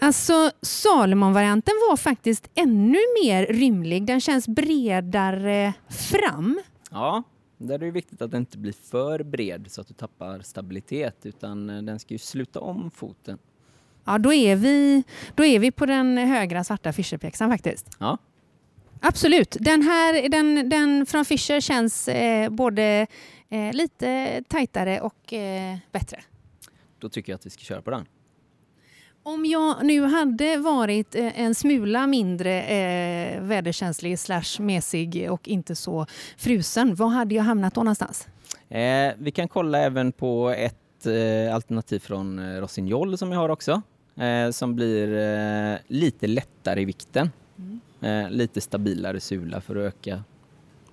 Alltså 0.00 0.50
Salomon-varianten 0.62 1.74
var 1.90 1.96
faktiskt 1.96 2.50
ännu 2.54 2.98
mer 3.22 3.46
rymlig. 3.46 4.06
Den 4.06 4.20
känns 4.20 4.48
bredare 4.48 5.72
fram. 5.88 6.60
Ja, 6.90 7.22
där 7.58 7.74
är 7.74 7.78
det 7.78 7.90
viktigt 7.90 8.22
att 8.22 8.30
den 8.30 8.40
inte 8.40 8.58
blir 8.58 8.74
för 8.90 9.22
bred 9.22 9.66
så 9.70 9.80
att 9.80 9.88
du 9.88 9.94
tappar 9.94 10.40
stabilitet 10.40 11.26
utan 11.26 11.70
eh, 11.70 11.82
den 11.82 11.98
ska 11.98 12.14
ju 12.14 12.18
sluta 12.18 12.60
om 12.60 12.90
foten. 12.90 13.38
Ja, 14.04 14.18
då 14.18 14.32
är 14.32 14.56
vi, 14.56 15.04
då 15.34 15.44
är 15.44 15.58
vi 15.58 15.70
på 15.70 15.86
den 15.86 16.18
högra 16.18 16.64
svarta 16.64 16.92
Fischerpjäxan 16.92 17.50
faktiskt. 17.50 17.96
Ja. 17.98 18.18
Absolut. 19.00 19.56
Den 19.60 19.82
här 19.82 20.28
den, 20.28 20.68
den 20.68 21.06
från 21.06 21.24
Fischer 21.24 21.60
känns 21.60 22.08
eh, 22.08 22.50
både 22.50 23.06
eh, 23.50 23.72
lite 23.72 24.42
tajtare 24.48 25.00
och 25.00 25.32
eh, 25.32 25.76
bättre. 25.92 26.20
Då 26.98 27.08
tycker 27.08 27.32
jag 27.32 27.38
att 27.38 27.46
vi 27.46 27.50
ska 27.50 27.60
köra 27.60 27.82
på 27.82 27.90
den. 27.90 28.06
Om 29.22 29.46
jag 29.46 29.86
nu 29.86 30.02
hade 30.02 30.56
varit 30.56 31.14
eh, 31.14 31.40
en 31.40 31.54
smula 31.54 32.06
mindre 32.06 32.62
eh, 32.62 33.42
väderkänslig 33.42 34.18
slash 34.18 34.60
mesig 34.60 35.30
och 35.30 35.48
inte 35.48 35.74
så 35.74 36.06
frusen, 36.36 36.94
var 36.94 37.08
hade 37.08 37.34
jag 37.34 37.42
hamnat 37.42 37.74
då 37.74 37.82
någonstans? 37.82 38.28
Eh, 38.68 39.12
vi 39.18 39.30
kan 39.30 39.48
kolla 39.48 39.78
även 39.78 40.12
på 40.12 40.50
ett 40.50 41.06
eh, 41.06 41.54
alternativ 41.54 41.98
från 41.98 42.38
eh, 42.38 42.60
Rossignol 42.60 43.18
som 43.18 43.32
jag 43.32 43.38
har 43.38 43.48
också, 43.48 43.82
eh, 44.16 44.50
som 44.50 44.74
blir 44.74 45.78
lite 45.92 46.26
lättare 46.26 46.80
i 46.80 46.84
vikten. 46.84 47.30
Mm. 48.00 48.32
lite 48.32 48.60
stabilare 48.60 49.20
sula 49.20 49.60
för 49.60 49.76
att 49.76 49.94
öka 49.94 50.24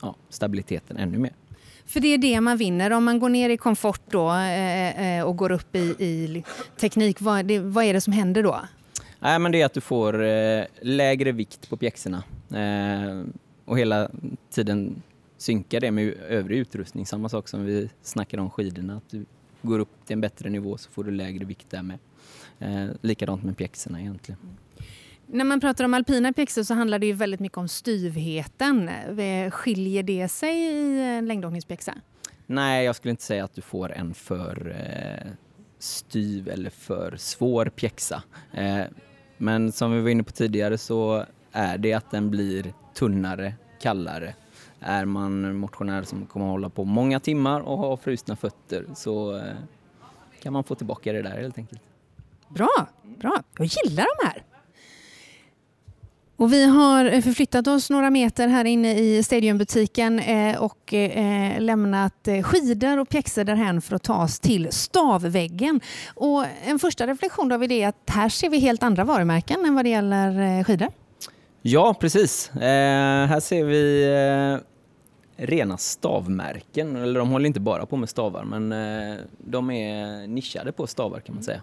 ja, 0.01 0.15
stabiliteten 0.29 0.97
ännu 0.97 1.17
mer. 1.17 1.33
För 1.85 1.99
det 1.99 2.07
är 2.07 2.17
det 2.17 2.41
man 2.41 2.57
vinner. 2.57 2.91
Om 2.91 3.03
man 3.03 3.19
går 3.19 3.29
ner 3.29 3.49
i 3.49 3.57
komfort 3.57 4.01
då, 4.09 4.31
eh, 4.31 5.17
eh, 5.17 5.23
och 5.25 5.37
går 5.37 5.51
upp 5.51 5.75
i, 5.75 5.79
i 5.79 6.43
teknik, 6.79 7.21
vad, 7.21 7.45
det, 7.45 7.59
vad, 7.59 7.83
är 7.85 7.93
det 7.93 8.01
som 8.01 8.13
händer 8.13 8.43
då? 8.43 8.59
Nej, 9.19 9.39
men 9.39 9.51
det 9.51 9.61
är 9.61 9.65
att 9.65 9.73
du 9.73 9.81
får 9.81 10.23
eh, 10.23 10.63
lägre 10.81 11.31
vikt 11.31 11.69
på 11.69 11.77
pjäxorna 11.77 12.23
eh, 12.49 13.23
och 13.65 13.79
hela 13.79 14.09
tiden 14.49 15.01
synkar 15.37 15.79
det 15.79 15.91
med 15.91 16.13
övrig 16.29 16.57
utrustning. 16.57 17.05
Samma 17.05 17.29
sak 17.29 17.47
som 17.47 17.65
vi 17.65 17.89
snackade 18.01 18.43
om 18.43 18.49
skidorna, 18.49 18.97
att 18.97 19.09
du 19.09 19.25
går 19.61 19.79
upp 19.79 20.05
till 20.05 20.13
en 20.13 20.21
bättre 20.21 20.49
nivå 20.49 20.77
så 20.77 20.91
får 20.91 21.03
du 21.03 21.11
lägre 21.11 21.45
vikt 21.45 21.69
där 21.69 21.81
med. 21.81 21.99
Eh, 22.59 22.85
likadant 23.01 23.43
med 23.43 23.57
pjäxorna 23.57 24.01
egentligen. 24.01 24.39
När 25.27 25.45
man 25.45 25.59
pratar 25.59 25.85
om 25.85 25.93
alpina 25.93 26.33
pjäxor 26.33 26.63
så 26.63 26.73
handlar 26.73 26.99
det 26.99 27.05
ju 27.05 27.13
väldigt 27.13 27.39
mycket 27.39 27.57
om 27.57 27.67
styvheten. 27.67 28.89
Eh, 29.19 29.51
skiljer 29.51 30.03
det 30.03 30.27
sig 30.27 30.55
i 30.55 31.01
en 31.01 31.25
längdåkningspjäxa? 31.25 31.93
Nej, 32.45 32.85
jag 32.85 32.95
skulle 32.95 33.09
inte 33.09 33.23
säga 33.23 33.43
att 33.43 33.55
du 33.55 33.61
får 33.61 33.91
en 33.91 34.13
för 34.13 34.75
eh, 34.79 35.31
styv 35.79 36.47
eller 36.47 36.69
för 36.69 37.15
svår 37.17 37.65
pjäxa. 37.65 38.23
Eh, 38.53 38.81
men 39.37 39.71
som 39.71 39.91
vi 39.91 40.01
var 40.01 40.09
inne 40.09 40.23
på 40.23 40.31
tidigare 40.31 40.77
så 40.77 41.25
är 41.51 41.77
det 41.77 41.93
att 41.93 42.11
den 42.11 42.29
blir 42.29 42.73
tunnare, 42.93 43.53
kallare. 43.81 44.35
Är 44.79 45.05
man 45.05 45.55
motionär 45.55 46.03
som 46.03 46.25
kommer 46.25 46.45
att 46.45 46.51
hålla 46.51 46.69
på 46.69 46.83
många 46.83 47.19
timmar 47.19 47.61
och 47.61 47.77
ha 47.77 47.97
frusna 47.97 48.35
fötter 48.35 48.85
så 48.95 49.37
eh, 49.37 49.43
kan 50.39 50.53
man 50.53 50.63
få 50.63 50.75
tillbaka 50.75 51.13
det 51.13 51.21
där 51.21 51.41
helt 51.41 51.57
enkelt. 51.57 51.81
Bra, 52.49 52.87
bra. 53.03 53.43
Jag 53.57 53.67
gillar 53.67 54.05
de 54.19 54.27
här. 54.27 54.43
Och 56.37 56.53
vi 56.53 56.65
har 56.65 57.21
förflyttat 57.21 57.67
oss 57.67 57.89
några 57.89 58.09
meter 58.09 58.47
här 58.47 58.65
inne 58.65 58.99
i 58.99 59.23
Stadiumbutiken 59.23 60.19
eh, 60.19 60.61
och 60.61 60.93
eh, 60.93 61.61
lämnat 61.61 62.27
eh, 62.27 62.43
skidor 62.43 62.99
och 62.99 63.09
pjäxor 63.09 63.43
därhän 63.43 63.81
för 63.81 63.95
att 63.95 64.03
ta 64.03 64.23
oss 64.23 64.39
till 64.39 64.71
stavväggen. 64.71 65.81
Och 66.13 66.45
en 66.65 66.79
första 66.79 67.07
reflektion 67.07 67.49
då 67.49 67.63
är 67.63 67.87
att 67.87 67.95
här 68.07 68.29
ser 68.29 68.49
vi 68.49 68.59
helt 68.59 68.83
andra 68.83 69.03
varumärken 69.03 69.65
än 69.65 69.75
vad 69.75 69.85
det 69.85 69.89
gäller 69.89 70.63
skidor. 70.63 70.87
Ja, 71.61 71.95
precis. 71.99 72.51
här 72.53 73.39
ser 73.39 73.63
vi 73.63 74.05
rena 75.37 75.77
stavmärken. 75.77 76.95
Eller 76.95 77.19
de 77.19 77.29
håller 77.29 77.47
inte 77.47 77.59
bara 77.59 77.85
på 77.85 77.97
med 77.97 78.09
stavar, 78.09 78.43
men 78.43 78.69
de 79.37 79.71
är 79.71 80.27
nischade 80.27 80.71
på 80.71 80.87
stavar 80.87 81.19
kan 81.19 81.35
man 81.35 81.43
säga. 81.43 81.61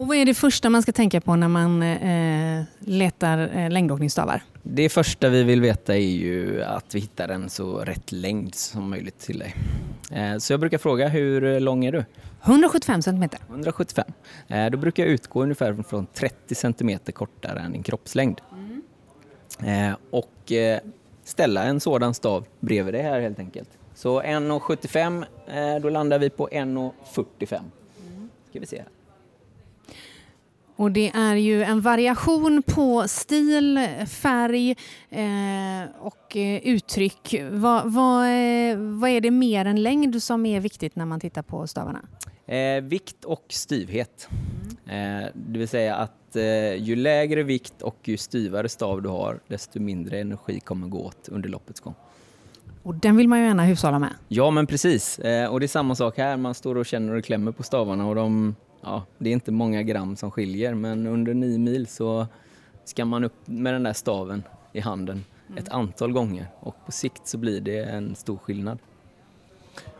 Och 0.00 0.06
vad 0.06 0.16
är 0.16 0.24
det 0.24 0.34
första 0.34 0.70
man 0.70 0.82
ska 0.82 0.92
tänka 0.92 1.20
på 1.20 1.36
när 1.36 1.48
man 1.48 1.82
eh, 1.82 2.64
letar 2.78 3.38
eh, 3.56 3.70
längdåkningsstavar? 3.70 4.42
Det 4.62 4.88
första 4.88 5.28
vi 5.28 5.42
vill 5.42 5.60
veta 5.60 5.94
är 5.96 6.10
ju 6.10 6.62
att 6.62 6.94
vi 6.94 7.00
hittar 7.00 7.28
en 7.28 7.50
så 7.50 7.78
rätt 7.78 8.12
längd 8.12 8.54
som 8.54 8.90
möjligt 8.90 9.18
till 9.18 9.38
dig. 9.38 9.54
Eh, 10.12 10.38
så 10.38 10.52
jag 10.52 10.60
brukar 10.60 10.78
fråga, 10.78 11.08
hur 11.08 11.60
lång 11.60 11.84
är 11.84 11.92
du? 11.92 12.04
175 12.42 13.02
centimeter. 13.02 13.40
175. 13.48 14.04
Eh, 14.48 14.70
då 14.70 14.78
brukar 14.78 15.02
jag 15.02 15.12
utgå 15.12 15.42
ungefär 15.42 15.82
från 15.88 16.06
30 16.06 16.54
centimeter 16.54 17.12
kortare 17.12 17.60
än 17.60 17.72
din 17.72 17.82
kroppslängd. 17.82 18.40
Mm. 18.52 19.90
Eh, 19.90 19.96
och 20.10 20.52
eh, 20.52 20.80
ställa 21.24 21.64
en 21.64 21.80
sådan 21.80 22.14
stav 22.14 22.46
bredvid 22.60 22.94
dig 22.94 23.02
här 23.02 23.20
helt 23.20 23.38
enkelt. 23.38 23.70
Så 23.94 24.22
1,75 24.22 25.80
då 25.80 25.88
landar 25.90 26.18
vi 26.18 26.30
på 26.30 26.48
1,45. 26.48 27.60
Mm. 28.06 28.28
Ska 28.50 28.60
vi 28.60 28.66
se 28.66 28.76
här. 28.76 28.86
Och 30.80 30.92
det 30.92 31.10
är 31.14 31.34
ju 31.34 31.62
en 31.62 31.80
variation 31.80 32.62
på 32.62 33.08
stil, 33.08 33.88
färg 34.06 34.70
eh, 35.10 35.90
och 35.98 36.36
eh, 36.36 36.60
uttryck. 36.64 37.34
Vad, 37.50 37.92
vad, 37.92 38.24
eh, 38.24 38.76
vad, 38.76 39.10
är 39.10 39.20
det 39.20 39.30
mer 39.30 39.64
än 39.64 39.82
längd 39.82 40.22
som 40.22 40.46
är 40.46 40.60
viktigt 40.60 40.96
när 40.96 41.06
man 41.06 41.20
tittar 41.20 41.42
på 41.42 41.66
stavarna? 41.66 42.00
Eh, 42.46 42.82
vikt 42.82 43.24
och 43.24 43.44
styvhet. 43.48 44.28
Mm. 44.88 45.32
det 45.34 45.58
vill 45.58 45.68
säga 45.68 45.96
att 45.96 46.36
eh, 46.36 46.74
ju 46.74 46.96
lägre 46.96 47.42
vikt 47.42 47.82
och 47.82 47.98
ju 48.04 48.16
styvare 48.16 48.68
stav 48.68 49.02
du 49.02 49.08
har 49.08 49.40
desto 49.48 49.80
mindre 49.80 50.20
energi 50.20 50.60
kommer 50.60 50.88
gå 50.88 50.98
åt 50.98 51.28
under 51.28 51.48
loppets 51.48 51.80
gång. 51.80 51.94
Och 52.82 52.94
den 52.94 53.16
vill 53.16 53.28
man 53.28 53.38
ju 53.38 53.44
gärna 53.44 53.64
hushålla 53.64 53.98
med. 53.98 54.10
Ja, 54.28 54.50
men 54.50 54.66
precis. 54.66 55.18
Eh, 55.18 55.52
och 55.52 55.60
det 55.60 55.66
är 55.66 55.68
samma 55.68 55.94
sak 55.94 56.18
här. 56.18 56.36
Man 56.36 56.54
står 56.54 56.76
och 56.76 56.86
känner 56.86 57.14
och 57.14 57.24
klämmer 57.24 57.52
på 57.52 57.62
stavarna 57.62 58.06
och 58.06 58.14
de, 58.14 58.54
ja, 58.80 59.04
det 59.18 59.30
är 59.30 59.32
inte 59.32 59.52
många 59.52 59.82
gram 59.82 60.16
som 60.16 60.30
skiljer, 60.30 60.74
men 60.74 61.06
under 61.06 61.34
nio 61.34 61.58
mil 61.58 61.86
så 61.86 62.26
ska 62.84 63.04
man 63.04 63.24
upp 63.24 63.46
med 63.46 63.74
den 63.74 63.82
där 63.82 63.92
staven 63.92 64.42
i 64.72 64.80
handen 64.80 65.24
ett 65.56 65.68
antal 65.68 66.12
gånger 66.12 66.46
och 66.60 66.76
på 66.86 66.92
sikt 66.92 67.26
så 67.26 67.38
blir 67.38 67.60
det 67.60 67.84
en 67.84 68.14
stor 68.14 68.36
skillnad. 68.36 68.78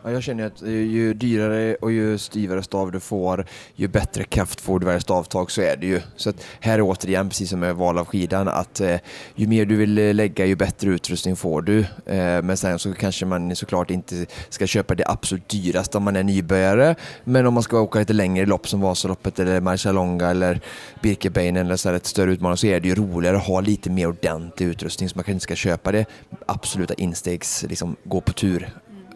Ja, 0.05 0.11
jag 0.11 0.23
känner 0.23 0.47
att 0.47 0.63
eh, 0.63 0.69
ju 0.69 1.15
dyrare 1.15 1.75
och 1.75 1.93
ju 1.93 2.19
styvare 2.19 2.63
stav 2.63 2.93
du 2.93 3.01
får, 3.01 3.47
ju 3.75 3.89
bättre 3.89 4.25
kraft 4.25 4.61
får 4.61 4.81
du 4.81 4.87
varje 4.87 5.01
stavtag, 5.01 5.51
så 5.51 5.63
är 5.63 5.77
det 5.77 5.87
ju. 5.87 6.01
Så 6.17 6.31
att 6.31 6.37
här 6.61 6.79
är 6.79 6.83
återigen, 6.83 7.29
precis 7.29 7.51
som 7.51 7.61
med 7.61 7.77
val 7.77 7.99
av 7.99 8.07
skidan, 8.07 8.49
att 8.49 8.81
eh, 8.81 8.97
ju 9.35 9.47
mer 9.47 9.65
du 9.65 9.77
vill 9.77 9.99
eh, 9.99 10.15
lägga, 10.15 10.47
ju 10.47 10.57
bättre 10.57 10.91
utrustning 10.91 11.37
får 11.37 11.63
du. 11.63 11.79
Eh, 12.07 12.43
men 12.43 12.57
sen 12.57 12.79
så 12.79 12.93
kanske 12.93 13.27
man 13.27 13.57
såklart 13.57 13.91
inte 13.91 14.27
ska 14.49 14.67
köpa 14.67 14.95
det 14.95 15.05
absolut 15.07 15.49
dyraste 15.49 15.97
om 15.97 16.05
man 16.05 16.17
är 16.17 16.23
nybörjare. 16.23 16.95
Men 17.25 17.47
om 17.47 17.55
man 17.55 17.63
ska 17.63 17.81
åka 17.81 17.99
lite 17.99 18.13
längre 18.13 18.47
lopp 18.47 18.69
som 18.69 18.81
Vasaloppet 18.81 19.39
eller 19.39 19.61
Marcialonga 19.61 20.31
eller 20.31 20.61
Birkebein 21.03 21.57
eller 21.57 21.77
så 21.77 21.89
här 21.89 21.97
ett 21.97 22.07
större 22.07 22.33
utmaning 22.33 22.57
så 22.57 22.67
är 22.67 22.81
det 22.81 22.89
ju 22.89 22.95
roligare 22.95 23.37
att 23.37 23.47
ha 23.47 23.61
lite 23.61 23.91
mer 23.91 24.07
ordentlig 24.07 24.67
utrustning 24.67 25.09
så 25.09 25.17
man 25.17 25.25
kanske 25.25 25.33
inte 25.33 25.43
ska 25.43 25.55
köpa 25.55 25.93
det 25.93 26.07
absoluta 26.47 26.95
instegs, 26.95 27.65
liksom 27.69 27.97
gå 28.05 28.21
på 28.21 28.33
tur 28.33 28.69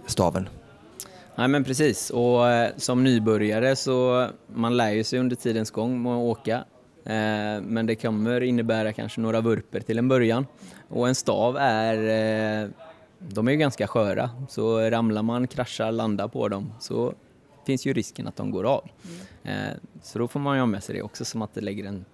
staven. 0.07 0.49
Nej 1.37 1.49
men 1.49 1.65
precis 1.65 2.11
och 2.11 2.49
eh, 2.49 2.73
som 2.77 3.05
nybörjare 3.05 3.77
så 3.77 4.29
man 4.55 4.77
lär 4.77 4.91
ju 4.91 5.05
sig 5.05 5.19
under 5.19 5.37
tidens 5.37 5.71
gång 5.71 6.03
med 6.03 6.13
att 6.13 6.19
åka. 6.19 6.65
Eh, 7.05 7.61
men 7.63 7.87
det 7.87 7.95
kommer 7.95 8.41
innebära 8.41 8.93
kanske 8.93 9.21
några 9.21 9.41
vurper 9.41 9.81
till 9.81 9.99
en 9.99 10.09
början. 10.09 10.47
Och 10.89 11.09
en 11.09 11.15
stav 11.15 11.57
är, 11.57 11.97
eh, 11.97 12.69
de 13.19 13.49
är 13.49 13.53
ju 13.53 13.59
ganska 13.59 13.87
sköra 13.87 14.31
så 14.49 14.81
ramlar 14.91 15.23
man, 15.23 15.47
kraschar, 15.47 15.93
landar 15.93 16.29
på 16.29 16.49
dem 16.49 16.73
så 16.81 17.15
finns 17.67 17.87
ju 17.87 17.93
risken 17.93 18.27
att 18.27 18.37
de 18.37 18.51
går 18.51 18.65
av. 18.65 18.89
Mm. 19.45 19.77
Så 20.03 20.19
då 20.19 20.29
får 20.29 20.41
man 20.41 20.57
ju 20.57 20.61
ha 20.61 20.67
med 20.67 20.85
sig 20.85 20.95
det 20.95 21.03
också 21.03 21.25
som 21.25 21.43
att 21.43 21.55
det 21.55 21.61
lägger 21.61 21.85
en 21.85 22.05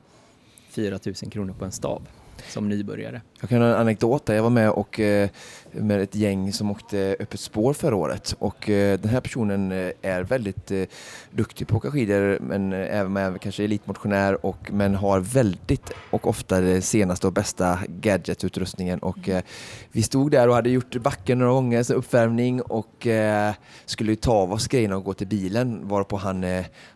4000 0.70 1.30
kronor 1.30 1.54
på 1.58 1.64
en 1.64 1.72
stav 1.72 2.02
som 2.48 2.68
nybörjare. 2.68 3.22
Jag 3.40 3.50
kan 3.50 3.60
ha 3.60 3.68
en 3.68 3.74
anekdot 3.74 4.26
där. 4.26 4.34
Jag 4.34 4.42
var 4.42 4.50
med 4.50 4.70
och, 4.70 5.00
eh, 5.00 5.30
med 5.72 6.00
ett 6.00 6.14
gäng 6.14 6.52
som 6.52 6.70
åkte 6.70 7.16
öppet 7.20 7.40
spår 7.40 7.72
förra 7.72 7.96
året. 7.96 8.34
Och 8.38 8.70
eh, 8.70 8.98
den 9.00 9.10
här 9.10 9.20
personen 9.20 9.72
eh, 9.72 9.92
är 10.02 10.22
väldigt 10.22 10.70
eh, 10.70 10.84
duktig 11.30 11.68
på 11.68 11.76
att 11.76 11.84
åka 11.84 11.90
skidor 11.90 12.38
men 12.40 12.72
eh, 12.72 12.98
även 12.98 13.12
med 13.12 13.40
kanske 13.40 13.64
elitmotionär 13.64 14.46
och 14.46 14.72
men 14.72 14.94
har 14.94 15.20
väldigt 15.20 15.90
och 16.10 16.26
ofta 16.26 16.60
det 16.60 16.82
senaste 16.82 17.26
och 17.26 17.32
bästa 17.32 17.78
gadgetutrustningen 17.88 18.98
och 18.98 19.28
vi 19.92 20.02
stod 20.02 20.30
där 20.30 20.48
och 20.48 20.54
hade 20.54 20.70
gjort 20.70 20.96
backen 20.96 21.38
några 21.38 21.52
gånger, 21.52 21.82
så 21.82 21.94
uppvärmning 21.94 22.62
och 22.62 23.06
skulle 23.84 24.16
ta 24.16 24.32
av 24.32 24.52
oss 24.52 24.68
grejerna 24.68 24.96
och 24.96 25.04
gå 25.04 25.14
till 25.14 25.26
bilen 25.26 25.88
varpå 25.88 26.16
han 26.16 26.44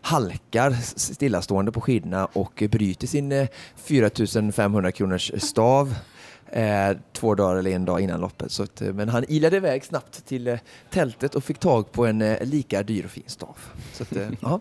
halkar 0.01 0.71
stillastående 0.95 1.71
på 1.71 1.81
skidorna 1.81 2.25
och 2.25 2.63
bryter 2.71 3.07
sin 3.07 3.47
4500 3.75 4.91
kronors 4.91 5.31
stav 5.37 5.95
eh, 6.51 6.97
två 7.13 7.35
dagar 7.35 7.55
eller 7.55 7.71
en 7.71 7.85
dag 7.85 8.01
innan 8.01 8.21
loppet. 8.21 8.51
Så 8.51 8.63
att, 8.63 8.81
eh, 8.81 8.93
men 8.93 9.09
han 9.09 9.25
ilade 9.27 9.57
iväg 9.57 9.85
snabbt 9.85 10.25
till 10.25 10.47
eh, 10.47 10.59
tältet 10.89 11.35
och 11.35 11.43
fick 11.43 11.57
tag 11.57 11.91
på 11.91 12.05
en 12.05 12.21
eh, 12.21 12.45
lika 12.45 12.83
dyr 12.83 13.05
och 13.05 13.11
fin 13.11 13.23
stav. 13.27 13.57
Så 13.93 14.03
att, 14.03 14.15
eh, 14.15 14.29
ja. 14.41 14.59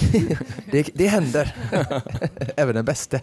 det, 0.70 0.90
det 0.94 1.06
händer, 1.06 1.54
även 2.56 2.74
den 2.74 2.84
bäste. 2.84 3.20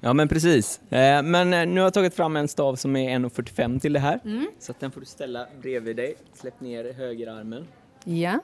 Ja 0.00 0.12
men 0.12 0.28
precis. 0.28 0.80
Eh, 0.92 1.22
men 1.22 1.50
nu 1.50 1.80
har 1.80 1.86
jag 1.86 1.94
tagit 1.94 2.14
fram 2.14 2.36
en 2.36 2.48
stav 2.48 2.76
som 2.76 2.96
är 2.96 3.18
1,45 3.18 3.80
till 3.80 3.92
det 3.92 4.00
här. 4.00 4.20
Mm. 4.24 4.46
Så 4.58 4.72
att 4.72 4.80
den 4.80 4.90
får 4.90 5.00
du 5.00 5.06
ställa 5.06 5.46
bredvid 5.62 5.96
dig. 5.96 6.14
Släpp 6.34 6.60
ner 6.60 6.92
högerarmen. 6.92 7.66
Ja. 8.04 8.40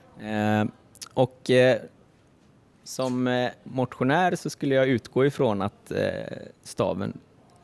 och 1.13 1.51
som 2.83 3.49
motionär 3.63 4.35
så 4.35 4.49
skulle 4.49 4.75
jag 4.75 4.87
utgå 4.87 5.25
ifrån 5.25 5.61
att 5.61 5.91
staven 6.63 7.17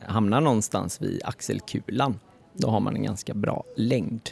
hamnar 0.06 0.40
någonstans 0.40 1.02
vid 1.02 1.20
axelkulan. 1.24 2.20
Då 2.52 2.70
har 2.70 2.80
man 2.80 2.96
en 2.96 3.02
ganska 3.02 3.34
bra 3.34 3.64
längd. 3.76 4.30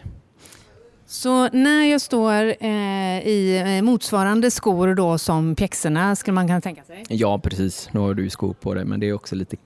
Så 1.06 1.48
när 1.48 1.84
jag 1.84 2.00
står 2.00 2.54
eh, 2.60 3.18
i 3.26 3.62
eh, 3.66 3.82
motsvarande 3.82 4.50
skor 4.50 4.94
då 4.94 5.18
som 5.18 5.54
pjäxorna 5.54 6.16
skulle 6.16 6.34
man 6.34 6.46
kunna 6.46 6.60
tänka 6.60 6.84
sig? 6.84 7.04
Ja 7.08 7.38
precis, 7.38 7.88
nu 7.92 8.00
har 8.00 8.14
du 8.14 8.30
skor 8.30 8.52
på 8.52 8.74
dig 8.74 8.84
men 8.84 9.00
det 9.00 9.08
är 9.08 9.12
också 9.12 9.34
lite, 9.34 9.56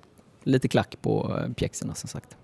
lite 0.44 0.68
klack 0.68 0.96
på 1.02 1.38
eh, 1.38 1.52
pjäxorna 1.52 1.94
som 1.94 2.08
sagt. 2.08 2.36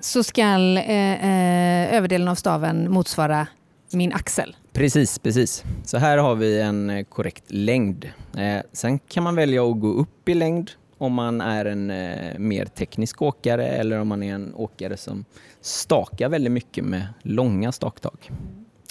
Så 0.00 0.22
skall 0.22 0.76
eh, 0.76 0.84
eh, 0.84 1.94
överdelen 1.94 2.28
av 2.28 2.34
staven 2.34 2.90
motsvara 2.90 3.46
min 3.92 4.12
axel? 4.12 4.56
Precis, 4.72 5.18
precis. 5.18 5.64
Så 5.84 5.98
här 5.98 6.18
har 6.18 6.34
vi 6.34 6.60
en 6.60 6.90
eh, 6.90 7.04
korrekt 7.04 7.44
längd. 7.46 8.08
sen 8.72 8.98
kan 8.98 9.24
man 9.24 9.36
välja 9.36 9.64
att 9.64 9.80
gå 9.80 9.88
upp 9.88 10.28
i 10.28 10.34
längd 10.34 10.70
om 10.98 11.12
man 11.12 11.40
är 11.40 11.64
en 11.64 11.90
eh, 11.90 12.38
mer 12.38 12.64
teknisk 12.64 13.22
åkare 13.22 13.68
eller 13.68 13.98
om 13.98 14.08
man 14.08 14.22
är 14.22 14.34
en 14.34 14.54
åkare 14.54 14.96
som 14.96 15.24
stakar 15.60 16.28
väldigt 16.28 16.52
mycket 16.52 16.84
med 16.84 17.06
långa 17.22 17.72
staktag. 17.72 18.30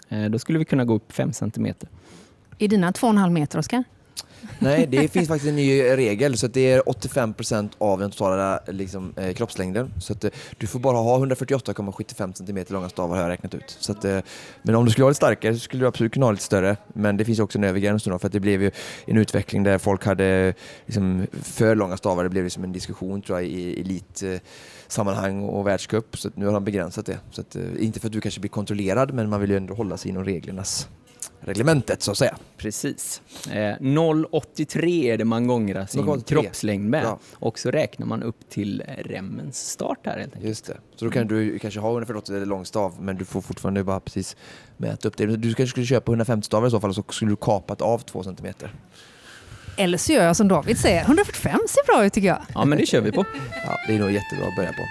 Eh, 0.09 0.25
då 0.25 0.39
skulle 0.39 0.59
vi 0.59 0.65
kunna 0.65 0.85
gå 0.85 0.93
upp 0.93 1.11
5 1.11 1.33
cm. 1.33 1.67
Är 2.59 2.67
dina 2.67 2.91
2,5 2.91 3.29
meter, 3.29 3.59
Oskar? 3.59 3.83
Nej, 4.59 4.87
det 4.87 5.07
finns 5.07 5.27
faktiskt 5.27 5.49
en 5.49 5.55
ny 5.55 5.81
regel 5.81 6.37
så 6.37 6.45
att 6.45 6.53
det 6.53 6.71
är 6.71 6.81
85% 6.81 7.69
av 7.77 7.99
den 7.99 8.11
totala 8.11 8.59
liksom, 8.67 9.13
eh, 9.17 9.33
kroppslängden. 9.33 9.93
Så 9.99 10.13
att, 10.13 10.23
eh, 10.23 10.31
du 10.57 10.67
får 10.67 10.79
bara 10.79 10.97
ha 10.97 11.17
148,75 11.17 12.33
cm 12.33 12.65
långa 12.67 12.89
stavar 12.89 13.15
har 13.15 13.23
jag 13.23 13.29
räknat 13.29 13.53
ut. 13.53 13.77
Så 13.79 13.91
att, 13.91 14.05
eh, 14.05 14.19
men 14.61 14.75
om 14.75 14.85
du 14.85 14.91
skulle 14.91 15.03
vara 15.03 15.09
lite 15.09 15.17
starkare 15.17 15.53
så 15.53 15.59
skulle 15.59 15.83
du 15.83 15.87
absolut 15.87 16.13
kunna 16.13 16.25
ha 16.25 16.31
lite 16.31 16.43
större. 16.43 16.77
Men 16.93 17.17
det 17.17 17.25
finns 17.25 17.39
också 17.39 17.57
en 17.57 17.63
övre 17.63 17.79
gräns 17.79 18.03
för 18.03 18.25
att 18.25 18.31
det 18.31 18.39
blev 18.39 18.61
ju 18.61 18.71
en 19.05 19.17
utveckling 19.17 19.63
där 19.63 19.77
folk 19.77 20.05
hade 20.05 20.53
liksom, 20.85 21.27
för 21.43 21.75
långa 21.75 21.97
stavar. 21.97 22.23
Det 22.23 22.29
blev 22.29 22.43
liksom 22.43 22.63
en 22.63 22.71
diskussion 22.71 23.21
tror 23.21 23.39
jag 23.39 23.49
i 23.49 23.81
elitsammanhang 23.81 25.43
och 25.43 25.67
världscup. 25.67 26.17
Så 26.17 26.29
nu 26.35 26.45
har 26.45 26.53
de 26.53 26.63
begränsat 26.63 27.05
det. 27.05 27.19
Så 27.31 27.41
att, 27.41 27.55
eh, 27.55 27.63
inte 27.79 27.99
för 27.99 28.07
att 28.07 28.13
du 28.13 28.21
kanske 28.21 28.39
blir 28.39 28.49
kontrollerad 28.49 29.13
men 29.13 29.29
man 29.29 29.41
vill 29.41 29.49
ju 29.49 29.57
ändå 29.57 29.73
hålla 29.73 29.97
sig 29.97 30.11
inom 30.11 30.25
reglernas 30.25 30.87
reglementet 31.39 32.01
så 32.01 32.11
att 32.11 32.17
säga. 32.17 32.37
Precis. 32.57 33.21
Eh, 33.47 33.53
0,83 33.79 35.13
är 35.13 35.17
det 35.17 35.25
man 35.25 35.47
gångrar 35.47 35.85
sin 35.85 36.05
0,83. 36.05 36.23
kroppslängd 36.23 36.89
med. 36.89 37.03
Ja. 37.03 37.19
Och 37.33 37.59
så 37.59 37.71
räknar 37.71 38.07
man 38.07 38.23
upp 38.23 38.49
till 38.49 38.83
remmens 38.97 39.69
start 39.69 39.99
här 40.03 40.19
helt 40.19 40.33
enkelt. 40.33 40.45
Just 40.47 40.65
det. 40.65 40.77
Så 40.95 41.05
då 41.05 41.11
kan 41.11 41.27
du 41.27 41.59
kanske 41.59 41.79
ha 41.79 41.89
148 41.91 42.35
eller 42.35 42.45
lång 42.45 42.65
stav 42.65 42.95
men 42.99 43.17
du 43.17 43.25
får 43.25 43.41
fortfarande 43.41 43.83
bara 43.83 43.99
precis 43.99 44.35
mäta 44.77 45.07
upp 45.07 45.17
det. 45.17 45.25
Du 45.25 45.53
kanske 45.53 45.67
skulle 45.67 45.85
köpa 45.85 46.11
150 46.11 46.45
stavar 46.45 46.67
i 46.67 46.71
så 46.71 46.79
fall 46.79 46.93
så 46.93 47.03
skulle 47.09 47.31
du 47.31 47.35
kapat 47.35 47.81
av 47.81 47.99
2 47.99 48.23
cm. 48.23 48.53
Eller 49.77 49.97
så 49.97 50.13
gör 50.13 50.23
jag 50.23 50.35
som 50.35 50.47
David 50.47 50.77
säger, 50.77 51.01
145 51.01 51.59
ser 51.69 51.85
bra 51.93 52.05
ut 52.05 52.13
tycker 52.13 52.27
jag. 52.27 52.41
Ja 52.53 52.65
men 52.65 52.77
det 52.77 52.85
kör 52.85 53.01
vi 53.01 53.11
på. 53.11 53.25
Ja, 53.65 53.77
det 53.87 53.95
är 53.95 53.99
nog 53.99 54.11
jättebra 54.11 54.47
att 54.47 54.55
börja 54.55 54.73
på. 54.73 54.83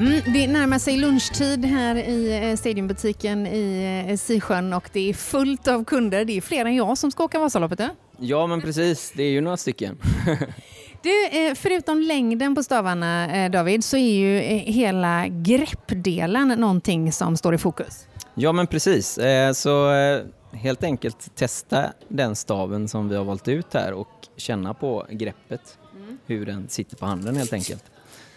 Mm, 0.00 0.20
det 0.32 0.46
närmar 0.46 0.78
sig 0.78 0.96
lunchtid 0.96 1.64
här 1.64 1.96
i 1.96 2.50
eh, 2.50 2.56
Stadiumbutiken 2.56 3.46
i 3.46 4.06
eh, 4.08 4.16
Sisjön 4.16 4.72
och 4.72 4.90
det 4.92 5.10
är 5.10 5.14
fullt 5.14 5.68
av 5.68 5.84
kunder. 5.84 6.24
Det 6.24 6.36
är 6.36 6.40
fler 6.40 6.64
än 6.64 6.74
jag 6.74 6.98
som 6.98 7.10
ska 7.10 7.24
åka 7.24 7.38
Vasaloppet. 7.38 7.80
Ja, 8.18 8.46
men 8.46 8.60
precis. 8.60 9.12
Det 9.16 9.22
är 9.22 9.30
ju 9.30 9.40
några 9.40 9.56
stycken. 9.56 9.98
Du, 11.02 11.26
eh, 11.26 11.54
förutom 11.54 12.02
längden 12.02 12.54
på 12.54 12.62
stavarna, 12.62 13.48
David, 13.48 13.84
så 13.84 13.96
är 13.96 14.12
ju 14.12 14.38
hela 14.58 15.28
greppdelen 15.28 16.48
någonting 16.48 17.12
som 17.12 17.36
står 17.36 17.54
i 17.54 17.58
fokus. 17.58 18.06
Ja, 18.34 18.52
men 18.52 18.66
precis. 18.66 19.18
Så 19.54 19.90
helt 20.52 20.82
enkelt 20.82 21.36
testa 21.36 21.92
den 22.08 22.36
staven 22.36 22.88
som 22.88 23.08
vi 23.08 23.16
har 23.16 23.24
valt 23.24 23.48
ut 23.48 23.74
här 23.74 23.92
och 23.92 24.08
känna 24.36 24.74
på 24.74 25.06
greppet, 25.10 25.78
mm. 25.96 26.18
hur 26.26 26.46
den 26.46 26.68
sitter 26.68 26.96
på 26.96 27.06
handen 27.06 27.36
helt 27.36 27.52
enkelt. 27.52 27.84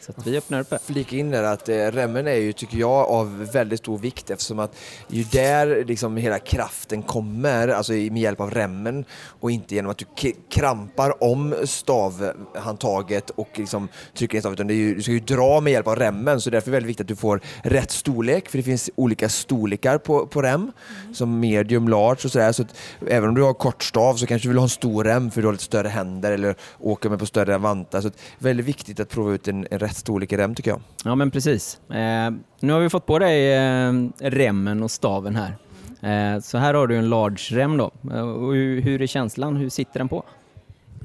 Så 0.06 0.12
att 0.18 0.28
vi 0.28 0.38
öppnar 0.38 0.60
upp. 0.60 0.74
Flika 0.84 1.16
in 1.16 1.32
där 1.32 1.43
att 1.43 1.70
eh, 1.70 1.76
remmen 1.76 2.28
är 2.28 2.36
ju, 2.36 2.54
tycker 2.54 2.78
jag, 2.78 3.10
av 3.10 3.45
väldigt 3.54 3.80
stor 3.80 3.97
vikt 3.97 4.30
eftersom 4.30 4.60
att 4.60 4.76
det 5.08 5.16
är 5.16 5.20
ju 5.20 5.24
där 5.24 5.86
liksom 5.86 6.18
hela 6.18 6.39
kraften 6.39 7.04
kommer, 7.04 7.68
alltså 7.68 7.93
med 7.93 8.18
hjälp 8.18 8.39
av 8.39 8.51
remmen 8.51 9.06
och 9.39 9.51
inte 9.51 9.76
genom 9.76 9.91
att 9.91 9.97
du 9.97 10.06
krampar 10.49 11.24
om 11.24 11.56
stavhandtaget 11.66 13.30
och 13.30 13.49
liksom 13.56 13.88
trycker 14.18 14.36
in 14.36 14.41
stavet. 14.41 14.60
Utan 14.60 14.70
ju, 14.70 14.95
du 14.95 15.01
ska 15.01 15.12
ju 15.12 15.20
dra 15.20 15.62
med 15.62 15.74
hjälp 15.74 15.88
av 15.88 15.95
remmen 15.95 16.41
så 16.41 16.49
därför 16.49 16.68
är 16.68 16.72
det 16.72 16.76
väldigt 16.76 16.89
viktigt 16.89 17.04
att 17.04 17.08
du 17.08 17.16
får 17.16 17.41
rätt 17.64 17.91
storlek 17.91 18.49
för 18.49 18.58
det 18.58 18.64
finns 18.64 18.89
olika 18.95 19.30
storlekar 19.30 19.97
på, 19.97 20.28
på 20.28 20.41
rem 20.41 20.62
mm. 21.01 21.14
som 21.14 21.39
medium, 21.39 21.88
large 21.88 22.20
och 22.24 22.32
sådär. 22.32 22.51
Så 22.51 22.62
att 22.62 22.76
även 23.08 23.30
om 23.30 23.36
du 23.36 23.41
har 23.41 23.54
kort 23.54 23.84
stav 23.84 24.16
så 24.16 24.28
kanske 24.28 24.47
du 24.47 24.49
vill 24.49 24.58
ha 24.58 24.64
en 24.64 24.70
stor 24.70 25.04
rem 25.04 25.32
för 25.32 25.41
du 25.41 25.47
har 25.47 25.51
lite 25.54 25.64
större 25.64 25.88
händer 25.88 26.32
eller 26.32 26.56
åker 26.80 27.10
med 27.10 27.20
på 27.20 27.26
större 27.26 27.58
vantar. 27.58 28.01
Så 28.01 28.08
är 28.08 28.14
väldigt 28.39 28.66
viktigt 28.66 28.99
att 28.99 29.10
prova 29.10 29.34
ut 29.34 29.47
en, 29.47 29.68
en 29.72 29.80
rätt 29.80 29.93
storlek 29.96 30.32
i 30.32 30.38
rem 30.38 30.56
tycker 30.56 30.72
jag. 30.72 30.82
Ja 31.04 31.16
men 31.16 31.32
precis. 31.32 31.80
Eh, 31.89 32.32
nu 32.60 32.74
har 32.74 32.80
vi 32.80 32.89
fått 32.89 33.06
på 33.06 33.20
dig 33.20 33.54
eh, 33.54 33.94
remmen 34.20 34.84
och 34.84 34.91
staven 34.91 35.36
här. 35.36 35.58
Eh, 36.04 36.39
så 36.39 36.58
här 36.58 36.74
har 36.74 36.88
du 36.88 36.98
en 36.98 37.10
large 37.10 37.60
rem 37.60 37.78
då. 37.78 37.91
Eh, 38.12 38.26
hur, 38.26 38.82
hur 38.82 39.02
är 39.02 39.08
känslan? 39.08 39.56
Hur 39.56 39.70
sitter 39.70 40.00
den 40.00 40.10
på? 40.10 40.24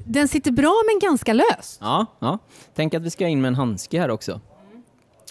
Den 0.05 0.27
sitter 0.27 0.51
bra 0.51 0.83
men 0.85 1.09
ganska 1.09 1.33
löst. 1.33 1.77
Ja, 1.81 2.05
ja. 2.19 2.37
Tänk 2.75 2.93
att 2.93 3.01
vi 3.01 3.09
ska 3.09 3.27
in 3.27 3.41
med 3.41 3.47
en 3.47 3.55
handske 3.55 3.99
här 3.99 4.09
också. 4.09 4.41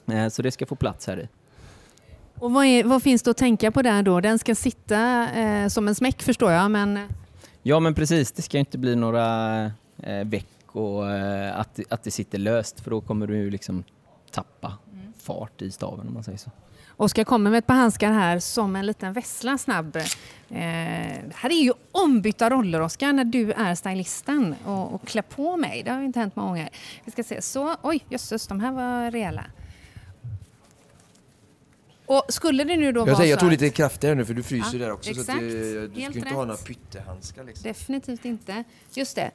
Mm. 0.06 0.30
Så 0.30 0.42
det 0.42 0.50
ska 0.50 0.66
få 0.66 0.76
plats 0.76 1.06
här 1.06 1.20
i. 1.20 1.28
Och 2.40 2.52
vad, 2.52 2.64
är, 2.64 2.84
vad, 2.84 3.02
finns 3.02 3.22
det 3.22 3.30
att 3.30 3.36
tänka 3.36 3.70
på 3.70 3.82
där 3.82 4.02
då? 4.02 4.20
Den 4.20 4.38
ska 4.38 4.54
sitta 4.54 5.30
eh, 5.30 5.68
som 5.68 5.88
en 5.88 5.94
smäck 5.94 6.22
förstår 6.22 6.52
jag, 6.52 6.70
men... 6.70 6.98
Ja, 7.62 7.80
men 7.80 7.94
precis. 7.94 8.32
Det 8.32 8.42
ska 8.42 8.58
inte 8.58 8.78
bli 8.78 8.96
några 8.96 9.64
eh, 10.02 10.24
veck 10.24 10.46
och 10.78 11.10
eh, 11.10 11.58
att, 11.58 11.80
att 11.88 12.02
det 12.02 12.10
sitter 12.10 12.38
löst 12.38 12.80
för 12.80 12.90
då 12.90 13.00
kommer 13.00 13.26
du 13.26 13.50
liksom 13.50 13.84
tappa 14.30 14.78
mm. 14.92 15.12
fart 15.18 15.62
i 15.62 15.70
staven 15.70 16.08
om 16.08 16.14
man 16.14 16.24
säger 16.24 16.38
så. 16.38 16.50
Oskar 16.96 17.24
kommer 17.24 17.50
med 17.50 17.58
ett 17.58 17.66
par 17.66 17.74
handskar 17.74 18.12
här 18.12 18.38
som 18.38 18.76
en 18.76 18.86
liten 18.86 19.12
vessla 19.12 19.58
snabb. 19.58 19.96
Eh, 19.96 20.04
här 21.34 21.50
är 21.50 21.62
ju 21.62 21.72
ombytta 21.92 22.50
roller 22.50 22.80
Oskar 22.80 23.12
när 23.12 23.24
du 23.24 23.52
är 23.52 23.74
stylisten 23.74 24.54
och, 24.64 24.94
och 24.94 25.08
klär 25.08 25.22
på 25.22 25.56
mig. 25.56 25.82
Det 25.82 25.90
har 25.90 26.02
inte 26.02 26.20
hänt 26.20 26.36
många 26.36 26.48
gånger. 26.48 26.68
Vi 27.04 27.10
ska 27.10 27.22
se. 27.22 27.42
Så, 27.42 27.76
oj 27.82 28.04
jösses, 28.08 28.46
de 28.46 28.60
här 28.60 28.72
var 28.72 29.10
rejäla. 29.10 29.44
Och 32.06 32.24
skulle 32.28 32.64
det 32.64 32.76
nu 32.76 32.92
då 32.92 33.00
jag 33.00 33.06
vara 33.06 33.16
säger, 33.16 33.30
Jag 33.30 33.40
tog 33.40 33.50
lite 33.50 33.70
kraftigare 33.70 34.14
nu 34.14 34.24
för 34.24 34.34
du 34.34 34.42
fryser 34.42 34.78
ja, 34.78 34.84
där 34.84 34.92
också. 34.92 35.10
Exakt. 35.10 35.28
Så 35.28 35.34
du, 35.38 35.88
du 35.88 36.00
ska 36.00 36.18
inte 36.18 36.28
ha 36.28 36.44
några 36.44 36.56
pyttehandskar. 36.56 37.44
Liksom. 37.44 37.62
Definitivt 37.62 38.24
inte. 38.24 38.64
Just 38.94 39.16
det. 39.16 39.30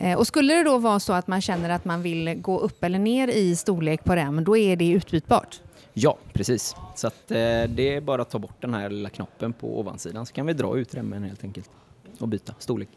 Eh, 0.00 0.18
och 0.18 0.26
skulle 0.26 0.54
det 0.54 0.62
då 0.62 0.78
vara 0.78 1.00
så 1.00 1.12
att 1.12 1.26
man 1.26 1.40
känner 1.40 1.70
att 1.70 1.84
man 1.84 2.02
vill 2.02 2.34
gå 2.34 2.58
upp 2.58 2.84
eller 2.84 2.98
ner 2.98 3.28
i 3.28 3.56
storlek 3.56 4.04
på 4.04 4.14
rem, 4.16 4.44
då 4.44 4.56
är 4.56 4.76
det 4.76 4.88
utbytbart? 4.90 5.60
Ja, 5.92 6.18
precis. 6.32 6.76
Så 6.94 7.06
att, 7.06 7.30
eh, 7.30 7.36
det 7.68 7.94
är 7.94 8.00
bara 8.00 8.22
att 8.22 8.30
ta 8.30 8.38
bort 8.38 8.60
den 8.60 8.74
här 8.74 8.90
lilla 8.90 9.08
knoppen 9.08 9.52
på 9.52 9.80
ovansidan 9.80 10.26
så 10.26 10.32
kan 10.32 10.46
vi 10.46 10.52
dra 10.52 10.78
ut 10.78 10.94
remmen 10.94 11.24
helt 11.24 11.44
enkelt 11.44 11.70
och 12.18 12.28
byta 12.28 12.54
storlek. 12.58 12.88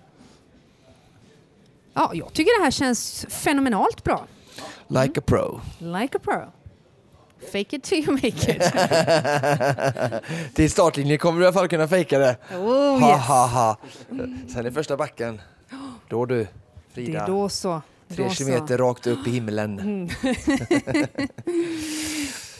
Ja, 1.93 2.11
jag 2.13 2.33
tycker 2.33 2.59
det 2.59 2.63
här 2.63 2.71
känns 2.71 3.25
fenomenalt 3.29 4.03
bra. 4.03 4.25
Like 4.87 5.19
a 5.19 5.23
pro. 5.25 5.61
Like 5.79 6.17
a 6.17 6.19
pro. 6.23 6.51
Fake 7.51 7.75
it 7.75 7.83
till 7.83 7.97
you 7.97 8.11
make 8.11 8.27
it. 8.27 8.73
Till 10.55 10.71
startlinjen 10.71 11.17
kommer 11.17 11.39
du 11.39 11.43
i 11.43 11.47
alla 11.47 11.53
fall 11.53 11.67
kunna 11.67 11.87
fejka 11.87 12.19
det. 12.19 12.37
Oh, 12.53 12.99
ha, 12.99 13.09
yes. 13.09 13.27
ha, 13.27 13.47
ha. 13.47 13.77
Sen 14.53 14.65
är 14.65 14.71
första 14.71 14.97
backen. 14.97 15.41
Då 16.09 16.25
du, 16.25 16.47
Frida. 17.05 17.19
Det 17.19 17.25
är 17.25 17.27
då 17.27 17.49
så. 17.49 17.81
Tre 18.07 18.23
då 18.23 18.29
kilometer 18.29 18.77
så. 18.77 18.83
rakt 18.83 19.07
upp 19.07 19.27
i 19.27 19.31
himlen. 19.31 19.79
Mm. 19.79 20.09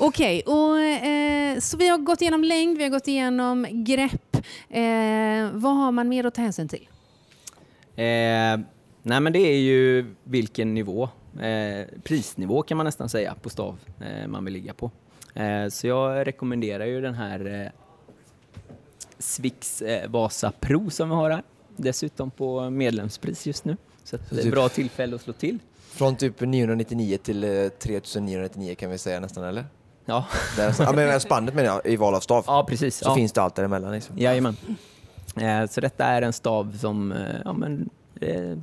Okej, 0.01 0.43
okay, 0.45 0.91
eh, 0.91 1.59
så 1.59 1.77
vi 1.77 1.87
har 1.87 1.97
gått 1.97 2.21
igenom 2.21 2.43
längd, 2.43 2.77
vi 2.77 2.83
har 2.83 2.91
gått 2.91 3.07
igenom 3.07 3.67
grepp. 3.71 4.35
Eh, 4.69 5.49
vad 5.51 5.75
har 5.75 5.91
man 5.91 6.09
mer 6.09 6.25
att 6.25 6.33
ta 6.33 6.41
hänsyn 6.41 6.67
till? 6.67 6.87
Eh, 7.95 8.59
nej 9.03 9.19
men 9.21 9.33
det 9.33 9.39
är 9.39 9.57
ju 9.57 10.15
vilken 10.23 10.73
nivå, 10.73 11.09
eh, 11.39 11.87
prisnivå 12.03 12.61
kan 12.61 12.77
man 12.77 12.85
nästan 12.85 13.09
säga 13.09 13.35
på 13.41 13.49
stav 13.49 13.79
eh, 13.99 14.27
man 14.27 14.45
vill 14.45 14.53
ligga 14.53 14.73
på. 14.73 14.91
Eh, 15.33 15.67
så 15.69 15.87
jag 15.87 16.27
rekommenderar 16.27 16.85
ju 16.85 17.01
den 17.01 17.13
här 17.13 17.61
eh, 17.63 17.71
Svix 19.19 19.83
Vasa 20.07 20.51
Pro 20.59 20.89
som 20.89 21.09
vi 21.09 21.15
har 21.15 21.29
här. 21.29 21.43
Dessutom 21.77 22.31
på 22.31 22.69
medlemspris 22.69 23.47
just 23.47 23.65
nu. 23.65 23.77
Så, 24.03 24.17
så 24.17 24.35
det 24.35 24.41
är 24.41 24.45
ett 24.45 24.51
bra 24.51 24.69
tillfälle 24.69 25.15
att 25.15 25.21
slå 25.21 25.33
till. 25.33 25.59
Från 25.89 26.15
typ 26.15 26.41
999 26.41 27.17
till 27.23 27.41
3999 27.79 28.75
kan 28.75 28.89
vi 28.91 28.97
säga 28.97 29.19
nästan, 29.19 29.43
eller? 29.43 29.65
Ja. 30.05 30.25
Där, 30.57 30.75
ja 30.79 30.91
men 30.91 31.19
spannet 31.19 31.53
menar 31.53 31.67
jag, 31.69 31.93
i 31.93 31.95
val 31.95 32.15
av 32.15 32.19
stav. 32.19 32.43
Ja, 32.47 32.65
precis. 32.69 32.97
Så 32.97 33.09
ja. 33.09 33.15
finns 33.15 33.31
det 33.31 33.41
allt 33.41 33.55
däremellan. 33.55 33.91
Liksom. 33.91 34.17
Jajamän. 34.17 34.55
Eh, 35.35 35.67
så 35.67 35.81
detta 35.81 36.05
är 36.05 36.21
en 36.21 36.33
stav 36.33 36.77
som, 36.77 37.11
eh, 37.11 37.35
ja 37.45 37.53
men, 37.53 37.89
eh, 38.21 38.57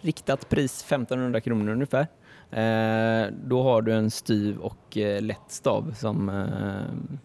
riktat 0.00 0.48
pris 0.48 0.82
1500 0.82 1.40
kronor 1.40 1.72
ungefär. 1.72 2.06
Eh, 2.50 3.32
då 3.44 3.62
har 3.62 3.82
du 3.82 3.92
en 3.92 4.10
styv 4.10 4.58
och 4.58 4.96
eh, 4.96 5.22
lätt 5.22 5.48
stav 5.48 5.94
som 5.98 6.28
eh, 6.28 7.16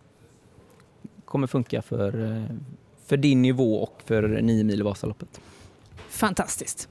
kommer 1.25 1.47
funka 1.47 1.81
för, 1.81 2.31
eh, 2.31 2.43
för 3.05 3.17
din 3.17 3.41
nivå 3.41 3.75
och 3.75 4.01
för 4.05 4.41
9 4.41 4.63
mil 4.63 4.83
Vasaloppet. 4.83 5.41
Fantastiskt. 6.09 6.89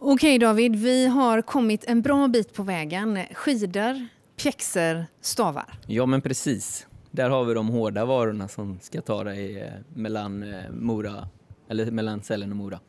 Okej 0.00 0.38
David, 0.38 0.76
vi 0.76 1.06
har 1.06 1.42
kommit 1.42 1.84
en 1.84 2.02
bra 2.02 2.28
bit 2.28 2.54
på 2.54 2.62
vägen. 2.62 3.18
Skidor, 3.34 4.06
pjäxor, 4.36 5.06
stavar. 5.20 5.78
Ja 5.86 6.06
men 6.06 6.20
precis. 6.20 6.86
Där 7.10 7.30
har 7.30 7.44
vi 7.44 7.54
de 7.54 7.68
hårda 7.68 8.04
varorna 8.04 8.48
som 8.48 8.78
ska 8.82 9.00
ta 9.00 9.24
dig 9.24 9.60
eh, 9.60 9.72
mellan 9.94 10.42
eh, 10.42 10.70
Mora 10.70 11.28
eller 11.68 11.90
mellan 11.90 12.22
Sälen 12.22 12.50
och 12.50 12.56
Mora. 12.56 12.80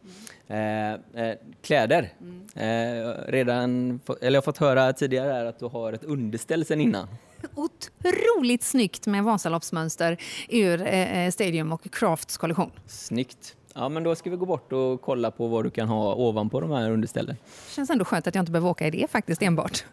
Mm. 0.47 0.99
Eh, 1.15 1.23
eh, 1.23 1.35
kläder. 1.61 2.13
Mm. 2.21 3.03
Eh, 3.03 3.13
redan, 3.27 3.99
eller 4.21 4.31
jag 4.31 4.37
har 4.37 4.41
fått 4.41 4.57
höra 4.57 4.93
tidigare 4.93 5.31
här 5.31 5.45
att 5.45 5.59
du 5.59 5.65
har 5.65 5.93
ett 5.93 6.03
underställ 6.03 6.65
sen 6.65 6.81
innan. 6.81 7.07
Otroligt 7.55 8.63
snyggt 8.63 9.07
med 9.07 9.23
Vasaloppsmönster 9.23 10.17
ur 10.49 10.87
eh, 10.87 11.29
Stadium 11.31 11.71
och 11.71 11.91
Crafts 11.91 12.37
kollektion. 12.37 12.71
Snyggt. 12.87 13.55
Ja, 13.75 13.89
men 13.89 14.03
då 14.03 14.15
ska 14.15 14.29
vi 14.29 14.35
gå 14.35 14.45
bort 14.45 14.73
och 14.73 15.01
kolla 15.01 15.31
på 15.31 15.47
vad 15.47 15.63
du 15.63 15.69
kan 15.69 15.87
ha 15.87 16.15
ovanpå 16.15 16.61
de 16.61 16.71
här 16.71 16.91
underställen. 16.91 17.35
Känns 17.69 17.89
ändå 17.89 18.05
skönt 18.05 18.27
att 18.27 18.35
jag 18.35 18.41
inte 18.41 18.51
behöver 18.51 18.69
åka 18.69 18.87
i 18.87 18.91
det 18.91 19.11
faktiskt 19.11 19.41
enbart. 19.41 19.83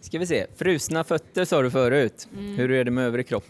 Ska 0.00 0.18
vi 0.18 0.26
se, 0.26 0.46
frusna 0.56 1.04
fötter 1.04 1.44
sa 1.44 1.62
du 1.62 1.70
förut. 1.70 2.28
Mm. 2.32 2.56
Hur 2.56 2.70
är 2.70 2.84
det 2.84 2.90
med 2.90 3.04
övrig 3.04 3.28
kropp? 3.28 3.44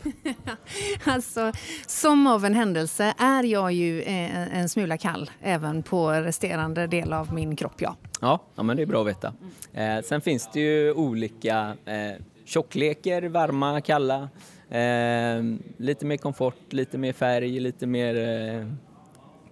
alltså, 1.05 1.53
som 1.87 2.27
av 2.27 2.45
en 2.45 2.55
händelse 2.55 3.15
är 3.19 3.43
jag 3.43 3.73
ju 3.73 4.03
eh, 4.03 4.59
en 4.59 4.69
smula 4.69 4.99
kall 4.99 5.31
även 5.41 5.83
på 5.83 6.11
resterande 6.11 6.87
del 6.87 7.13
av 7.13 7.35
min 7.35 7.57
kropp, 7.57 7.81
ja. 7.81 7.97
Ja, 8.21 8.41
ja 8.55 8.63
men 8.63 8.77
det 8.77 8.83
är 8.83 8.87
bra 8.87 9.01
att 9.01 9.07
veta. 9.07 9.35
Mm. 9.73 9.99
Eh, 9.99 10.05
sen 10.05 10.21
finns 10.21 10.49
det 10.53 10.61
ju 10.61 10.93
olika 10.93 11.77
eh, 11.85 12.23
tjocklekar, 12.45 13.23
varma, 13.23 13.81
kalla. 13.81 14.29
Eh, 14.75 15.43
lite 15.77 16.07
mer 16.07 16.17
komfort, 16.17 16.73
lite 16.73 16.99
mer 16.99 17.13
färg, 17.13 17.61
lite 17.61 17.87
mer 17.87 18.17
eh, 18.17 18.67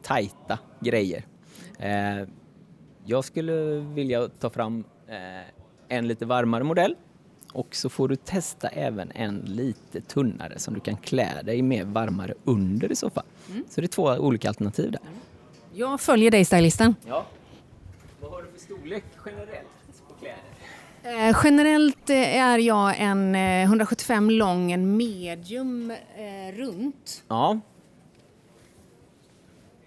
tajta 0.03 0.59
grejer. 0.81 1.27
Eh, 1.79 2.29
jag 3.05 3.25
skulle 3.25 3.53
vilja 3.95 4.29
ta 4.29 4.51
fram 4.51 4.85
eh, 5.09 5.49
en 5.89 6.09
lite 6.09 6.27
varmare 6.27 6.65
modell 6.65 6.97
och 7.53 7.75
så 7.75 7.89
får 7.89 8.09
du 8.09 8.17
testa 8.17 8.69
även 8.69 9.13
en 9.15 9.37
lite 9.37 10.01
tunnare 10.01 10.59
som 10.59 10.75
du 10.75 10.81
kan 10.81 10.97
klä 10.97 11.43
dig 11.43 11.63
med 11.63 11.87
varmare 11.87 12.35
under 12.45 12.93
i 12.93 12.97
så 12.97 13.11
fall. 13.11 13.25
Mm. 13.51 13.65
Så 13.71 13.81
det 13.81 13.85
är 13.85 13.89
två 13.89 14.03
olika 14.03 14.49
alternativ 14.49 14.91
där. 14.91 15.01
Jag 15.75 16.01
följer 16.01 16.31
dig 16.31 16.45
stylisten. 16.45 16.95
Ja. 17.07 17.27
Vad 18.21 18.31
har 18.31 18.43
du 18.43 18.49
för 18.59 18.61
storlek 18.61 19.05
generellt? 19.27 19.72
Eh, 21.05 21.37
generellt 21.45 22.11
eh, 22.11 22.37
är 22.37 22.59
jag 22.59 23.01
en 23.01 23.35
eh, 23.35 23.63
175 23.63 24.31
lång, 24.31 24.73
en 24.73 24.97
medium 24.97 25.91
eh, 25.91 26.57
runt. 26.57 27.25
Ja. 27.29 27.61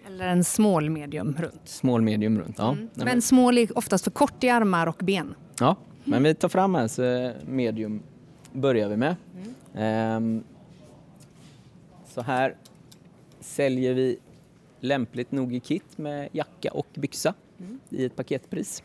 Eller 0.07 0.27
en 0.27 0.43
small 0.43 0.89
medium 0.89 1.35
runt. 1.39 1.61
Small 1.65 2.01
medium 2.01 2.39
runt, 2.39 2.55
ja. 2.57 2.71
Mm. 2.71 2.89
Men 2.95 3.21
small 3.21 3.57
är 3.57 3.77
oftast 3.77 4.03
för 4.03 4.11
kort 4.11 4.43
i 4.43 4.49
armar 4.49 4.87
och 4.87 5.01
ben. 5.03 5.35
Ja, 5.59 5.75
men 6.03 6.23
vi 6.23 6.35
tar 6.35 6.49
fram 6.49 6.75
här 6.75 6.87
så 6.87 7.31
medium 7.45 8.01
börjar 8.51 8.89
vi 8.89 8.97
med. 8.97 9.15
Mm. 9.75 10.43
så 12.07 12.21
här 12.21 12.55
säljer 13.39 13.93
vi 13.93 14.17
lämpligt 14.79 15.31
nog 15.31 15.55
i 15.55 15.59
kit 15.59 15.97
med 15.97 16.29
jacka 16.31 16.71
och 16.71 16.87
byxa 16.93 17.33
mm. 17.59 17.79
i 17.89 18.05
ett 18.05 18.15
paketpris. 18.15 18.83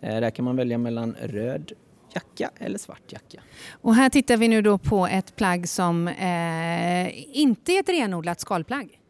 Eh, 0.00 0.20
där 0.20 0.30
kan 0.30 0.44
man 0.44 0.56
välja 0.56 0.78
mellan 0.78 1.16
röd 1.20 1.72
jacka 2.14 2.50
eller 2.58 2.78
svart 2.78 3.12
jacka. 3.12 3.42
Och 3.70 3.94
här 3.94 4.10
tittar 4.10 4.36
vi 4.36 4.48
nu 4.48 4.62
då 4.62 4.78
på 4.78 5.06
ett 5.06 5.36
plagg 5.36 5.68
som 5.68 6.08
eh, 6.08 7.38
inte 7.38 7.72
är 7.72 7.80
ett 7.80 7.88
renodlat 7.88 8.40
skalplagg. 8.40 9.00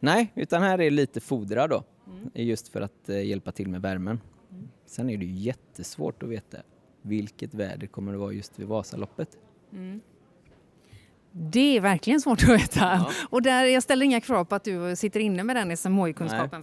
Nej, 0.00 0.32
utan 0.34 0.62
här 0.62 0.80
är 0.80 0.90
lite 0.90 1.20
fodra 1.20 1.66
då, 1.66 1.84
mm. 2.06 2.30
just 2.34 2.68
för 2.68 2.80
att 2.80 3.08
eh, 3.08 3.26
hjälpa 3.26 3.52
till 3.52 3.68
med 3.68 3.82
värmen. 3.82 4.20
Mm. 4.50 4.68
Sen 4.86 5.10
är 5.10 5.16
det 5.16 5.24
ju 5.24 5.36
jättesvårt 5.36 6.22
att 6.22 6.28
veta 6.28 6.58
vilket 7.02 7.54
väder 7.54 7.86
kommer 7.86 8.12
det 8.12 8.18
vara 8.18 8.32
just 8.32 8.58
vid 8.58 8.66
Vasaloppet. 8.66 9.28
Mm. 9.72 10.00
Det 11.32 11.76
är 11.76 11.80
verkligen 11.80 12.20
svårt 12.20 12.42
att 12.42 12.48
veta. 12.48 12.80
Ja. 12.80 13.10
Och 13.30 13.42
där, 13.42 13.64
jag 13.64 13.82
ställer 13.82 14.06
inga 14.06 14.20
krav 14.20 14.44
på 14.44 14.54
att 14.54 14.64
du 14.64 14.96
sitter 14.96 15.20
inne 15.20 15.42
med 15.42 15.56
den 15.56 15.76
SMHI-kunskapen. 15.76 16.62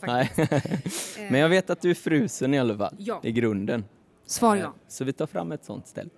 Men 1.29 1.39
jag 1.39 1.49
vet 1.49 1.69
att 1.69 1.81
du 1.81 1.89
är 1.89 1.95
frusen 1.95 2.53
i 2.53 2.59
alla 2.59 2.77
fall, 2.77 2.95
ja. 2.97 3.19
i 3.23 3.31
grunden. 3.31 3.85
Svar 4.25 4.55
ja. 4.55 4.73
Så 4.87 5.03
vi 5.03 5.13
tar 5.13 5.27
fram 5.27 5.51
ett 5.51 5.65
sånt 5.65 5.87
ställ. 5.87 6.09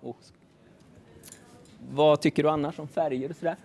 Och 0.00 0.18
vad 1.92 2.20
tycker 2.20 2.42
du 2.42 2.48
annars 2.48 2.78
om 2.78 2.88
färger 2.88 3.30
och 3.30 3.36
sådär? 3.36 3.56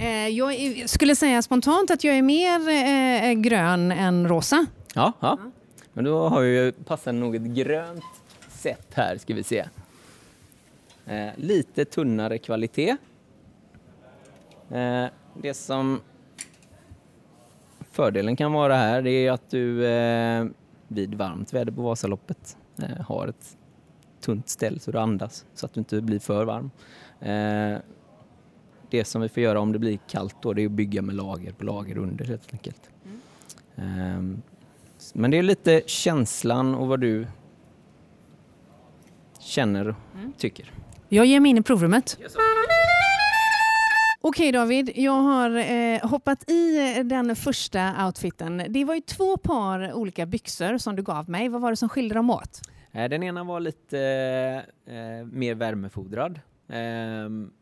Eh, 0.00 0.28
jag 0.28 0.54
skulle 0.90 1.16
säga 1.16 1.42
spontant 1.42 1.90
att 1.90 2.04
jag 2.04 2.18
är 2.18 2.22
mer 2.22 2.68
eh, 2.68 3.32
grön 3.32 3.92
än 3.92 4.28
rosa. 4.28 4.66
Ja, 4.94 5.12
ja. 5.20 5.38
men 5.92 6.04
då 6.04 6.28
har 6.28 6.42
vi 6.42 6.72
passande 6.72 7.20
nog 7.20 7.36
ett 7.36 7.42
grönt 7.42 8.04
set 8.50 8.86
här 8.94 9.18
ska 9.18 9.34
vi 9.34 9.42
se. 9.42 9.64
Eh, 11.06 11.28
lite 11.36 11.84
tunnare 11.84 12.38
kvalitet. 12.38 12.96
Det 15.34 15.54
som 15.54 16.00
fördelen 17.90 18.36
kan 18.36 18.52
vara 18.52 18.76
här 18.76 19.02
det 19.02 19.10
är 19.10 19.32
att 19.32 19.50
du 19.50 19.86
eh, 19.86 20.46
vid 20.88 21.14
varmt 21.14 21.52
väder 21.52 21.72
på 21.72 21.82
Vasaloppet 21.82 22.56
eh, 22.78 23.04
har 23.06 23.28
ett 23.28 23.56
tunt 24.20 24.48
ställ 24.48 24.80
så 24.80 24.90
du 24.90 24.98
andas 24.98 25.44
så 25.54 25.66
att 25.66 25.74
du 25.74 25.80
inte 25.80 26.00
blir 26.00 26.18
för 26.18 26.44
varm. 26.44 26.70
Eh, 27.20 27.78
det 28.90 29.04
som 29.04 29.22
vi 29.22 29.28
får 29.28 29.42
göra 29.42 29.60
om 29.60 29.72
det 29.72 29.78
blir 29.78 29.98
kallt 30.08 30.36
då 30.42 30.52
det 30.52 30.62
är 30.62 30.66
att 30.66 30.72
bygga 30.72 31.02
med 31.02 31.14
lager 31.14 31.52
på 31.52 31.64
lager 31.64 31.98
under 31.98 32.24
helt 32.24 32.52
enkelt. 32.52 32.90
Mm. 33.76 34.32
Eh, 34.34 34.38
men 35.14 35.30
det 35.30 35.38
är 35.38 35.42
lite 35.42 35.82
känslan 35.86 36.74
och 36.74 36.88
vad 36.88 37.00
du 37.00 37.26
känner 39.38 39.88
och 39.88 39.96
mm. 40.14 40.32
tycker. 40.32 40.72
Jag 41.08 41.26
ger 41.26 41.40
mig 41.40 41.50
in 41.50 41.58
i 41.58 41.62
provrummet. 41.62 42.18
Yes, 42.20 42.36
Okej 44.28 44.52
David, 44.52 44.90
jag 44.94 45.12
har 45.12 45.56
eh, 45.56 46.00
hoppat 46.08 46.50
i 46.50 46.94
den 47.04 47.36
första 47.36 48.06
outfiten. 48.06 48.62
Det 48.68 48.84
var 48.84 48.94
ju 48.94 49.00
två 49.00 49.36
par 49.36 49.92
olika 49.92 50.26
byxor 50.26 50.78
som 50.78 50.96
du 50.96 51.02
gav 51.02 51.30
mig. 51.30 51.48
Vad 51.48 51.60
var 51.60 51.70
det 51.70 51.76
som 51.76 51.88
skilde 51.88 52.14
dem 52.14 52.30
åt? 52.30 52.60
Eh, 52.92 53.08
den 53.08 53.22
ena 53.22 53.44
var 53.44 53.60
lite 53.60 53.98
eh, 54.86 55.26
mer 55.32 55.54
värmefodrad, 55.54 56.40
eh, 56.68 56.78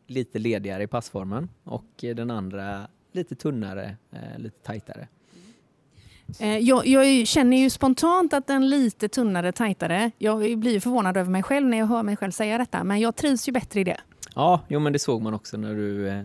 lite 0.07 0.39
ledigare 0.39 0.83
i 0.83 0.87
passformen 0.87 1.49
och 1.63 1.85
den 1.99 2.31
andra 2.31 2.87
lite 3.11 3.35
tunnare, 3.35 3.95
eh, 4.11 4.39
lite 4.39 4.59
tajtare. 4.59 5.07
Eh, 6.39 6.57
jag, 6.57 6.87
jag, 6.87 7.27
känner 7.27 7.57
ju 7.57 7.69
spontant 7.69 8.33
att 8.33 8.47
den 8.47 8.69
lite 8.69 9.07
tunnare, 9.07 9.51
tajtare, 9.51 10.11
jag 10.17 10.57
blir 10.57 10.79
förvånad 10.79 11.17
över 11.17 11.31
mig 11.31 11.43
själv 11.43 11.67
när 11.67 11.77
jag 11.77 11.85
hör 11.85 12.03
mig 12.03 12.17
själv 12.17 12.31
säga 12.31 12.57
detta, 12.57 12.83
men 12.83 12.99
jag 12.99 13.15
trivs 13.15 13.47
ju 13.47 13.51
bättre 13.51 13.79
i 13.79 13.83
det. 13.83 13.97
Ja, 14.35 14.61
jo, 14.67 14.79
men 14.79 14.93
det 14.93 14.99
såg 14.99 15.21
man 15.21 15.33
också 15.33 15.57
när 15.57 15.75
du 15.75 16.23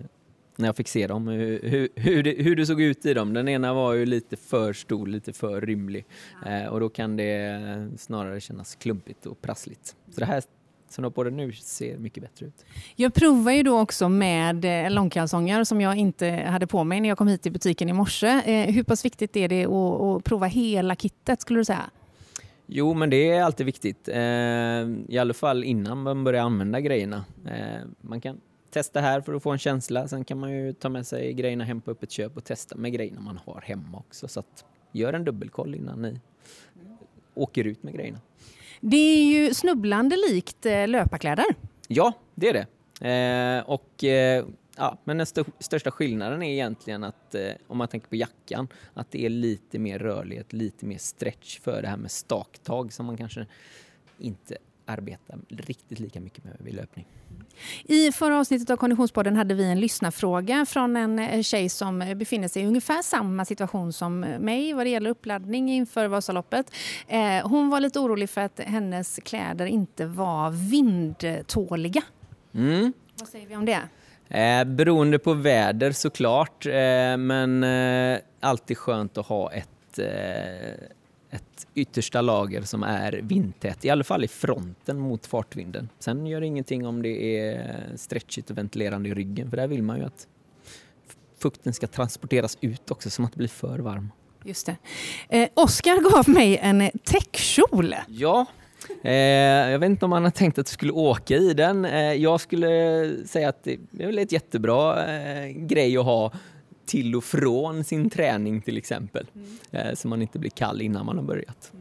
när 0.60 0.68
jag 0.68 0.76
fick 0.76 0.88
se 0.88 1.06
dem, 1.06 1.28
hur, 1.28 1.60
hur, 1.62 1.88
hur, 1.94 2.22
det, 2.22 2.30
hur 2.30 2.56
det 2.56 2.66
såg 2.66 2.80
ut 2.80 3.06
i 3.06 3.14
dem. 3.14 3.32
Den 3.32 3.48
ena 3.48 3.74
var 3.74 3.92
ju 3.92 4.06
lite 4.06 4.36
för 4.36 4.72
stor, 4.72 5.06
lite 5.06 5.32
för 5.32 5.60
rymlig 5.60 6.04
eh, 6.46 6.66
och 6.66 6.80
då 6.80 6.88
kan 6.88 7.16
det 7.16 7.60
snarare 7.98 8.40
kännas 8.40 8.74
klumpigt 8.74 9.26
och 9.26 9.42
prassligt. 9.42 9.96
Så 10.14 10.20
det 10.20 10.26
här 10.26 10.42
som 10.88 11.02
du 11.02 11.06
har 11.06 11.10
på 11.10 11.24
dig 11.24 11.32
nu 11.32 11.52
ser 11.52 11.98
mycket 11.98 12.22
bättre 12.22 12.46
ut. 12.46 12.64
Jag 12.96 13.14
provar 13.14 13.52
ju 13.52 13.62
då 13.62 13.80
också 13.80 14.08
med 14.08 14.84
eh, 14.84 14.90
långkalsonger 14.90 15.64
som 15.64 15.80
jag 15.80 15.96
inte 15.96 16.26
hade 16.26 16.66
på 16.66 16.84
mig 16.84 17.00
när 17.00 17.08
jag 17.08 17.18
kom 17.18 17.28
hit 17.28 17.42
till 17.42 17.52
butiken 17.52 17.88
i 17.88 17.92
morse. 17.92 18.26
Eh, 18.26 18.74
hur 18.74 18.82
pass 18.82 19.04
viktigt 19.04 19.36
är 19.36 19.48
det 19.48 19.64
att, 19.64 20.00
att 20.00 20.24
prova 20.24 20.46
hela 20.46 20.96
kittet 20.96 21.40
skulle 21.40 21.60
du 21.60 21.64
säga? 21.64 21.90
Jo, 22.66 22.94
men 22.94 23.10
det 23.10 23.30
är 23.30 23.42
alltid 23.42 23.66
viktigt. 23.66 24.08
Eh, 24.08 24.18
I 25.08 25.18
alla 25.20 25.34
fall 25.34 25.64
innan 25.64 26.02
man 26.02 26.24
börjar 26.24 26.42
använda 26.42 26.80
grejerna. 26.80 27.24
Man 28.00 28.20
kan 28.20 28.40
testa 28.70 29.00
här 29.00 29.20
för 29.20 29.34
att 29.34 29.42
få 29.42 29.50
en 29.50 29.58
känsla. 29.58 30.08
Sen 30.08 30.24
kan 30.24 30.38
man 30.38 30.52
ju 30.52 30.72
ta 30.72 30.88
med 30.88 31.06
sig 31.06 31.32
grejerna 31.32 31.64
hem 31.64 31.80
på 31.80 31.90
öppet 31.90 32.10
köp 32.10 32.36
och 32.36 32.44
testa 32.44 32.76
med 32.76 32.92
grejerna 32.92 33.20
man 33.20 33.40
har 33.44 33.60
hemma 33.60 33.98
också. 33.98 34.28
Så 34.28 34.40
att 34.40 34.64
gör 34.92 35.12
en 35.12 35.24
dubbelkoll 35.24 35.74
innan 35.74 36.02
ni 36.02 36.20
åker 37.34 37.64
ut 37.64 37.82
med 37.82 37.94
grejerna. 37.94 38.20
Det 38.80 38.96
är 38.96 39.24
ju 39.24 39.54
snubblande 39.54 40.16
likt 40.16 40.66
eh, 40.66 40.88
löparkläder. 40.88 41.44
Ja, 41.88 42.12
det 42.34 42.48
är 42.48 42.52
det. 42.52 42.66
Eh, 43.00 43.70
och 43.70 44.04
eh, 44.04 44.44
ja, 44.76 44.98
men 45.04 45.16
den 45.16 45.24
st 45.24 45.44
största 45.58 45.90
skillnaden 45.90 46.42
är 46.42 46.52
egentligen 46.52 47.04
att 47.04 47.34
eh, 47.34 47.50
om 47.66 47.78
man 47.78 47.88
tänker 47.88 48.08
på 48.08 48.16
jackan, 48.16 48.68
att 48.94 49.10
det 49.10 49.26
är 49.26 49.28
lite 49.28 49.78
mer 49.78 49.98
rörlighet, 49.98 50.52
lite 50.52 50.86
mer 50.86 50.98
stretch 50.98 51.60
för 51.60 51.82
det 51.82 51.88
här 51.88 51.96
med 51.96 52.10
staktag 52.10 52.92
som 52.92 53.06
man 53.06 53.16
kanske 53.16 53.46
inte 54.18 54.56
arbetar 54.90 55.38
riktigt 55.48 55.98
lika 55.98 56.20
mycket 56.20 56.44
med 56.44 56.56
vid 56.58 56.74
löpning. 56.74 57.06
I 57.84 58.12
förra 58.12 58.38
avsnittet 58.38 58.70
av 58.70 58.76
Konditionspodden 58.76 59.36
hade 59.36 59.54
vi 59.54 59.64
en 59.64 59.80
lyssnarfråga 59.80 60.66
från 60.66 60.96
en 60.96 61.18
eh, 61.18 61.42
tjej 61.42 61.68
som 61.68 62.14
befinner 62.16 62.48
sig 62.48 62.62
i 62.62 62.66
ungefär 62.66 63.02
samma 63.02 63.44
situation 63.44 63.92
som 63.92 64.20
mig 64.20 64.72
vad 64.72 64.86
det 64.86 64.90
gäller 64.90 65.10
uppladdning 65.10 65.70
inför 65.70 66.08
Vasaloppet. 66.08 66.72
Eh, 67.08 67.48
hon 67.48 67.70
var 67.70 67.80
lite 67.80 67.98
orolig 67.98 68.30
för 68.30 68.40
att 68.40 68.60
hennes 68.60 69.20
kläder 69.24 69.66
inte 69.66 70.06
var 70.06 70.50
vindtåliga. 70.50 72.02
Mm. 72.54 72.92
Vad 73.18 73.28
säger 73.28 73.46
vi 73.46 73.56
om 73.56 73.64
det? 73.64 73.80
Eh, 74.28 74.64
beroende 74.64 75.18
på 75.18 75.34
väder 75.34 75.92
såklart, 75.92 76.66
eh, 76.66 76.72
men 77.16 77.64
eh, 77.64 78.18
alltid 78.40 78.78
skönt 78.78 79.18
att 79.18 79.26
ha 79.26 79.52
ett 79.52 79.98
eh, 79.98 80.06
ett 81.30 81.66
yttersta 81.74 82.20
lager 82.20 82.62
som 82.62 82.82
är 82.82 83.12
vindtätt, 83.22 83.84
i 83.84 83.90
alla 83.90 84.04
fall 84.04 84.24
i 84.24 84.28
fronten 84.28 84.98
mot 84.98 85.26
fartvinden. 85.26 85.88
Sen 85.98 86.26
gör 86.26 86.40
det 86.40 86.46
ingenting 86.46 86.86
om 86.86 87.02
det 87.02 87.38
är 87.38 87.82
stretchigt 87.96 88.50
och 88.50 88.58
ventilerande 88.58 89.08
i 89.08 89.14
ryggen, 89.14 89.50
för 89.50 89.56
där 89.56 89.66
vill 89.66 89.82
man 89.82 89.98
ju 89.98 90.04
att 90.04 90.26
fukten 91.38 91.74
ska 91.74 91.86
transporteras 91.86 92.58
ut 92.60 92.90
också, 92.90 93.10
så 93.10 93.22
att 93.22 93.32
det 93.32 93.38
blir 93.38 93.48
för 93.48 93.78
varm. 93.78 94.12
Just 94.44 94.66
det. 94.66 94.76
Eh, 95.28 95.48
Oskar 95.54 96.10
gav 96.10 96.28
mig 96.28 96.56
en 96.56 96.90
täckkjol. 97.04 97.94
Ja, 98.08 98.46
eh, 99.02 99.12
jag 99.70 99.78
vet 99.78 99.90
inte 99.90 100.04
om 100.04 100.12
han 100.12 100.24
har 100.24 100.30
tänkt 100.30 100.58
att 100.58 100.66
du 100.66 100.72
skulle 100.72 100.92
åka 100.92 101.36
i 101.36 101.54
den. 101.54 101.84
Eh, 101.84 102.12
jag 102.12 102.40
skulle 102.40 103.10
säga 103.26 103.48
att 103.48 103.64
det 103.64 103.78
är 103.98 104.06
väl 104.06 104.18
ett 104.18 104.32
jättebra 104.32 105.06
eh, 105.06 105.48
grej 105.48 105.96
att 105.96 106.04
ha 106.04 106.32
till 106.90 107.16
och 107.16 107.24
från 107.24 107.84
sin 107.84 108.10
träning 108.10 108.62
till 108.62 108.76
exempel. 108.76 109.26
Mm. 109.72 109.96
Så 109.96 110.08
man 110.08 110.22
inte 110.22 110.38
blir 110.38 110.50
kall 110.50 110.80
innan 110.80 111.06
man 111.06 111.16
har 111.16 111.24
börjat. 111.24 111.72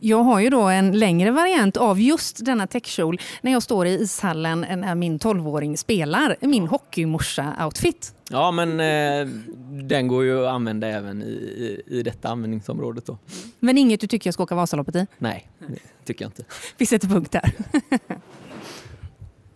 Jag 0.00 0.22
har 0.22 0.40
ju 0.40 0.50
då 0.50 0.62
en 0.62 0.98
längre 0.98 1.30
variant 1.30 1.76
av 1.76 2.00
just 2.00 2.44
denna 2.44 2.66
täckkjol 2.66 3.20
när 3.42 3.52
jag 3.52 3.62
står 3.62 3.86
i 3.86 3.90
ishallen 3.90 4.60
när 4.60 4.94
min 4.94 5.18
12-åring 5.18 5.76
spelar 5.76 6.36
min 6.40 6.68
hockeymorsa-outfit. 6.68 8.14
Ja, 8.30 8.50
men 8.50 8.80
eh, 8.80 9.28
den 9.88 10.08
går 10.08 10.24
ju 10.24 10.46
att 10.46 10.52
använda 10.52 10.88
även 10.88 11.22
i, 11.22 11.26
i, 11.26 11.82
i 11.86 12.02
detta 12.02 12.28
användningsområdet. 12.28 13.06
Då. 13.06 13.18
Men 13.58 13.78
inget 13.78 14.00
du 14.00 14.06
tycker 14.06 14.28
jag 14.28 14.34
ska 14.34 14.42
åka 14.42 14.54
Vasaloppet 14.54 14.96
i? 14.96 15.06
Nej, 15.18 15.48
det 15.58 16.04
tycker 16.04 16.24
jag 16.24 16.28
inte. 16.28 16.44
Vi 16.76 16.86
sätter 16.86 17.08
punkt 17.08 17.32
där. 17.32 17.52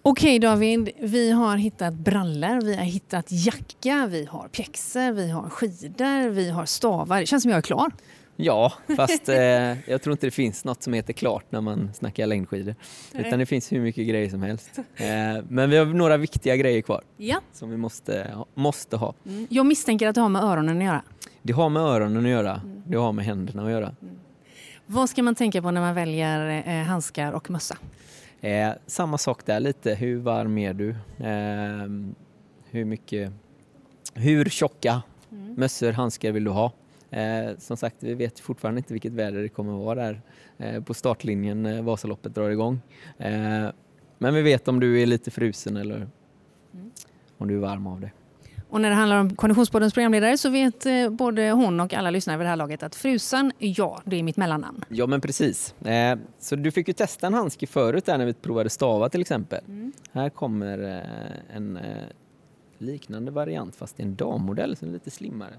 Okej 0.07 0.39
David, 0.39 0.91
vi 1.01 1.31
har 1.31 1.57
hittat 1.57 1.95
brallor, 1.95 2.65
vi 2.65 2.77
har 2.77 2.85
hittat 2.85 3.27
jacka, 3.31 4.07
vi 4.11 4.25
har 4.25 4.49
pjäxor, 4.49 5.13
vi 5.13 5.31
har 5.31 5.49
skidor, 5.51 6.29
vi 6.29 6.51
har 6.51 6.67
stavar. 6.67 7.21
Det 7.21 7.27
känns 7.27 7.43
som 7.43 7.51
jag 7.51 7.59
är 7.59 7.63
klar. 7.63 7.93
Ja, 8.37 8.73
fast 8.97 9.29
eh, 9.29 9.37
jag 9.91 10.03
tror 10.03 10.13
inte 10.13 10.27
det 10.27 10.31
finns 10.31 10.65
något 10.65 10.83
som 10.83 10.93
heter 10.93 11.13
klart 11.13 11.45
när 11.51 11.61
man 11.61 11.91
snackar 11.95 12.27
längdskidor. 12.27 12.75
Nej. 13.13 13.27
Utan 13.27 13.39
det 13.39 13.47
finns 13.47 13.73
hur 13.73 13.81
mycket 13.81 14.09
grejer 14.09 14.31
som 14.31 14.43
helst. 14.43 14.79
Eh, 14.79 15.07
men 15.49 15.71
vi 15.71 15.77
har 15.77 15.87
några 15.87 16.17
viktiga 16.17 16.57
grejer 16.57 16.83
kvar 16.83 17.03
ja. 17.17 17.41
som 17.53 17.71
vi 17.71 17.77
måste, 17.77 18.37
måste 18.55 18.97
ha. 18.97 19.15
Mm. 19.27 19.47
Jag 19.51 19.67
misstänker 19.67 20.09
att 20.09 20.15
det 20.15 20.21
har 20.21 20.29
med 20.29 20.43
öronen 20.43 20.79
att 20.79 20.85
göra. 20.85 21.03
Det 21.43 21.53
har 21.53 21.69
med 21.69 21.83
öronen 21.83 22.25
att 22.25 22.31
göra. 22.31 22.61
Mm. 22.65 22.83
Det 22.87 22.97
har 22.97 23.13
med 23.13 23.25
händerna 23.25 23.65
att 23.65 23.71
göra. 23.71 23.95
Mm. 24.03 24.15
Vad 24.87 25.11
ska 25.11 25.23
man 25.23 25.35
tänka 25.35 25.63
på 25.63 25.71
när 25.71 25.81
man 25.81 25.95
väljer 25.95 26.63
eh, 26.67 26.85
handskar 26.85 27.33
och 27.33 27.51
mössa? 27.51 27.77
Eh, 28.45 28.73
samma 28.87 29.19
sak 29.19 29.47
där 29.47 29.61
lite, 29.61 29.95
hur 29.95 30.19
varm 30.19 30.59
är 30.59 30.75
du? 30.75 30.91
Eh, 31.19 32.15
hur 32.71 32.85
mycket, 32.85 33.33
hur 34.15 34.45
tjocka 34.45 35.03
mm. 35.33 35.55
mössor, 35.55 35.93
handskar 35.93 36.33
vill 36.33 36.45
du 36.45 36.51
ha? 36.51 36.73
Eh, 37.11 37.57
som 37.59 37.77
sagt, 37.77 37.97
vi 38.01 38.15
vet 38.15 38.41
fortfarande 38.41 38.79
inte 38.79 38.93
vilket 38.93 39.13
väder 39.13 39.43
det 39.43 39.49
kommer 39.49 39.73
att 39.73 39.85
vara 39.85 39.95
där 39.95 40.23
eh, 40.59 40.83
på 40.83 40.95
startlinjen 40.95 41.63
när 41.63 41.83
Vasaloppet 41.83 42.35
drar 42.35 42.51
igång. 42.51 42.81
Eh, 43.19 43.67
men 44.19 44.35
vi 44.35 44.43
vet 44.43 44.69
om 44.69 44.81
du 44.81 45.03
är 45.03 45.07
lite 45.07 45.31
frusen 45.31 45.77
eller 45.77 45.97
mm. 45.97 46.91
om 47.39 47.49
du 47.49 47.55
är 47.55 47.61
varm 47.61 47.87
av 47.87 48.01
det. 48.01 48.11
Och 48.75 48.81
när 48.81 48.91
det 48.91 48.97
handlar 48.97 49.21
om 49.21 49.37
Konditionspoddens 49.37 49.95
programledare 49.95 50.39
så 50.39 50.51
vet 50.51 50.87
eh, 50.87 51.09
både 51.11 51.51
hon 51.51 51.81
och 51.81 51.95
alla 51.95 52.11
lyssnare 52.11 52.37
vid 52.37 52.45
det 52.45 52.49
här 52.49 52.57
laget 52.57 52.83
att 52.83 52.95
Frusan, 52.95 53.53
ja, 53.59 54.03
det 54.05 54.17
är 54.17 54.23
mitt 54.23 54.37
mellannamn. 54.37 54.85
Ja, 54.89 55.07
men 55.07 55.21
precis. 55.21 55.75
Eh, 55.85 56.19
så 56.39 56.57
du 56.57 56.71
fick 56.71 56.89
ju 56.89 56.95
testa 56.95 57.27
en 57.27 57.35
handske 57.35 57.67
förut 57.67 58.07
där 58.07 58.19
när 58.19 58.27
vi 58.27 58.35
provade 58.35 58.71
stava 58.71 59.09
till 59.09 59.21
exempel. 59.21 59.65
Mm. 59.69 59.93
Här 60.13 60.29
kommer 60.31 60.79
eh, 60.79 61.57
en 61.57 61.79
liknande 62.79 63.31
variant 63.31 63.77
fast 63.77 64.01
i 64.01 64.03
en 64.03 64.15
dammodell 64.15 64.77
som 64.77 64.89
är 64.89 64.93
lite 64.93 65.11
slimmare. 65.11 65.55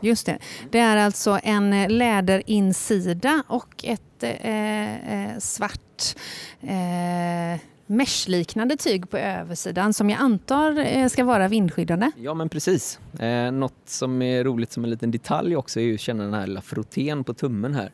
Just 0.00 0.26
det. 0.26 0.38
Det 0.70 0.78
är 0.78 0.96
alltså 0.96 1.38
en 1.42 1.98
läderinsida 1.98 3.42
och 3.48 3.84
ett 3.84 4.22
eh, 4.22 5.38
svart 5.38 6.16
eh, 6.60 7.60
meshliknande 7.86 8.76
tyg 8.76 9.10
på 9.10 9.18
översidan 9.18 9.92
som 9.92 10.10
jag 10.10 10.20
antar 10.20 10.78
eh, 10.78 11.08
ska 11.08 11.24
vara 11.24 11.48
vindskyddande. 11.48 12.10
Ja 12.16 12.34
men 12.34 12.48
precis. 12.48 12.98
Eh, 13.18 13.52
något 13.52 13.74
som 13.84 14.22
är 14.22 14.44
roligt 14.44 14.72
som 14.72 14.84
en 14.84 14.90
liten 14.90 15.10
detalj 15.10 15.56
också 15.56 15.80
är 15.80 15.94
att 15.94 16.00
känna 16.00 16.24
den 16.24 16.34
här 16.34 16.46
lilla 16.46 16.62
frottén 16.62 17.24
på 17.24 17.34
tummen 17.34 17.74
här. 17.74 17.90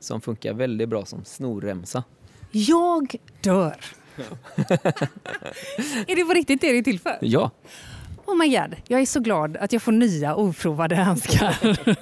Som 0.00 0.20
funkar 0.20 0.54
väldigt 0.54 0.88
bra 0.88 1.04
som 1.04 1.24
snorremsa. 1.24 2.04
Jag 2.50 3.16
dör! 3.42 3.76
Är 6.06 6.16
det 6.16 6.24
på 6.24 6.32
riktigt 6.32 6.60
det 6.60 6.72
det 6.72 6.78
är 6.78 6.82
till 6.82 7.00
för? 7.00 7.18
Ja. 7.20 7.50
Oh 8.26 8.36
my 8.36 8.48
god, 8.48 8.76
jag 8.88 9.00
är 9.00 9.06
så 9.06 9.20
glad 9.20 9.56
att 9.56 9.72
jag 9.72 9.82
får 9.82 9.92
nya 9.92 10.36
oprovade 10.36 10.96
handskar. 10.96 11.56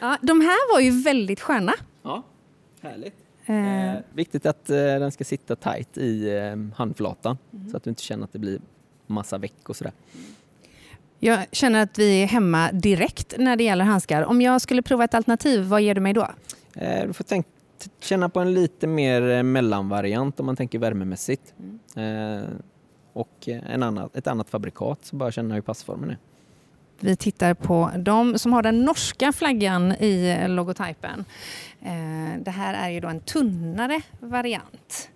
ja, 0.00 0.18
de 0.22 0.40
här 0.40 0.74
var 0.74 0.80
ju 0.80 1.02
väldigt 1.02 1.40
sköna. 1.40 1.74
Ja, 2.02 2.22
härligt. 2.82 3.21
Eh, 3.46 3.94
eh, 3.94 4.00
viktigt 4.12 4.46
att 4.46 4.70
eh, 4.70 4.76
den 4.76 5.12
ska 5.12 5.24
sitta 5.24 5.56
tight 5.56 5.98
i 5.98 6.36
eh, 6.36 6.76
handflatan 6.76 7.38
mm. 7.52 7.70
så 7.70 7.76
att 7.76 7.84
du 7.84 7.90
inte 7.90 8.02
känner 8.02 8.24
att 8.24 8.32
det 8.32 8.38
blir 8.38 8.60
massa 9.06 9.38
veck 9.38 9.68
och 9.68 9.76
sådär. 9.76 9.92
Jag 11.18 11.46
känner 11.52 11.82
att 11.82 11.98
vi 11.98 12.22
är 12.22 12.26
hemma 12.26 12.72
direkt 12.72 13.34
när 13.38 13.56
det 13.56 13.64
gäller 13.64 13.84
handskar. 13.84 14.22
Om 14.22 14.40
jag 14.40 14.60
skulle 14.60 14.82
prova 14.82 15.04
ett 15.04 15.14
alternativ, 15.14 15.62
vad 15.62 15.82
ger 15.82 15.94
du 15.94 16.00
mig 16.00 16.12
då? 16.12 16.28
Eh, 16.74 17.06
du 17.06 17.12
får 17.12 17.24
tänk, 17.24 17.46
känna 18.00 18.28
på 18.28 18.40
en 18.40 18.54
lite 18.54 18.86
mer 18.86 19.42
mellanvariant 19.42 20.40
om 20.40 20.46
man 20.46 20.56
tänker 20.56 20.78
värmemässigt. 20.78 21.54
Mm. 21.94 22.46
Och 23.12 23.48
en 23.48 23.82
annan, 23.82 24.10
ett 24.14 24.26
annat 24.26 24.50
fabrikat, 24.50 25.04
så 25.04 25.16
bara 25.16 25.32
känna 25.32 25.54
hur 25.54 25.62
passformen 25.62 26.10
är. 26.10 26.18
Vi 27.04 27.16
tittar 27.16 27.54
på 27.54 27.90
de 27.98 28.38
som 28.38 28.52
har 28.52 28.62
den 28.62 28.84
norska 28.84 29.32
flaggan 29.32 29.92
i 29.92 30.44
logotypen. 30.48 31.24
Eh, 31.80 32.40
det 32.40 32.50
här 32.50 32.74
är 32.74 32.90
ju 32.90 33.00
då 33.00 33.08
en 33.08 33.20
tunnare 33.20 34.02
variant. 34.20 35.10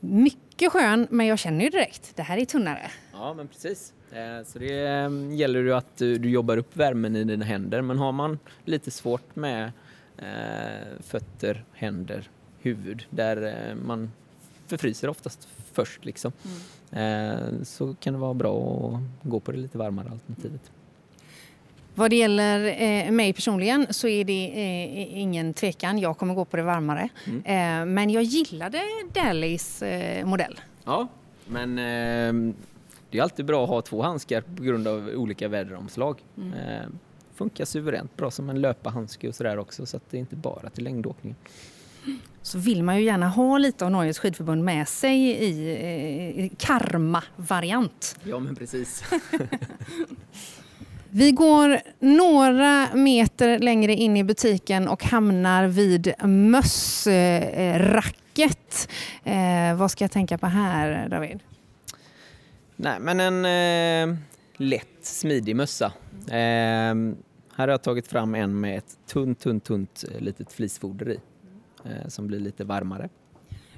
Mycket 0.00 0.72
skön, 0.72 1.06
men 1.10 1.26
jag 1.26 1.38
känner 1.38 1.64
ju 1.64 1.70
direkt, 1.70 2.16
det 2.16 2.22
här 2.22 2.38
är 2.38 2.44
tunnare. 2.44 2.90
Ja, 3.12 3.34
men 3.34 3.48
precis. 3.48 3.92
Eh, 4.12 4.44
så 4.46 4.58
det 4.58 4.86
mm, 4.86 5.34
gäller 5.34 5.60
ju 5.60 5.74
att 5.74 6.02
eh, 6.02 6.08
du, 6.08 6.30
jobbar 6.30 6.56
upp 6.56 6.76
värmen 6.76 7.16
i 7.16 7.24
dina 7.24 7.44
händer. 7.44 7.82
Men 7.82 7.98
har 7.98 8.12
man 8.12 8.38
lite 8.64 8.90
svårt 8.90 9.36
med 9.36 9.72
fötter, 11.00 11.64
händer, 11.72 12.30
huvud 12.58 13.04
där 13.10 13.74
man 13.74 14.12
förfryser 14.66 15.08
oftast 15.08 15.48
först 15.72 16.04
liksom. 16.04 16.32
Mm. 16.92 17.64
Så 17.64 17.94
kan 17.94 18.12
det 18.12 18.18
vara 18.20 18.34
bra 18.34 18.56
att 19.22 19.30
gå 19.30 19.40
på 19.40 19.52
det 19.52 19.58
lite 19.58 19.78
varmare 19.78 20.10
alternativet. 20.10 20.70
Vad 21.94 22.10
det 22.10 22.16
gäller 22.16 22.82
eh, 22.82 23.10
mig 23.10 23.32
personligen 23.32 23.86
så 23.90 24.08
är 24.08 24.24
det 24.24 24.46
eh, 24.46 25.18
ingen 25.18 25.54
tvekan. 25.54 25.98
Jag 25.98 26.18
kommer 26.18 26.34
gå 26.34 26.44
på 26.44 26.56
det 26.56 26.62
varmare. 26.62 27.08
Mm. 27.26 27.44
Eh, 27.44 27.94
men 27.94 28.10
jag 28.10 28.22
gillade 28.22 28.82
Dallys 29.12 29.82
eh, 29.82 30.26
modell. 30.26 30.60
Ja, 30.84 31.08
men 31.46 31.78
ehm, 31.78 32.54
det 33.10 33.18
är 33.18 33.22
alltid 33.22 33.44
bra 33.44 33.64
att 33.64 33.70
ha 33.70 33.82
två 33.82 34.02
handskar 34.02 34.40
på 34.40 34.62
grund 34.62 34.88
av 34.88 35.10
olika 35.16 35.48
väderomslag. 35.48 36.22
Mm. 36.36 36.52
Eh, 36.52 36.86
funkar 37.34 37.64
suveränt 37.64 38.16
bra 38.16 38.30
som 38.30 38.50
en 38.50 38.60
löparhandske 38.60 39.28
och 39.28 39.34
sådär 39.34 39.58
också 39.58 39.86
så 39.86 39.96
att 39.96 40.10
det 40.10 40.16
är 40.16 40.20
inte 40.20 40.36
bara 40.36 40.70
till 40.70 40.84
längdåkning. 40.84 41.34
Så 42.42 42.58
vill 42.58 42.82
man 42.82 42.96
ju 42.96 43.04
gärna 43.04 43.28
ha 43.28 43.58
lite 43.58 43.84
av 43.84 43.90
Norges 43.90 44.18
skidförbund 44.18 44.64
med 44.64 44.88
sig 44.88 45.20
i, 45.20 45.70
eh, 46.44 46.50
karma-variant. 46.58 48.18
Ja 48.24 48.38
men 48.38 48.56
precis. 48.56 49.04
Vi 51.12 51.32
går 51.32 51.80
några 51.98 52.88
meter 52.94 53.58
längre 53.58 53.94
in 53.94 54.16
i 54.16 54.24
butiken 54.24 54.88
och 54.88 55.04
hamnar 55.04 55.66
vid 55.66 56.12
mössracket. 56.24 57.68
Eh, 59.24 59.74
vad 59.76 59.90
ska 59.90 60.04
jag 60.04 60.10
tänka 60.10 60.38
på 60.38 60.46
här, 60.46 61.08
David? 61.08 61.40
Nej, 62.76 63.00
men 63.00 63.20
en 63.20 63.44
eh, 63.44 64.18
lätt, 64.56 64.98
smidig 65.02 65.56
mössa. 65.56 65.92
Eh, 66.28 66.34
här 66.34 66.94
har 67.56 67.68
jag 67.68 67.82
tagit 67.82 68.08
fram 68.08 68.34
en 68.34 68.60
med 68.60 68.78
ett 68.78 68.98
tunt, 69.06 69.40
tunt, 69.40 69.64
tunt 69.64 70.04
eh, 70.14 70.20
litet 70.20 70.52
flisfoder 70.52 71.10
i 71.10 71.18
som 72.08 72.26
blir 72.26 72.40
lite 72.40 72.64
varmare. 72.64 73.08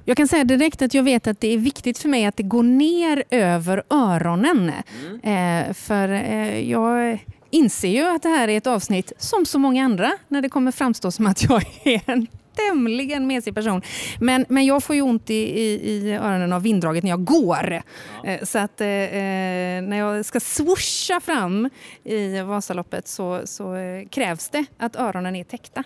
Jag 0.05 0.17
kan 0.17 0.29
säga 0.29 0.45
direkt 0.45 0.83
att 0.83 0.95
jag 0.95 1.03
vet 1.03 1.27
att 1.27 1.41
det 1.41 1.55
är 1.55 1.59
viktigt 1.59 1.99
för 1.99 2.09
mig 2.09 2.25
att 2.25 2.37
det 2.37 2.43
går 2.43 2.63
ner 2.63 3.25
över 3.31 3.83
öronen. 3.91 4.73
Mm. 5.07 5.69
Eh, 5.69 5.75
för 5.75 6.09
eh, 6.09 6.71
jag 6.71 7.19
inser 7.51 7.89
ju 7.89 8.09
att 8.09 8.23
det 8.23 8.29
här 8.29 8.49
är 8.49 8.57
ett 8.57 8.67
avsnitt, 8.67 9.13
som 9.19 9.47
så 9.47 9.59
många 9.59 9.85
andra, 9.85 10.13
när 10.29 10.43
det 10.43 10.49
kommer 10.49 10.73
framstå 10.73 11.11
som 11.11 11.27
att 11.27 11.43
jag 11.43 11.65
är 11.85 12.03
en 12.07 12.27
tämligen 12.57 13.27
mesig 13.27 13.55
person. 13.55 13.83
Men, 14.21 14.47
men 14.49 14.67
jag 14.67 14.85
får 14.85 14.97
ju 14.97 15.03
ont 15.03 15.31
i, 15.31 15.35
i, 15.35 15.81
i 15.87 16.13
öronen 16.13 16.53
av 16.53 16.63
vinddraget 16.63 17.05
när 17.05 17.11
jag 17.11 17.25
går. 17.25 17.83
Ja. 18.25 18.31
Eh, 18.31 18.45
så 18.45 18.59
att 18.59 18.81
eh, 18.81 18.89
eh, 18.89 19.83
när 19.83 19.97
jag 19.97 20.25
ska 20.25 20.41
swoosha 20.41 21.21
fram 21.21 21.71
i 22.05 22.41
Vasaloppet 22.41 23.09
så, 23.09 23.41
så 23.45 23.75
eh, 23.75 24.09
krävs 24.09 24.49
det 24.49 24.65
att 24.79 24.97
öronen 24.97 25.37
är 25.37 25.45
täckta. 25.45 25.85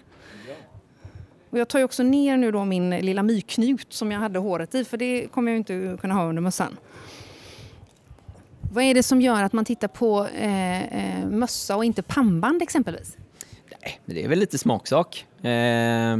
Och 1.51 1.59
jag 1.59 1.69
tar 1.69 1.83
också 1.83 2.03
ner 2.03 2.37
nu 2.37 2.51
då 2.51 2.65
min 2.65 2.91
lilla 2.91 3.23
myknut 3.23 3.93
som 3.93 4.13
jag 4.13 4.21
hade 4.21 4.39
håret 4.39 4.75
i 4.75 4.85
för 4.85 4.97
det 4.97 5.29
kommer 5.33 5.53
jag 5.53 5.59
inte 5.59 5.99
kunna 6.01 6.15
ha 6.15 6.25
under 6.25 6.43
mössan. 6.43 6.77
Vad 8.73 8.85
är 8.85 8.95
det 8.95 9.03
som 9.03 9.21
gör 9.21 9.43
att 9.43 9.53
man 9.53 9.65
tittar 9.65 9.89
på 9.89 10.27
eh, 10.27 10.83
eh, 10.83 11.27
mössa 11.29 11.77
och 11.77 11.85
inte 11.85 12.03
pannband 12.03 12.63
exempelvis? 12.63 13.17
Nej, 13.83 14.01
det 14.05 14.25
är 14.25 14.29
väl 14.29 14.39
lite 14.39 14.59
smaksak. 14.59 15.27
Eh, 15.39 16.17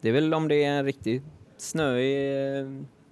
det 0.00 0.08
är 0.08 0.12
väl 0.12 0.34
om 0.34 0.48
det 0.48 0.64
är 0.64 0.70
en 0.70 0.84
riktigt 0.84 1.22
snöig 1.56 2.58
eh, 2.58 2.66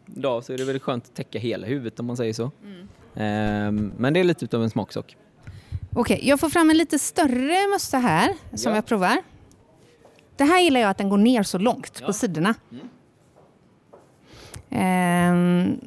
dag 0.07 0.45
så 0.45 0.53
är 0.53 0.59
det 0.59 0.65
väl 0.65 0.81
skönt 0.81 1.05
att 1.05 1.15
täcka 1.15 1.39
hela 1.39 1.67
huvudet 1.67 2.01
om 2.01 2.07
man 2.07 2.17
säger 2.17 2.33
så. 2.33 2.51
Mm. 2.63 2.81
Eh, 3.15 3.93
men 3.99 4.13
det 4.15 4.21
är 4.21 4.25
lite 4.25 4.57
av 4.57 4.63
en 4.63 4.71
smaksak. 4.71 5.17
Okej, 5.93 6.17
okay, 6.17 6.29
jag 6.29 6.41
får 6.41 6.49
fram 6.49 6.71
en 6.71 6.79
lite 6.79 6.99
större 6.99 7.69
mössa 7.73 7.99
här 7.99 8.35
som 8.55 8.71
ja. 8.71 8.77
jag 8.77 8.87
provar. 8.87 9.23
Det 10.37 10.45
här 10.45 10.61
gillar 10.61 10.81
jag 10.81 10.91
att 10.91 10.99
den 10.99 11.09
går 11.09 11.19
ner 11.19 11.43
så 11.43 11.59
långt 11.59 11.99
ja. 12.01 12.07
på 12.07 12.13
sidorna. 12.13 12.55
Mm. 12.71 12.89
Ehm, 14.71 15.81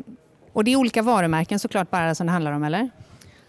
och 0.53 0.63
det 0.63 0.71
är 0.71 0.75
olika 0.75 1.01
varumärken 1.01 1.59
såklart 1.59 1.91
bara 1.91 2.15
som 2.15 2.27
det 2.27 2.31
handlar 2.33 2.51
om, 2.51 2.63
eller? 2.63 2.89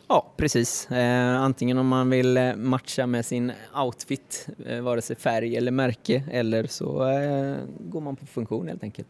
Ja, 0.08 0.32
precis. 0.36 0.90
Eh, 0.90 1.40
antingen 1.40 1.78
om 1.78 1.88
man 1.88 2.10
vill 2.10 2.36
eh, 2.36 2.56
matcha 2.56 3.06
med 3.06 3.26
sin 3.26 3.52
outfit, 3.84 4.48
eh, 4.66 4.80
vare 4.80 5.02
sig 5.02 5.16
färg 5.16 5.56
eller 5.56 5.72
märke, 5.72 6.24
eller 6.30 6.66
så 6.66 7.08
eh, 7.08 7.56
går 7.78 8.00
man 8.00 8.16
på 8.16 8.26
funktion 8.26 8.68
helt 8.68 8.82
enkelt. 8.82 9.08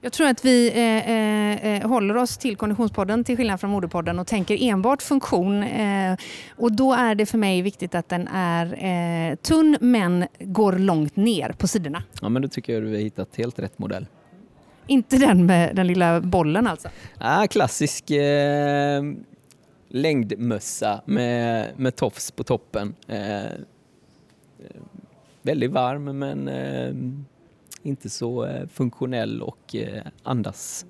Jag 0.00 0.12
tror 0.12 0.26
att 0.28 0.44
vi 0.44 0.68
eh, 0.68 1.10
eh, 1.10 1.82
eh, 1.82 1.88
håller 1.88 2.16
oss 2.16 2.38
till 2.38 2.56
Konditionspodden 2.56 3.24
till 3.24 3.36
skillnad 3.36 3.60
från 3.60 3.70
Modepodden 3.70 4.18
och 4.18 4.26
tänker 4.26 4.62
enbart 4.62 5.02
funktion. 5.02 5.62
Eh, 5.62 6.16
och 6.56 6.72
då 6.72 6.92
är 6.94 7.14
det 7.14 7.26
för 7.26 7.38
mig 7.38 7.62
viktigt 7.62 7.94
att 7.94 8.08
den 8.08 8.28
är 8.28 8.84
eh, 9.30 9.36
tunn 9.36 9.76
men 9.80 10.26
går 10.40 10.72
långt 10.72 11.16
ner 11.16 11.52
på 11.52 11.68
sidorna. 11.68 12.02
Ja, 12.22 12.28
men 12.28 12.42
då 12.42 12.48
tycker 12.48 12.72
jag 12.72 12.82
att 12.82 12.88
du 12.88 12.94
har 12.94 13.02
hittat 13.02 13.36
helt 13.36 13.58
rätt 13.58 13.78
modell. 13.78 14.06
Inte 14.86 15.18
den 15.18 15.46
med 15.46 15.76
den 15.76 15.86
lilla 15.86 16.20
bollen 16.20 16.66
alltså? 16.66 16.88
Ja, 17.20 17.46
klassisk 17.50 18.10
eh, 18.10 19.02
längdmössa 19.88 21.00
med, 21.04 21.66
med 21.76 21.96
tofs 21.96 22.30
på 22.30 22.44
toppen. 22.44 22.94
Väldigt 25.42 25.70
varm 25.70 26.18
men 26.18 26.48
inte 27.82 28.10
så 28.10 28.44
eh, 28.44 28.68
funktionell 28.68 29.42
och 29.42 29.74
eh, 29.74 30.02
andas. 30.22 30.86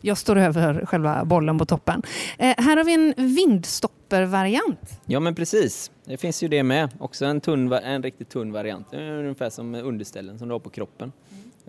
Jag 0.00 0.18
står 0.18 0.36
över 0.36 0.86
själva 0.86 1.24
bollen 1.24 1.58
på 1.58 1.66
toppen. 1.66 2.02
Eh, 2.38 2.54
här 2.58 2.76
har 2.76 2.84
vi 2.84 2.94
en 2.94 3.34
vindstoppervariant. 3.34 5.00
Ja 5.06 5.20
men 5.20 5.34
precis, 5.34 5.90
det 6.04 6.16
finns 6.16 6.42
ju 6.42 6.48
det 6.48 6.62
med. 6.62 6.90
Också 6.98 7.24
en, 7.24 7.40
tunn, 7.40 7.72
en 7.72 8.02
riktigt 8.02 8.28
tunn 8.28 8.52
variant, 8.52 8.94
ungefär 8.94 9.50
som 9.50 9.74
underställen 9.74 10.38
som 10.38 10.48
du 10.48 10.54
har 10.54 10.58
på 10.58 10.70
kroppen. 10.70 11.12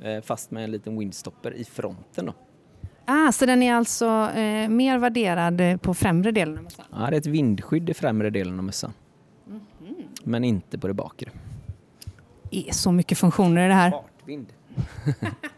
Mm. 0.02 0.22
Fast 0.22 0.52
med 0.52 0.64
en 0.64 0.72
liten 0.72 1.00
windstopper 1.00 1.54
i 1.54 1.64
fronten. 1.64 2.26
Då. 2.26 2.34
Ah, 3.06 3.32
så 3.32 3.46
den 3.46 3.64
är 3.64 3.74
alltså 3.74 4.06
eh, 4.36 4.70
mer 4.70 4.98
värderad 4.98 5.82
på 5.82 5.94
främre 5.94 6.32
delen 6.32 6.58
av 6.58 6.64
mössan? 6.64 6.86
Ja, 6.92 6.98
det 6.98 7.16
är 7.16 7.20
ett 7.20 7.26
vindskydd 7.26 7.90
i 7.90 7.94
främre 7.94 8.30
delen 8.30 8.60
av 8.60 8.66
mössan. 8.66 8.94
Mm 9.48 9.60
-hmm. 9.60 10.06
Men 10.24 10.44
inte 10.44 10.78
på 10.78 10.88
det 10.88 10.94
bakre. 10.94 11.32
Det 12.52 12.70
är 12.70 12.74
så 12.74 12.92
mycket 12.92 13.18
funktioner 13.18 13.66
i 13.66 13.68
det 13.68 13.74
här. 13.74 13.92
Fartvind. 13.92 14.48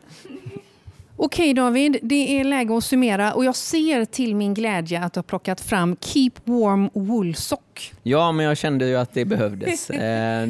Okej 1.25 1.53
David, 1.53 1.97
det 2.01 2.39
är 2.39 2.43
läge 2.43 2.77
att 2.77 2.83
summera 2.83 3.33
och 3.33 3.45
jag 3.45 3.55
ser 3.55 4.05
till 4.05 4.35
min 4.35 4.53
glädje 4.53 5.03
att 5.03 5.13
du 5.13 5.17
har 5.17 5.23
plockat 5.23 5.61
fram 5.61 5.95
Keep 6.01 6.31
Warm 6.43 6.89
Woolsock. 6.93 7.93
Ja, 8.03 8.31
men 8.31 8.45
jag 8.45 8.57
kände 8.57 8.87
ju 8.87 8.95
att 8.95 9.13
det 9.13 9.25
behövdes. 9.25 9.89
eh, 9.89 10.49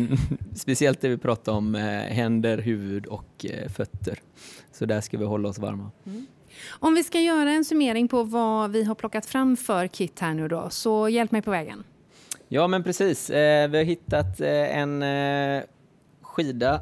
speciellt 0.56 1.02
det 1.02 1.10
vi 1.10 1.18
pratade 1.18 1.58
om 1.58 1.76
eh, 1.76 1.82
händer, 1.92 2.58
huvud 2.58 3.06
och 3.06 3.46
eh, 3.46 3.70
fötter. 3.70 4.20
Så 4.72 4.86
där 4.86 5.02
ska 5.02 5.18
vi 5.18 5.26
hålla 5.26 5.50
oss 5.50 5.60
varma. 5.60 5.92
Mm. 6.06 6.26
Om 6.70 6.96
vi 6.96 7.04
ska 7.04 7.20
göra 7.20 7.52
en 7.52 7.66
summering 7.66 8.08
på 8.08 8.24
vad 8.24 8.72
vi 8.72 8.84
har 8.84 8.96
plockat 8.96 9.26
fram 9.26 9.58
för 9.58 9.88
kit 9.88 10.20
här 10.20 10.34
nu 10.34 10.48
då, 10.48 10.70
så 10.70 11.10
hjälp 11.10 11.32
mig 11.32 11.42
på 11.42 11.52
vägen. 11.52 11.84
Ja, 12.48 12.68
men 12.68 12.84
precis. 12.84 13.30
Vi 13.30 13.78
har 13.78 13.84
hittat 13.84 14.42
en 14.42 15.04
skida 16.22 16.82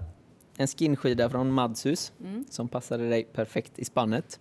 en 0.61 0.67
skinskida 0.67 1.29
från 1.29 1.51
Madshus 1.51 2.13
mm. 2.19 2.45
som 2.49 2.67
passade 2.67 3.09
dig 3.09 3.23
perfekt 3.23 3.79
i 3.79 3.85
spannet. 3.85 4.39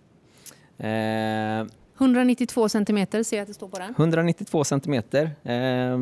Eh, 0.77 1.67
192 1.97 2.69
centimeter 2.69 3.23
ser 3.23 3.37
jag 3.37 3.41
att 3.41 3.47
det 3.47 3.53
står 3.53 3.67
på 3.67 3.79
den. 3.79 3.93
192 3.97 4.63
centimeter. 4.63 5.31
Eh, 5.43 5.97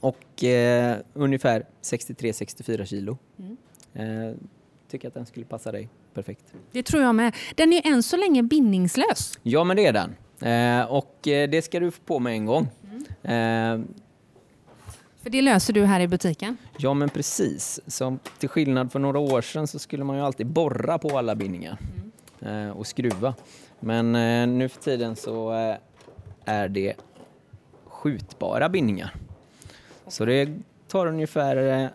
och 0.00 0.44
eh, 0.44 0.96
ungefär 1.12 1.66
63-64 1.82 2.84
kilo. 2.84 3.18
Mm. 3.38 3.56
Eh, 3.94 4.34
tycker 4.88 5.08
att 5.08 5.14
den 5.14 5.26
skulle 5.26 5.46
passa 5.46 5.72
dig 5.72 5.88
perfekt. 6.14 6.54
Det 6.72 6.82
tror 6.82 7.02
jag 7.02 7.14
med. 7.14 7.34
Den 7.54 7.72
är 7.72 7.86
än 7.86 8.02
så 8.02 8.16
länge 8.16 8.42
bindningslös. 8.42 9.38
Ja, 9.42 9.64
men 9.64 9.76
det 9.76 9.86
är 9.86 9.92
den. 9.92 10.14
Eh, 10.42 10.92
och 10.92 11.28
eh, 11.28 11.50
det 11.50 11.62
ska 11.62 11.80
du 11.80 11.90
få 11.90 12.02
på 12.02 12.18
med 12.18 12.32
en 12.32 12.46
gång. 12.46 12.68
Mm. 13.24 13.94
Eh, 15.22 15.24
för 15.24 15.30
det 15.30 15.42
löser 15.42 15.72
du 15.72 15.84
här 15.84 16.00
i 16.00 16.08
butiken? 16.08 16.56
Ja, 16.78 16.94
men 16.94 17.08
precis. 17.08 17.80
Som 17.86 18.18
till 18.38 18.48
skillnad 18.48 18.92
för 18.92 18.98
några 18.98 19.18
år 19.18 19.42
sedan 19.42 19.66
så 19.66 19.78
skulle 19.78 20.04
man 20.04 20.16
ju 20.16 20.22
alltid 20.22 20.46
borra 20.46 20.98
på 20.98 21.18
alla 21.18 21.34
bindningar 21.34 21.78
mm. 22.40 22.72
och 22.72 22.86
skruva. 22.86 23.34
Men 23.80 24.14
eh, 24.14 24.46
nu 24.46 24.68
för 24.68 24.82
tiden 24.82 25.16
så 25.16 25.52
eh, 25.52 25.76
är 26.44 26.68
det 26.68 26.94
skjutbara 27.84 28.68
bindningar. 28.68 29.14
Så 30.08 30.24
det 30.24 30.48
tar 30.88 31.06
ungefär 31.06 31.56
eh, 31.56 31.88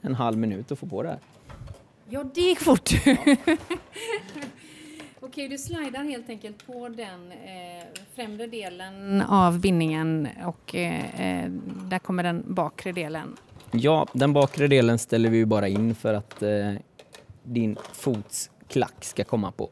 en 0.00 0.14
halv 0.14 0.38
minut 0.38 0.72
att 0.72 0.78
få 0.78 0.86
på 0.86 1.02
det 1.02 1.08
här. 1.08 1.18
Ja, 2.08 2.24
det 2.34 2.40
gick 2.40 2.60
fort. 2.60 2.90
Okej, 5.20 5.48
du 5.48 5.58
slidar 5.58 6.04
helt 6.04 6.28
enkelt 6.28 6.66
på 6.66 6.88
den 6.88 7.32
eh, 7.32 7.81
främre 8.14 8.46
delen 8.46 9.22
av 9.22 9.60
bindningen 9.60 10.28
och 10.44 10.74
eh, 10.74 11.44
eh, 11.44 11.50
där 11.90 11.98
kommer 11.98 12.22
den 12.22 12.44
bakre 12.46 12.92
delen. 12.92 13.36
Ja, 13.70 14.06
den 14.12 14.32
bakre 14.32 14.68
delen 14.68 14.98
ställer 14.98 15.30
vi 15.30 15.36
ju 15.36 15.46
bara 15.46 15.68
in 15.68 15.94
för 15.94 16.14
att 16.14 16.42
eh, 16.42 16.72
din 17.42 17.76
fots 17.92 18.50
klack 18.68 19.04
ska 19.04 19.24
komma 19.24 19.52
på 19.52 19.70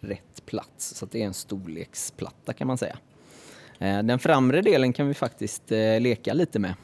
rätt 0.00 0.46
plats. 0.46 0.94
Så 0.94 1.04
att 1.04 1.12
det 1.12 1.22
är 1.22 1.26
en 1.26 1.34
storleksplatta 1.34 2.52
kan 2.52 2.66
man 2.66 2.78
säga. 2.78 2.96
Eh, 3.78 4.02
den 4.02 4.18
framre 4.18 4.62
delen 4.62 4.92
kan 4.92 5.08
vi 5.08 5.14
faktiskt 5.14 5.72
eh, 5.72 6.00
leka 6.00 6.32
lite 6.32 6.58
med. 6.58 6.74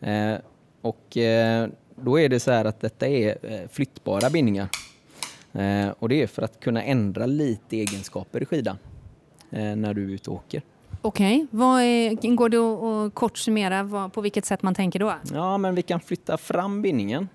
Eh, 0.00 0.40
och 0.80 1.16
eh, 1.16 1.68
då 1.96 2.20
är 2.20 2.28
det 2.28 2.40
så 2.40 2.50
här 2.50 2.64
att 2.64 2.80
detta 2.80 3.06
är 3.06 3.68
flyttbara 3.68 4.30
bindningar. 4.30 4.68
Och 5.98 6.08
det 6.08 6.22
är 6.22 6.26
för 6.26 6.42
att 6.42 6.60
kunna 6.60 6.82
ändra 6.82 7.26
lite 7.26 7.76
egenskaper 7.76 8.42
i 8.42 8.46
skidan 8.46 8.78
när 9.52 9.94
du 9.94 10.04
är 10.04 10.14
ute 10.14 10.30
och 10.30 10.36
åker. 10.36 10.62
Okej, 11.02 11.46
okay. 11.52 12.34
går 12.34 12.48
det 12.48 12.58
att 12.58 13.14
kort 13.14 13.38
summera 13.38 14.10
på 14.14 14.20
vilket 14.20 14.44
sätt 14.44 14.62
man 14.62 14.74
tänker 14.74 14.98
då? 14.98 15.14
Ja, 15.32 15.58
men 15.58 15.74
vi 15.74 15.82
kan 15.82 16.00
flytta 16.00 16.38
fram 16.38 16.82
bindningen 16.82 17.28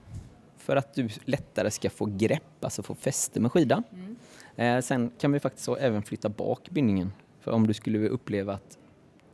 för 0.58 0.76
att 0.76 0.94
du 0.94 1.10
lättare 1.26 1.72
ska 1.72 1.90
få 1.90 2.06
grepp, 2.06 2.64
alltså 2.64 2.84
få 2.84 2.96
fäste 2.96 3.40
med 3.40 3.52
skidan. 3.52 3.84
Mm. 3.94 4.16
Eh, 4.56 4.82
sen 4.82 5.12
kan 5.20 5.32
vi 5.32 5.40
faktiskt 5.40 5.68
även 5.80 6.04
flytta 6.04 6.30
bak 6.30 6.70
bindningen. 6.70 7.12
För 7.42 7.52
om 7.52 7.68
du 7.68 7.74
skulle 7.74 8.10
uppleva 8.10 8.54
att 8.54 8.78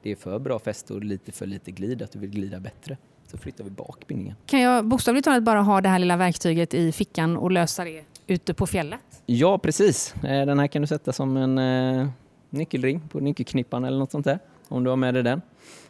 det 0.01 0.11
är 0.11 0.15
för 0.15 0.39
bra 0.39 0.59
fäste 0.59 0.93
och 0.93 1.03
lite 1.03 1.31
för 1.31 1.45
lite 1.45 1.71
glid, 1.71 2.01
att 2.01 2.11
du 2.11 2.19
vill 2.19 2.29
glida 2.29 2.59
bättre, 2.59 2.97
så 3.27 3.37
flyttar 3.37 3.63
vi 3.63 3.69
bak 3.69 4.07
bindningen. 4.07 4.35
Kan 4.45 4.61
jag 4.61 4.85
bokstavligt 4.85 5.25
talat 5.25 5.43
bara 5.43 5.61
ha 5.61 5.81
det 5.81 5.89
här 5.89 5.99
lilla 5.99 6.17
verktyget 6.17 6.73
i 6.73 6.91
fickan 6.91 7.37
och 7.37 7.51
lösa 7.51 7.83
det 7.83 8.03
ute 8.27 8.53
på 8.53 8.67
fjället? 8.67 8.99
Ja, 9.25 9.57
precis. 9.57 10.15
Eh, 10.15 10.45
den 10.45 10.59
här 10.59 10.67
kan 10.67 10.81
du 10.81 10.87
sätta 10.87 11.13
som 11.13 11.37
en 11.37 11.57
eh, 11.57 12.07
nyckelring 12.53 13.01
på 13.09 13.19
nyckelknippan 13.19 13.85
eller 13.85 13.99
något 13.99 14.11
sånt 14.11 14.25
där, 14.25 14.39
om 14.67 14.83
du 14.83 14.89
har 14.89 14.97
med 14.97 15.13
dig 15.13 15.23
den. 15.23 15.41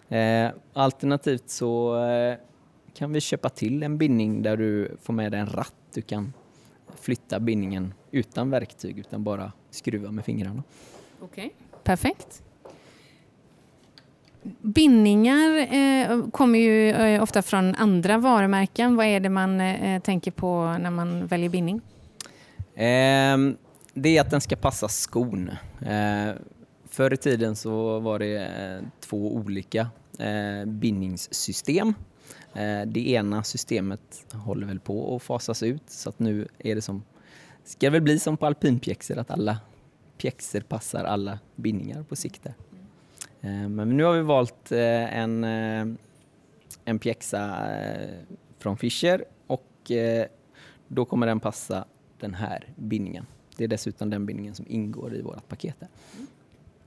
Eh, 0.09 0.51
alternativt 0.74 1.49
så 1.49 2.03
eh, 2.05 2.38
kan 2.93 3.14
vi 3.14 3.22
köpa 3.22 3.49
till 3.49 3.84
en 3.84 3.97
bindning 3.97 4.41
där 4.41 4.57
du 4.57 4.97
får 5.01 5.14
med 5.14 5.32
dig 5.32 5.39
en 5.39 5.47
ratt. 5.49 5.74
Du 5.93 6.01
kan 6.01 6.34
flytta 7.01 7.39
bindningen 7.39 7.93
utan 8.11 8.49
verktyg 8.49 8.99
utan 8.99 9.24
bara 9.24 9.51
skruva 9.70 10.11
med 10.11 10.26
fingrarna. 10.26 10.64
Okej, 11.22 11.45
okay. 11.45 11.49
perfekt. 11.84 12.43
Bindningar 14.61 15.74
eh, 15.74 16.30
kommer 16.32 16.59
ju 16.59 16.89
eh, 16.89 17.24
ofta 17.24 17.41
från 17.41 17.76
andra 17.76 18.18
varumärken. 18.18 18.95
Vad 18.95 19.05
är 19.05 19.20
det 19.20 19.30
man 19.30 19.61
eh, 19.61 20.01
tänker 20.01 20.32
på 20.32 20.78
när 20.80 20.91
man 20.91 21.28
väljer 21.28 21.49
bindning? 21.49 21.82
Ehm, 22.76 23.57
det 23.93 24.18
är 24.18 24.22
att 24.22 24.32
den 24.32 24.41
ska 24.41 24.55
passa 24.55 24.88
skon. 24.88 25.51
Förr 26.94 27.14
i 27.14 27.18
tiden 27.18 27.56
så 27.56 28.00
var 28.00 28.20
det 28.20 28.46
eh, 28.46 28.88
två 29.00 29.36
olika 29.36 29.89
eh, 30.20 30.66
bindningssystem 30.66 31.94
eh, 32.54 32.82
det 32.86 33.10
ena 33.10 33.44
systemet 33.44 34.26
håller 34.32 34.68
väl 34.68 34.80
på 34.80 35.16
att 35.16 35.24
fasas 35.24 35.64
ut 35.64 35.84
så 35.88 36.10
att 36.10 36.20
nu 36.20 36.48
är 36.60 36.76
det 36.76 36.82
som, 36.82 37.04
ska 37.64 37.86
det 37.86 37.89
väl 37.89 38.02
bli 38.02 38.20
som 38.20 38.38
på 38.38 38.46
alpinpjäxor 38.46 39.18
att 39.18 39.32
alla 39.32 39.60
pjäxor 40.18 40.62
passar 40.62 41.04
alla 41.04 41.39
bindningar 41.56 42.04
på 42.04 42.16
sikt 42.16 42.48
men 43.70 43.98
nu 43.98 44.04
har 44.04 44.14
vi 44.14 44.22
valt 44.22 44.72
en, 44.72 45.44
en 46.86 47.00
pjäxa 47.00 47.68
från 48.60 48.78
Fischer 48.78 49.26
och 49.48 49.91
då 50.88 51.06
kommer 51.06 51.28
den 51.28 51.39
passa 51.39 51.86
den 52.20 52.34
här 52.34 52.74
bindningen. 52.76 53.26
Det 53.58 53.64
är 53.64 53.68
dessutom 53.68 54.10
den 54.10 54.26
bindningen 54.26 54.56
som 54.56 54.66
ingår 54.70 55.16
i 55.16 55.22
vårt 55.22 55.48
paket. 55.48 55.76
Där. 55.80 55.89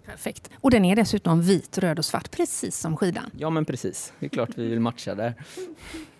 Perfekt. 0.07 0.50
Och 0.61 0.70
den 0.70 0.84
är 0.84 0.96
dessutom 0.96 1.42
vit, 1.42 1.78
röd 1.78 1.98
och 1.98 2.04
svart, 2.04 2.30
precis 2.30 2.78
som 2.78 2.96
skidan. 2.96 3.30
Ja, 3.38 3.50
men 3.50 3.64
precis. 3.64 4.12
Det 4.20 4.26
är 4.26 4.30
klart 4.30 4.50
vi 4.54 4.68
vill 4.68 4.80
matcha 4.80 5.14
där. 5.14 5.34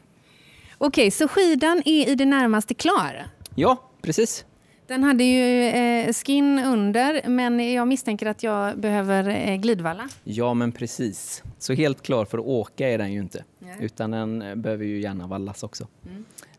Okej, 0.78 1.11
så 1.11 1.28
skidan 1.28 1.82
är 1.84 2.09
i 2.09 2.14
det 2.14 2.24
närmaste 2.24 2.74
klar? 2.74 3.26
Ja, 3.55 3.91
precis. 4.03 4.45
Den 4.87 5.05
hade 5.05 5.24
ju 5.24 5.62
eh, 5.62 6.12
skin 6.12 6.59
under, 6.59 7.28
men 7.28 7.72
jag 7.72 7.89
misstänker 7.89 8.26
att 8.26 8.43
jag 8.43 8.78
behöver 8.78 9.28
eh, 9.28 9.57
glidvalla. 9.57 10.09
Ja, 10.24 10.55
men 10.55 10.72
precis. 10.72 11.43
Så 11.59 11.72
helt 11.72 12.03
klar 12.03 12.24
för 12.24 12.39
att 12.39 12.45
åka 12.45 12.89
är 12.89 12.99
den 12.99 13.12
ju 13.12 13.20
inte, 13.20 13.45
Nej. 13.59 13.76
utan 13.80 14.11
den 14.11 14.43
eh, 14.43 14.55
behöver 14.55 14.84
ju 14.84 15.01
gärna 15.01 15.26
vallas 15.26 15.62
också. 15.62 15.87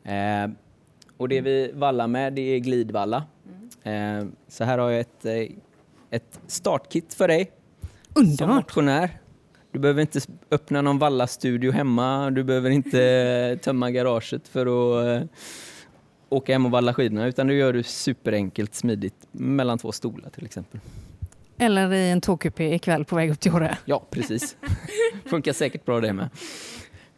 Mm. 0.03 0.53
Eh, 0.53 0.57
och 1.17 1.29
det 1.29 1.41
vi 1.41 1.71
vallar 1.73 2.07
med, 2.07 2.33
det 2.33 2.41
är 2.41 2.59
glidvalla. 2.59 3.23
Mm. 3.83 4.31
Så 4.47 4.63
här 4.63 4.77
har 4.77 4.89
jag 4.89 4.99
ett 4.99 5.25
ett 6.11 6.39
startkit 6.47 7.13
för 7.13 7.27
dig 7.27 7.51
Underbart. 8.13 8.37
som 8.37 8.55
motionär. 8.55 9.19
Du 9.71 9.79
behöver 9.79 10.01
inte 10.01 10.19
öppna 10.51 10.81
någon 10.81 10.99
vallastudio 10.99 11.71
hemma. 11.71 12.29
Du 12.29 12.43
behöver 12.43 12.69
inte 12.69 13.59
tömma 13.63 13.91
garaget 13.91 14.47
för 14.47 14.65
att 14.65 15.21
uh, 15.21 15.27
åka 16.29 16.51
hem 16.51 16.65
och 16.65 16.71
valla 16.71 16.93
skidorna 16.93 17.27
utan 17.27 17.47
det 17.47 17.53
gör 17.53 17.73
du 17.73 17.83
superenkelt, 17.83 18.75
smidigt 18.75 19.27
mellan 19.31 19.77
två 19.77 19.91
stolar 19.91 20.29
till 20.29 20.45
exempel. 20.45 20.79
Eller 21.57 21.93
i 21.93 22.09
en 22.11 22.21
tågkupé 22.21 22.75
ikväll 22.75 23.05
på 23.05 23.15
väg 23.15 23.31
upp 23.31 23.39
till 23.39 23.51
Åre. 23.51 23.77
Ja, 23.85 24.03
precis. 24.09 24.57
Funkar 25.25 25.53
säkert 25.53 25.85
bra 25.85 26.01
det 26.01 26.13
med. 26.13 26.29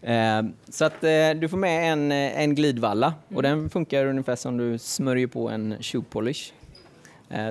Uh, 0.04 0.52
så 0.70 0.86
att 0.86 1.04
uh, 1.04 1.40
du 1.40 1.50
får 1.50 1.58
med 1.58 1.92
en, 1.92 2.12
en 2.12 2.56
glidvalla 2.56 3.14
och 3.28 3.44
den 3.44 3.70
funkar 3.70 4.06
ungefär 4.06 4.36
som 4.36 4.58
du 4.58 4.78
smörjer 4.78 5.28
på 5.28 5.50
en 5.50 5.76
shoe 5.82 6.04
polish. 6.10 6.54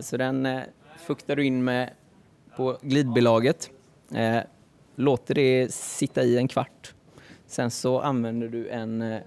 Så 0.02 0.16
den 0.16 0.46
fuktar 1.08 1.36
du 1.36 1.44
in 1.44 1.64
med 1.64 1.90
på 2.56 2.78
glidbelaget. 2.82 3.70
Eh, 4.14 4.40
låter 4.96 5.34
det 5.34 5.72
sitta 5.72 6.22
i 6.22 6.36
en 6.36 6.48
kvart. 6.48 6.94
Sen 7.46 7.70
så 7.70 8.00
använder 8.00 8.48
du 8.48 8.68
en 8.68 9.02
eh, 9.02 9.20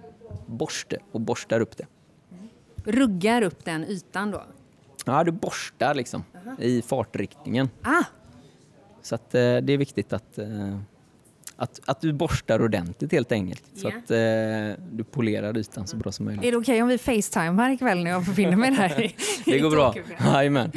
borste 0.45 0.97
och 1.11 1.21
borstar 1.21 1.59
upp 1.59 1.77
det. 1.77 1.85
Ruggar 2.85 3.41
upp 3.41 3.65
den 3.65 3.85
ytan 3.85 4.31
då? 4.31 4.43
Ja, 5.05 5.23
du 5.23 5.31
borstar 5.31 5.95
liksom 5.95 6.23
uh 6.35 6.41
-huh. 6.41 6.61
i 6.61 6.81
fartriktningen. 6.81 7.69
Ah. 7.81 8.03
Så 9.01 9.15
att, 9.15 9.35
eh, 9.35 9.57
det 9.57 9.73
är 9.73 9.77
viktigt 9.77 10.13
att 10.13 10.39
att, 11.55 11.79
att 11.85 12.01
du 12.01 12.13
borstar 12.13 12.61
ordentligt 12.61 13.11
helt 13.11 13.31
enkelt. 13.31 13.63
Så 13.75 13.87
yeah. 13.87 13.99
att 13.99 14.11
eh, 14.11 14.85
du 14.91 15.03
polerar 15.03 15.57
ytan 15.57 15.87
så 15.87 15.97
bra 15.97 16.11
som 16.11 16.25
möjligt. 16.25 16.45
Är 16.45 16.51
det 16.51 16.57
okej 16.57 16.73
okay 16.73 16.81
om 16.81 16.87
vi 16.87 16.97
facetimar 16.97 17.69
ikväll 17.69 18.03
när 18.03 18.11
jag 18.11 18.25
befinner 18.25 18.55
mig 18.55 18.71
där? 18.71 19.15
Det 19.45 19.59
går 19.59 19.69
bra. 19.69 19.95
Jajamän. 20.25 20.71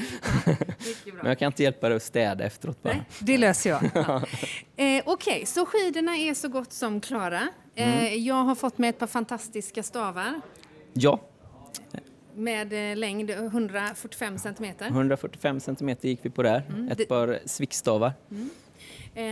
Men 1.05 1.27
jag 1.27 1.39
kan 1.39 1.47
inte 1.47 1.63
hjälpa 1.63 1.89
dig 1.89 1.97
att 1.97 2.03
städa 2.03 2.45
efteråt 2.45 2.83
bara. 2.83 2.93
Nej, 2.93 3.03
det 3.19 3.39
löser 3.39 3.71
jag. 3.71 3.91
Ja. 3.95 4.17
Eh, 4.17 5.03
okej, 5.07 5.35
okay, 5.35 5.47
så 5.47 5.67
skidorna 5.67 6.17
är 6.17 6.35
så 6.35 6.49
gott 6.49 6.73
som 6.73 7.01
klara. 7.01 7.49
Eh, 7.75 8.05
mm. 8.05 8.25
Jag 8.25 8.35
har 8.35 8.55
fått 8.55 8.79
med 8.79 8.91
ett 8.91 8.99
par 8.99 9.07
fantastiska 9.07 9.83
stavar. 9.83 10.41
Ja. 10.93 11.21
Med 12.35 12.91
eh, 12.91 12.97
längd 12.97 13.31
145 13.31 14.39
centimeter. 14.39 14.87
145 14.87 15.61
centimeter 15.61 16.09
gick 16.09 16.19
vi 16.23 16.31
på 16.31 16.43
där. 16.43 16.63
Mm. 16.69 16.89
Ett 16.89 17.09
par 17.09 17.39
svickstavar. 17.47 18.13
Mm. 18.31 18.51
Eh, 19.17 19.25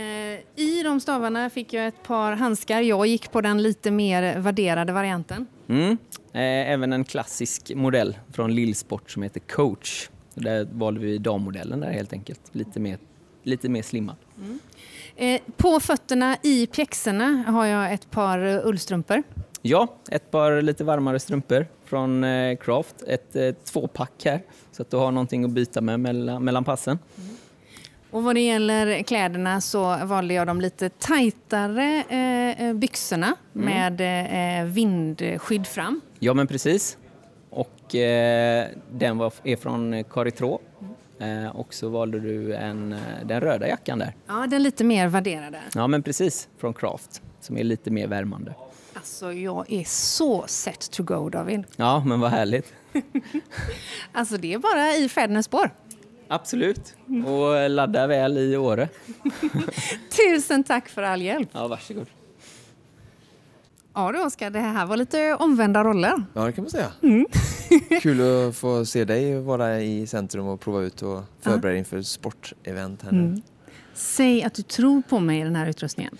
I 0.55 0.83
de 0.83 0.99
stavarna 0.99 1.49
fick 1.49 1.73
jag 1.73 1.87
ett 1.87 2.03
par 2.03 2.31
handskar. 2.31 2.81
Jag 2.81 3.07
gick 3.07 3.31
på 3.31 3.41
den 3.41 3.63
lite 3.63 3.91
mer 3.91 4.39
värderade 4.39 4.93
varianten. 4.93 5.47
Mm. 5.67 5.97
Eh, 6.33 6.71
även 6.71 6.93
en 6.93 7.03
klassisk 7.03 7.71
modell 7.75 8.17
från 8.33 8.55
Lillsport 8.55 9.11
som 9.11 9.23
heter 9.23 9.39
Coach. 9.39 10.09
Där 10.33 10.67
valde 10.71 10.99
vi 10.99 11.17
dammodellen 11.17 11.79
där 11.79 11.91
helt 11.91 12.13
enkelt. 12.13 12.41
Lite 12.51 12.79
mer, 12.79 12.97
lite 13.43 13.69
mer 13.69 13.81
slimmad. 13.81 14.15
Mm. 14.37 14.59
Eh, 15.15 15.41
på 15.57 15.79
fötterna 15.79 16.37
i 16.43 16.67
pjäxorna 16.67 17.43
har 17.47 17.65
jag 17.65 17.93
ett 17.93 18.11
par 18.11 18.67
ullstrumpor. 18.67 19.23
Ja, 19.61 19.87
ett 20.11 20.31
par 20.31 20.61
lite 20.61 20.83
varmare 20.83 21.19
strumpor 21.19 21.67
från 21.85 22.25
Craft. 22.61 23.03
Ett 23.07 23.65
tvåpack 23.65 24.25
här 24.25 24.41
så 24.71 24.81
att 24.81 24.91
du 24.91 24.97
har 24.97 25.11
någonting 25.11 25.43
att 25.43 25.51
byta 25.51 25.81
med 25.81 25.99
mellan, 25.99 26.43
mellan 26.43 26.63
passen. 26.63 26.99
Mm. 27.17 27.32
Och 28.13 28.23
vad 28.23 28.35
det 28.35 28.41
gäller 28.41 29.03
kläderna 29.03 29.61
så 29.61 30.05
valde 30.05 30.33
jag 30.33 30.47
de 30.47 30.61
lite 30.61 30.89
tajtare 30.89 32.03
eh, 32.09 32.67
eh 32.67 32.73
byxorna 32.73 33.35
mm. 33.55 33.65
med 33.65 34.61
eh, 34.61 34.65
vindskydd 34.65 35.67
fram. 35.67 36.01
Ja 36.19 36.33
men 36.33 36.47
precis. 36.47 36.97
Och 37.49 37.95
eh, 37.95 38.67
den 38.91 39.17
var, 39.17 39.33
är 39.43 39.55
från 39.55 40.03
Caritro. 40.03 40.61
Mm. 41.19 41.45
Eh, 41.45 41.55
och 41.55 41.73
så 41.73 41.89
valde 41.89 42.19
du 42.19 42.55
en, 42.55 42.93
eh, 42.93 42.99
den 43.25 43.41
röda 43.41 43.67
jackan 43.67 43.99
där. 43.99 44.15
Ja, 44.27 44.47
den 44.47 44.63
lite 44.63 44.83
mer 44.83 45.07
värderade. 45.07 45.59
Ja 45.75 45.87
men 45.87 46.03
precis, 46.03 46.49
från 46.57 46.73
Craft. 46.73 47.21
Som 47.39 47.57
är 47.57 47.63
lite 47.63 47.91
mer 47.91 48.07
värmande. 48.07 48.55
Alltså 48.93 49.33
jag 49.33 49.71
är 49.71 49.83
så 49.83 50.43
set 50.47 50.91
to 50.91 51.03
go 51.03 51.29
David. 51.29 51.63
Ja 51.75 52.03
men 52.05 52.19
vad 52.19 52.31
härligt. 52.31 52.73
alltså 54.11 54.37
det 54.37 54.53
är 54.53 54.57
bara 54.57 54.95
i 54.95 55.09
fädernas 55.09 55.45
spår. 55.45 55.71
Absolut, 56.33 56.95
och 57.25 57.69
ladda 57.69 58.07
väl 58.07 58.37
i 58.37 58.57
Åre. 58.57 58.89
Tusen 60.09 60.63
tack 60.63 60.89
för 60.89 61.03
all 61.03 61.21
hjälp. 61.21 61.49
Ja, 61.51 61.67
varsågod. 61.67 62.07
Ja 63.93 64.11
du 64.11 64.25
Oskar, 64.25 64.49
det 64.49 64.59
här 64.59 64.85
var 64.85 64.97
lite 64.97 65.33
omvända 65.33 65.83
roller. 65.83 66.25
Ja, 66.33 66.45
det 66.45 66.51
kan 66.51 66.63
man 66.63 66.71
säga. 66.71 66.91
Mm. 67.03 67.25
Kul 68.01 68.47
att 68.47 68.55
få 68.55 68.85
se 68.85 69.05
dig 69.05 69.41
vara 69.41 69.81
i 69.81 70.07
centrum 70.07 70.47
och 70.47 70.59
prova 70.59 70.81
ut 70.81 71.01
och 71.01 71.21
förbereda 71.41 71.77
inför 71.77 72.01
sportevent 72.01 73.01
här 73.01 73.11
nu. 73.11 73.19
Mm. 73.19 73.41
Säg 73.93 74.43
att 74.43 74.53
du 74.53 74.61
tror 74.61 75.01
på 75.01 75.19
mig 75.19 75.39
i 75.39 75.43
den 75.43 75.55
här 75.55 75.69
utrustningen. 75.69 76.17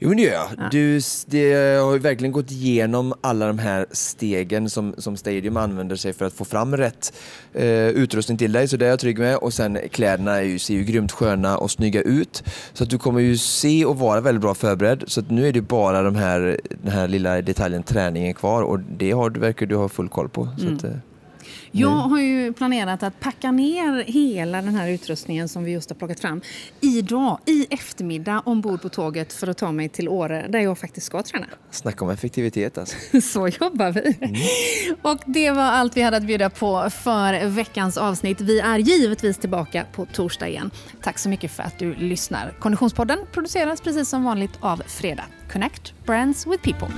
Jo, 0.00 0.14
det 0.14 0.22
gör 0.22 0.32
jag. 0.32 0.48
Ja. 0.58 0.68
Du, 0.70 1.00
det 1.26 1.52
har 1.82 1.92
ju 1.92 1.98
verkligen 1.98 2.32
gått 2.32 2.50
igenom 2.50 3.14
alla 3.20 3.46
de 3.46 3.58
här 3.58 3.86
stegen 3.90 4.70
som, 4.70 4.94
som 4.98 5.16
Stadium 5.16 5.56
använder 5.56 5.96
sig 5.96 6.12
för 6.12 6.24
att 6.24 6.32
få 6.32 6.44
fram 6.44 6.76
rätt 6.76 7.12
eh, 7.52 7.88
utrustning 7.88 8.38
till 8.38 8.52
dig, 8.52 8.68
så 8.68 8.76
det 8.76 8.86
är 8.86 8.90
jag 8.90 8.98
trygg 8.98 9.18
med. 9.18 9.36
Och 9.36 9.54
sen 9.54 9.78
kläderna 9.90 10.36
är 10.36 10.42
ju, 10.42 10.58
ser 10.58 10.74
ju 10.74 10.84
grymt 10.84 11.12
sköna 11.12 11.58
och 11.58 11.70
snygga 11.70 12.02
ut. 12.02 12.42
Så 12.72 12.84
att 12.84 12.90
du 12.90 12.98
kommer 12.98 13.20
ju 13.20 13.36
se 13.36 13.84
och 13.84 13.98
vara 13.98 14.20
väldigt 14.20 14.42
bra 14.42 14.54
förberedd. 14.54 15.04
Så 15.06 15.20
att 15.20 15.30
nu 15.30 15.48
är 15.48 15.52
det 15.52 15.62
bara 15.62 16.02
de 16.02 16.16
här, 16.16 16.60
den 16.82 16.92
här 16.92 17.08
lilla 17.08 17.42
detaljen 17.42 17.82
träningen 17.82 18.34
kvar 18.34 18.62
och 18.62 18.80
det 18.80 19.10
har, 19.10 19.30
verkar 19.30 19.66
du 19.66 19.76
ha 19.76 19.88
full 19.88 20.08
koll 20.08 20.28
på. 20.28 20.42
Mm. 20.42 20.58
Så 20.58 20.74
att, 20.74 20.92
eh, 20.92 20.98
jag 21.72 21.88
har 21.88 22.20
ju 22.20 22.52
planerat 22.52 23.02
att 23.02 23.20
packa 23.20 23.52
ner 23.52 24.04
hela 24.04 24.62
den 24.62 24.74
här 24.74 24.88
utrustningen 24.88 25.48
som 25.48 25.64
vi 25.64 25.72
just 25.72 25.90
har 25.90 25.96
plockat 25.96 26.20
fram 26.20 26.40
idag, 26.80 27.38
i 27.46 27.66
eftermiddag, 27.70 28.42
ombord 28.44 28.82
på 28.82 28.88
tåget 28.88 29.32
för 29.32 29.46
att 29.46 29.58
ta 29.58 29.72
mig 29.72 29.88
till 29.88 30.08
Åre 30.08 30.46
där 30.48 30.58
jag 30.58 30.78
faktiskt 30.78 31.06
ska 31.06 31.22
träna. 31.22 31.46
Snacka 31.70 32.04
om 32.04 32.10
effektivitet 32.10 32.78
alltså. 32.78 32.96
Så 33.22 33.48
jobbar 33.48 33.92
vi. 33.92 34.16
Mm. 34.20 34.96
Och 35.02 35.18
det 35.26 35.50
var 35.50 35.62
allt 35.62 35.96
vi 35.96 36.02
hade 36.02 36.16
att 36.16 36.26
bjuda 36.26 36.50
på 36.50 36.90
för 36.90 37.46
veckans 37.46 37.96
avsnitt. 37.96 38.40
Vi 38.40 38.60
är 38.60 38.78
givetvis 38.78 39.38
tillbaka 39.38 39.86
på 39.92 40.06
torsdag 40.06 40.48
igen. 40.48 40.70
Tack 41.02 41.18
så 41.18 41.28
mycket 41.28 41.50
för 41.50 41.62
att 41.62 41.78
du 41.78 41.94
lyssnar. 41.94 42.54
Konditionspodden 42.60 43.18
produceras 43.32 43.80
precis 43.80 44.08
som 44.08 44.24
vanligt 44.24 44.58
av 44.60 44.82
Fredag. 44.86 45.24
Connect 45.52 45.92
Brands 46.06 46.46
with 46.46 46.62
People. 46.62 46.88